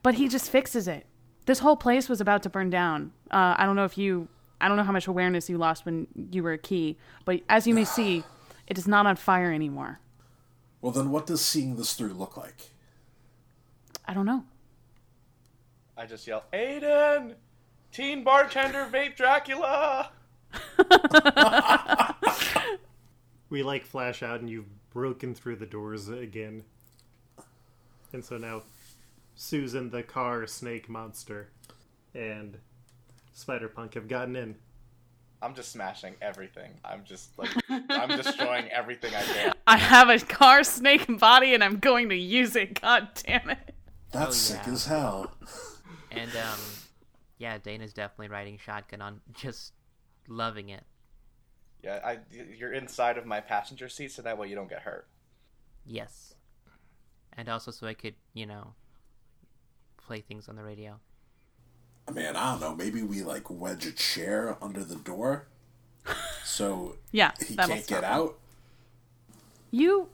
[0.04, 1.06] But he just fixes it.
[1.46, 3.14] This whole place was about to burn down.
[3.32, 4.28] Uh, I don't know if you
[4.60, 7.68] I don't know how much awareness you lost when you were a key, but as
[7.68, 8.24] you may see,
[8.68, 10.00] it is not on fire anymore.
[10.82, 12.72] Well, then what does seeing this through look like?
[14.06, 14.44] I don't know.
[15.98, 17.36] I just yell, Aiden!
[17.92, 20.12] Teen bartender vape Dracula!
[23.50, 26.64] we like flash out and you've broken through the doors again.
[28.14, 28.64] And so now
[29.36, 31.50] Susan the car snake monster
[32.14, 32.58] and
[33.38, 34.56] Spider Punk have gotten in.
[35.44, 36.72] I'm just smashing everything.
[36.84, 39.54] I'm just like I'm destroying everything I can.
[39.68, 42.82] I have a car snake body and I'm going to use it.
[42.82, 43.76] God damn it.
[44.12, 44.62] That's oh, yeah.
[44.64, 45.32] sick as hell.
[46.10, 46.60] And um
[47.38, 49.74] yeah, Dana's definitely riding shotgun on just
[50.28, 50.84] loving it.
[51.84, 55.08] Yeah, I you're inside of my passenger seat so that way you don't get hurt.
[55.86, 56.34] Yes.
[57.34, 58.74] And also so I could, you know,
[59.96, 61.00] play things on the radio.
[62.14, 62.76] Man, I don't know.
[62.76, 65.48] Maybe we like wedge a chair under the door,
[66.44, 68.38] so yeah, he can't get out.
[69.72, 70.08] You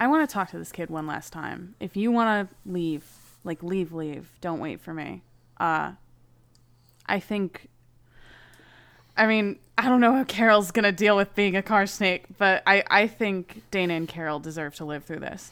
[0.00, 1.74] I want to talk to this kid one last time.
[1.80, 3.04] If you want to leave,
[3.44, 4.30] like leave, leave.
[4.40, 5.22] Don't wait for me.
[5.58, 5.92] Uh
[7.06, 7.68] I think
[9.16, 12.62] I mean, I don't know how Carol's gonna deal with being a car snake, but
[12.66, 15.50] I, I think Dana and Carol deserve to live through this.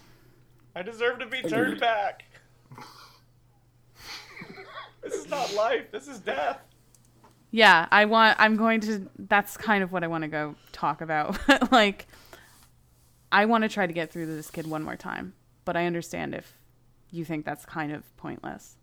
[0.76, 2.25] I deserve to be turned back.
[5.06, 5.90] This is not life.
[5.92, 6.58] This is death.
[7.50, 8.36] Yeah, I want.
[8.38, 9.08] I'm going to.
[9.18, 11.38] That's kind of what I want to go talk about.
[11.72, 12.06] like,
[13.30, 15.34] I want to try to get through to this kid one more time,
[15.64, 16.58] but I understand if
[17.10, 18.76] you think that's kind of pointless.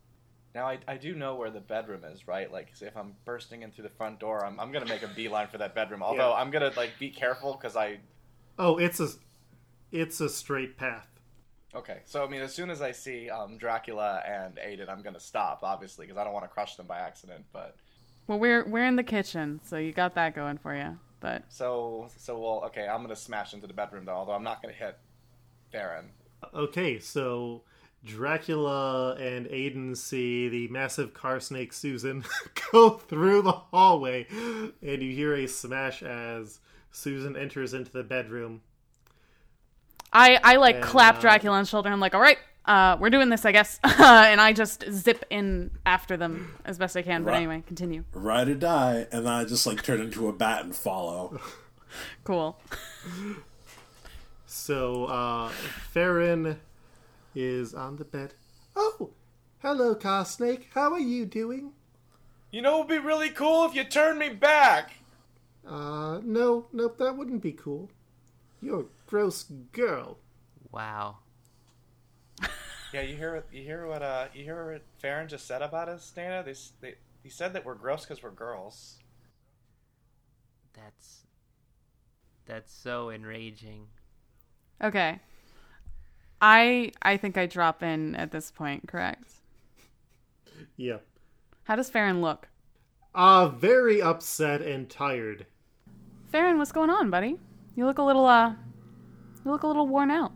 [0.55, 2.51] Now I, I do know where the bedroom is, right?
[2.51, 5.47] Like, if I'm bursting in through the front door, I'm, I'm gonna make a beeline
[5.47, 6.03] for that bedroom.
[6.03, 6.35] Although yeah.
[6.35, 7.99] I'm gonna like be careful because I.
[8.57, 9.09] Oh, it's a,
[9.91, 11.07] it's a straight path.
[11.75, 15.19] Okay, so I mean, as soon as I see um, Dracula and Aiden, I'm gonna
[15.19, 17.45] stop, obviously, because I don't want to crush them by accident.
[17.51, 17.75] But
[18.27, 20.97] well, we're we're in the kitchen, so you got that going for you.
[21.19, 24.13] But so so well, okay, I'm gonna smash into the bedroom though.
[24.13, 24.97] Although I'm not gonna hit
[25.73, 26.05] Feron.
[26.53, 27.63] Okay, so
[28.05, 32.23] Dracula and Aiden see the massive car snake Susan
[32.71, 36.59] go through the hallway, and you hear a smash as
[36.91, 38.61] Susan enters into the bedroom.
[40.14, 41.90] I, I like and, clap uh, Dracula on the shoulder.
[41.90, 43.80] I'm like, all right, uh, we're doing this, I guess.
[43.84, 47.23] and I just zip in after them as best I can.
[47.23, 48.03] But right, anyway, continue.
[48.14, 51.40] Ride or die, and then I just like turn into a bat and follow.
[52.23, 52.61] cool.
[54.56, 55.52] So, uh,
[55.94, 56.57] Feron
[57.34, 58.35] is on the bed.
[58.76, 59.10] Oh,
[59.64, 60.69] hello, Car Snake.
[60.76, 61.72] How are you doing?
[62.52, 64.94] You know, it'd be really cool if you turned me back.
[65.68, 67.90] Uh, no, nope, that wouldn't be cool.
[68.61, 70.17] You're a gross girl.
[70.71, 71.17] Wow.
[72.93, 76.11] yeah, you hear you hear what uh you hear what Feron just said about us,
[76.11, 76.43] Dana?
[76.43, 78.97] They they he said that we're gross because we're girls.
[80.73, 81.21] That's
[82.45, 83.88] that's so enraging.
[84.84, 85.19] Okay,
[86.41, 89.30] I I think I drop in at this point, correct?
[90.75, 90.97] Yeah.
[91.63, 92.49] How does Feron look?
[93.15, 95.45] Uh very upset and tired.
[96.34, 97.38] Feron, what's going on, buddy?
[97.75, 98.55] You look a little uh
[99.44, 100.34] you look a little worn out.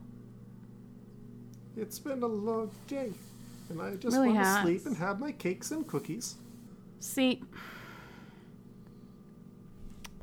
[1.76, 3.12] It's been a long day,
[3.70, 4.58] and I just really want has.
[4.58, 6.36] to sleep and have my cakes and cookies.
[7.00, 7.44] See,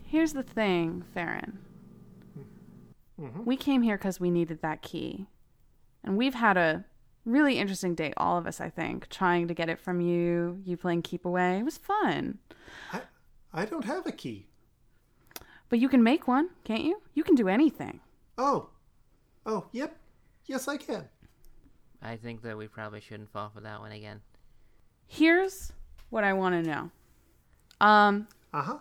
[0.04, 1.58] here's the thing, Feron.
[3.20, 3.44] Mm-hmm.
[3.44, 5.26] We came here because we needed that key.
[6.02, 6.84] And we've had a
[7.24, 10.76] really interesting day, all of us, I think, trying to get it from you, you
[10.76, 11.58] playing Keep Away.
[11.58, 12.38] It was fun.
[12.92, 13.00] I,
[13.52, 14.46] I don't have a key.
[15.68, 17.00] But you can make one, can't you?
[17.14, 18.00] You can do anything.
[18.36, 18.68] Oh.
[19.46, 19.96] Oh, yep.
[20.46, 21.08] Yes, I can.
[22.02, 24.20] I think that we probably shouldn't fall for that one again.
[25.06, 25.72] Here's
[26.10, 26.90] what I want to know.
[27.80, 28.28] Um.
[28.52, 28.78] Uh huh.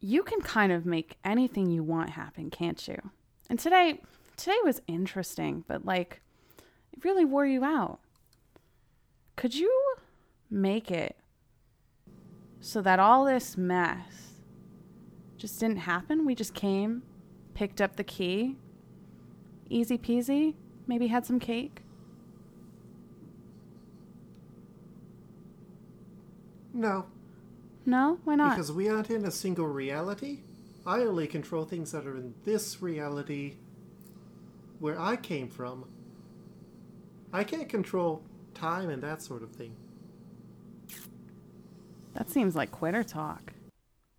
[0.00, 3.10] You can kind of make anything you want happen, can't you?
[3.48, 4.00] And today,
[4.36, 6.20] today was interesting, but like
[6.92, 8.00] it really wore you out.
[9.36, 9.94] Could you
[10.50, 11.16] make it
[12.60, 14.40] so that all this mess
[15.36, 16.26] just didn't happen?
[16.26, 17.02] We just came,
[17.54, 18.56] picked up the key,
[19.68, 20.54] easy peasy,
[20.86, 21.82] maybe had some cake.
[26.72, 27.06] No.
[27.84, 28.18] No?
[28.24, 28.56] Why not?
[28.56, 30.40] Because we aren't in a single reality.
[30.86, 33.56] I only control things that are in this reality
[34.78, 35.84] where I came from.
[37.32, 38.22] I can't control
[38.54, 39.76] time and that sort of thing.
[42.14, 43.52] That seems like quitter talk.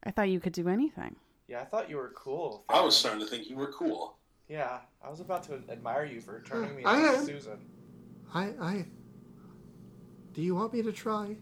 [0.04, 1.16] I thought you could do anything.
[1.48, 2.64] Yeah, I thought you were cool.
[2.70, 4.18] I was starting to think you were cool.
[4.48, 7.60] Yeah, I was about to admire you for turning me into Susan.
[8.34, 8.86] I, I.
[10.34, 11.36] Do you want me to try?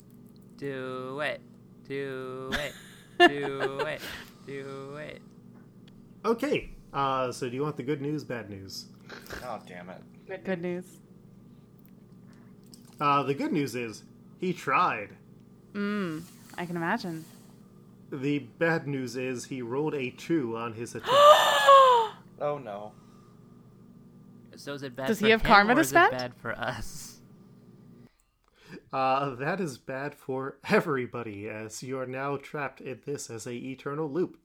[0.57, 1.41] Do it.
[1.87, 2.73] Do it.
[3.29, 4.01] do it.
[4.45, 5.21] Do it.
[6.23, 6.71] Okay.
[6.93, 8.85] Uh, so do you want the good news, bad news?
[9.43, 10.01] Oh, damn it.
[10.27, 10.85] Good, good news.
[12.99, 14.03] Uh, the good news is
[14.39, 15.09] he tried.
[15.73, 16.21] Mmm,
[16.57, 17.25] I can imagine.
[18.11, 21.11] The bad news is he rolled a two on his attempt.
[22.41, 22.91] Oh no.
[24.57, 26.13] So is it bad Does for he have him karma to is spend?
[26.13, 27.21] it bad for us?
[28.91, 33.53] Uh, that is bad for everybody, as you are now trapped in this as a
[33.53, 34.37] eternal loop.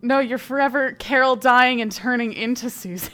[0.00, 3.12] No, you're forever Carol dying and turning into Susan.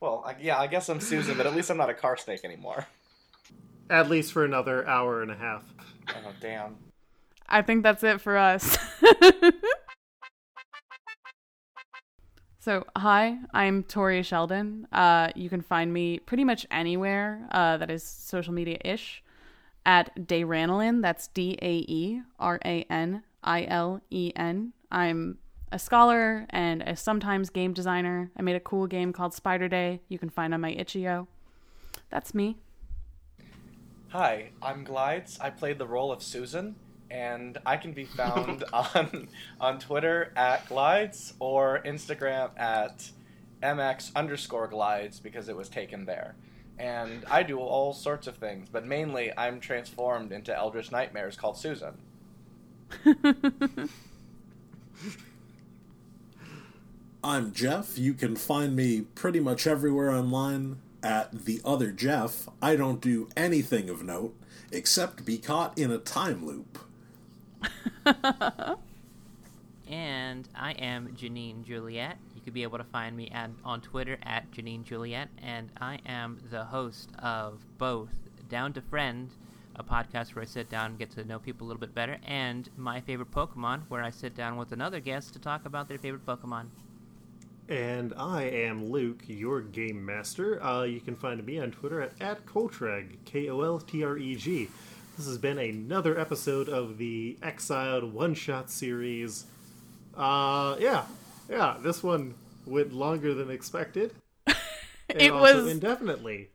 [0.00, 2.44] Well, I, yeah, I guess I'm Susan, but at least I'm not a car snake
[2.44, 2.86] anymore.
[3.90, 5.64] At least for another hour and a half.
[6.08, 6.76] Oh, damn.
[7.48, 8.76] I think that's it for us.
[12.60, 14.86] so, hi, I'm Tori Sheldon.
[14.92, 19.22] Uh, you can find me pretty much anywhere uh, that is social media ish.
[19.86, 21.00] at Daeranilen.
[21.00, 24.74] That's D A E R A N I L E N.
[24.90, 25.38] I'm
[25.72, 28.30] a scholar and a sometimes game designer.
[28.36, 30.00] I made a cool game called Spider Day.
[30.08, 31.26] You can find on my itch.io.
[32.10, 32.56] That's me.
[34.08, 35.38] Hi, I'm Glides.
[35.40, 36.76] I played the role of Susan,
[37.10, 39.28] and I can be found on
[39.60, 43.10] on Twitter at Glides or Instagram at
[43.62, 46.34] mx underscore Glides because it was taken there.
[46.78, 51.56] And I do all sorts of things, but mainly I'm transformed into Eldritch Nightmares called
[51.56, 51.94] Susan.
[57.24, 57.98] I'm Jeff.
[57.98, 62.48] You can find me pretty much everywhere online at the other Jeff.
[62.62, 64.36] I don't do anything of note
[64.70, 66.78] except be caught in a time loop.
[69.88, 72.16] and I am Janine Juliet.
[72.34, 75.98] You could be able to find me at, on Twitter at Janine Juliet, and I
[76.06, 78.10] am the host of both
[78.48, 79.30] Down to Friend,
[79.76, 82.18] a podcast where I sit down and get to know people a little bit better,
[82.26, 85.98] and My Favorite Pokemon, where I sit down with another guest to talk about their
[85.98, 86.66] favorite Pokemon.
[87.68, 90.62] And I am Luke, your game master.
[90.62, 94.16] Uh, you can find me on Twitter at, at Koltreg, K O L T R
[94.16, 94.68] E G.
[95.18, 99.46] This has been another episode of the Exiled One Shot series.
[100.16, 101.06] Uh, yeah,
[101.50, 104.14] yeah, this one went longer than expected.
[105.08, 106.50] it was indefinitely.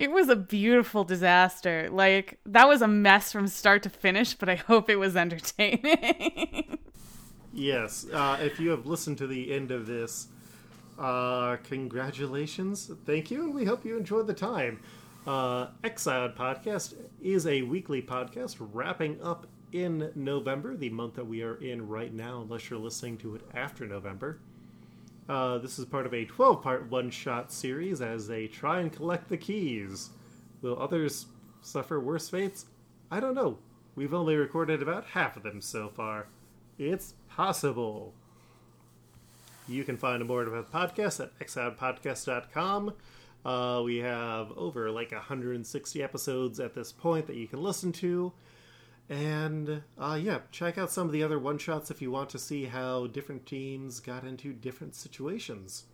[0.00, 1.88] It was a beautiful disaster.
[1.88, 6.78] Like that was a mess from start to finish, but I hope it was entertaining.
[7.58, 10.28] Yes, uh, if you have listened to the end of this,
[10.98, 14.80] uh, congratulations, thank you, and we hope you enjoyed the time.
[15.26, 21.42] Uh, Exiled Podcast is a weekly podcast wrapping up in November, the month that we
[21.42, 24.38] are in right now, unless you're listening to it after November.
[25.28, 28.92] Uh, this is part of a 12 part one shot series as they try and
[28.92, 30.10] collect the keys.
[30.62, 31.26] Will others
[31.60, 32.66] suffer worse fates?
[33.10, 33.58] I don't know.
[33.96, 36.28] We've only recorded about half of them so far.
[36.78, 38.14] It's possible.
[39.66, 42.92] You can find more about the podcast at exiledpodcast.com.
[43.46, 48.32] Uh, we have over like 160 episodes at this point that you can listen to.
[49.08, 52.40] And uh, yeah, check out some of the other one shots if you want to
[52.40, 55.84] see how different teams got into different situations.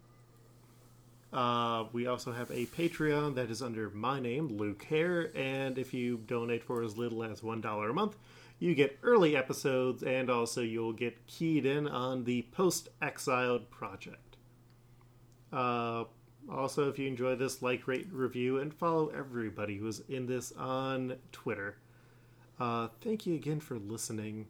[1.31, 5.93] Uh, we also have a Patreon that is under my name, Luke Hare, and if
[5.93, 8.17] you donate for as little as $1 a month,
[8.61, 14.39] you get early episodes, and also you'll get keyed in on the post exiled project.
[15.53, 16.05] Uh,
[16.51, 21.17] also, if you enjoy this, like, rate, review, and follow everybody who's in this on
[21.31, 21.77] Twitter.
[22.59, 24.47] Uh, thank you again for listening.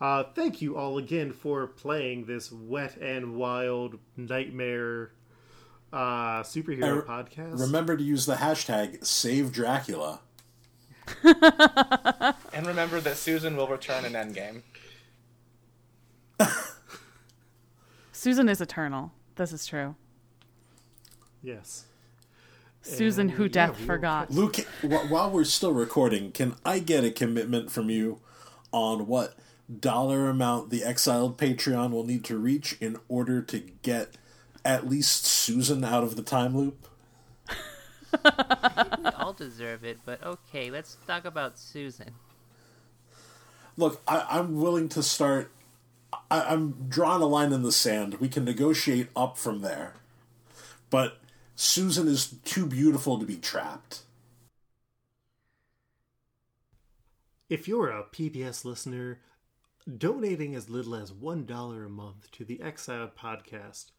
[0.00, 5.12] Uh, thank you all again for playing this wet and wild nightmare
[5.92, 7.60] uh, superhero re- podcast.
[7.60, 10.20] Remember to use the hashtag Save Dracula.
[11.24, 14.62] and remember that Susan will return in Endgame.
[18.12, 19.12] Susan is eternal.
[19.36, 19.96] This is true.
[21.42, 21.84] Yes.
[22.82, 24.30] Susan, and, who yeah, death forgot.
[24.30, 28.20] Luke, while we're still recording, can I get a commitment from you
[28.72, 29.34] on what
[29.78, 34.16] dollar amount the exiled Patreon will need to reach in order to get
[34.64, 36.86] at least Susan out of the time loop?
[38.12, 42.10] we all deserve it, but okay, let's talk about Susan.
[43.76, 45.52] Look, I, am willing to start.
[46.30, 48.14] I, I'm drawing a line in the sand.
[48.14, 49.94] We can negotiate up from there.
[50.90, 51.19] But
[51.62, 54.00] Susan is too beautiful to be trapped.
[57.50, 59.20] If you're a PBS listener,
[59.98, 63.90] donating as little as $1 a month to the Exiled podcast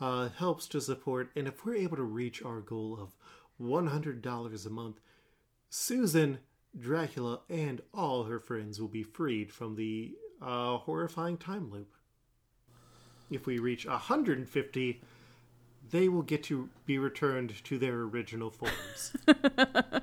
[0.00, 3.16] uh, helps to support, and if we're able to reach our goal of
[3.60, 5.00] $100 a month,
[5.70, 6.38] Susan,
[6.78, 11.94] Dracula, and all her friends will be freed from the uh, horrifying time loop.
[13.28, 15.00] If we reach 150,
[15.92, 19.12] they will get to be returned to their original forms.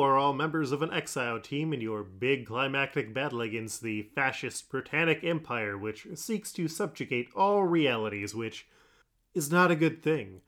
[0.00, 4.68] are all members of an exile team in your big climactic battle against the fascist
[4.70, 8.66] Britannic Empire, which seeks to subjugate all realities, which
[9.34, 10.40] is not a good thing.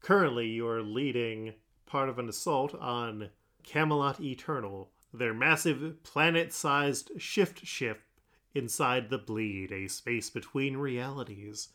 [0.00, 1.54] Currently, you're leading
[1.86, 3.30] part of an assault on
[3.62, 8.02] Camelot Eternal, their massive planet sized shift ship
[8.54, 11.68] inside the Bleed, a space between realities.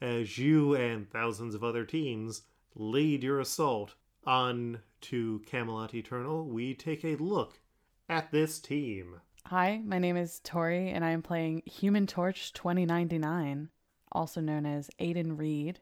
[0.00, 2.42] As you and thousands of other teams
[2.74, 3.94] lead your assault
[4.24, 7.60] on to Camelot Eternal, we take a look
[8.08, 9.20] at this team.
[9.46, 13.70] Hi, my name is Tori, and I am playing Human Torch 2099,
[14.12, 15.80] also known as Aiden Reed.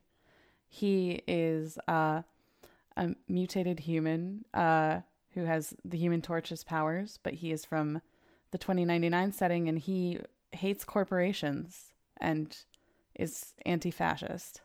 [0.69, 2.23] He is uh,
[2.97, 5.01] a mutated human uh,
[5.33, 8.01] who has the Human Torch's powers, but he is from
[8.53, 10.19] the 2099 setting and he
[10.53, 12.57] hates corporations and
[13.15, 14.63] is anti fascist.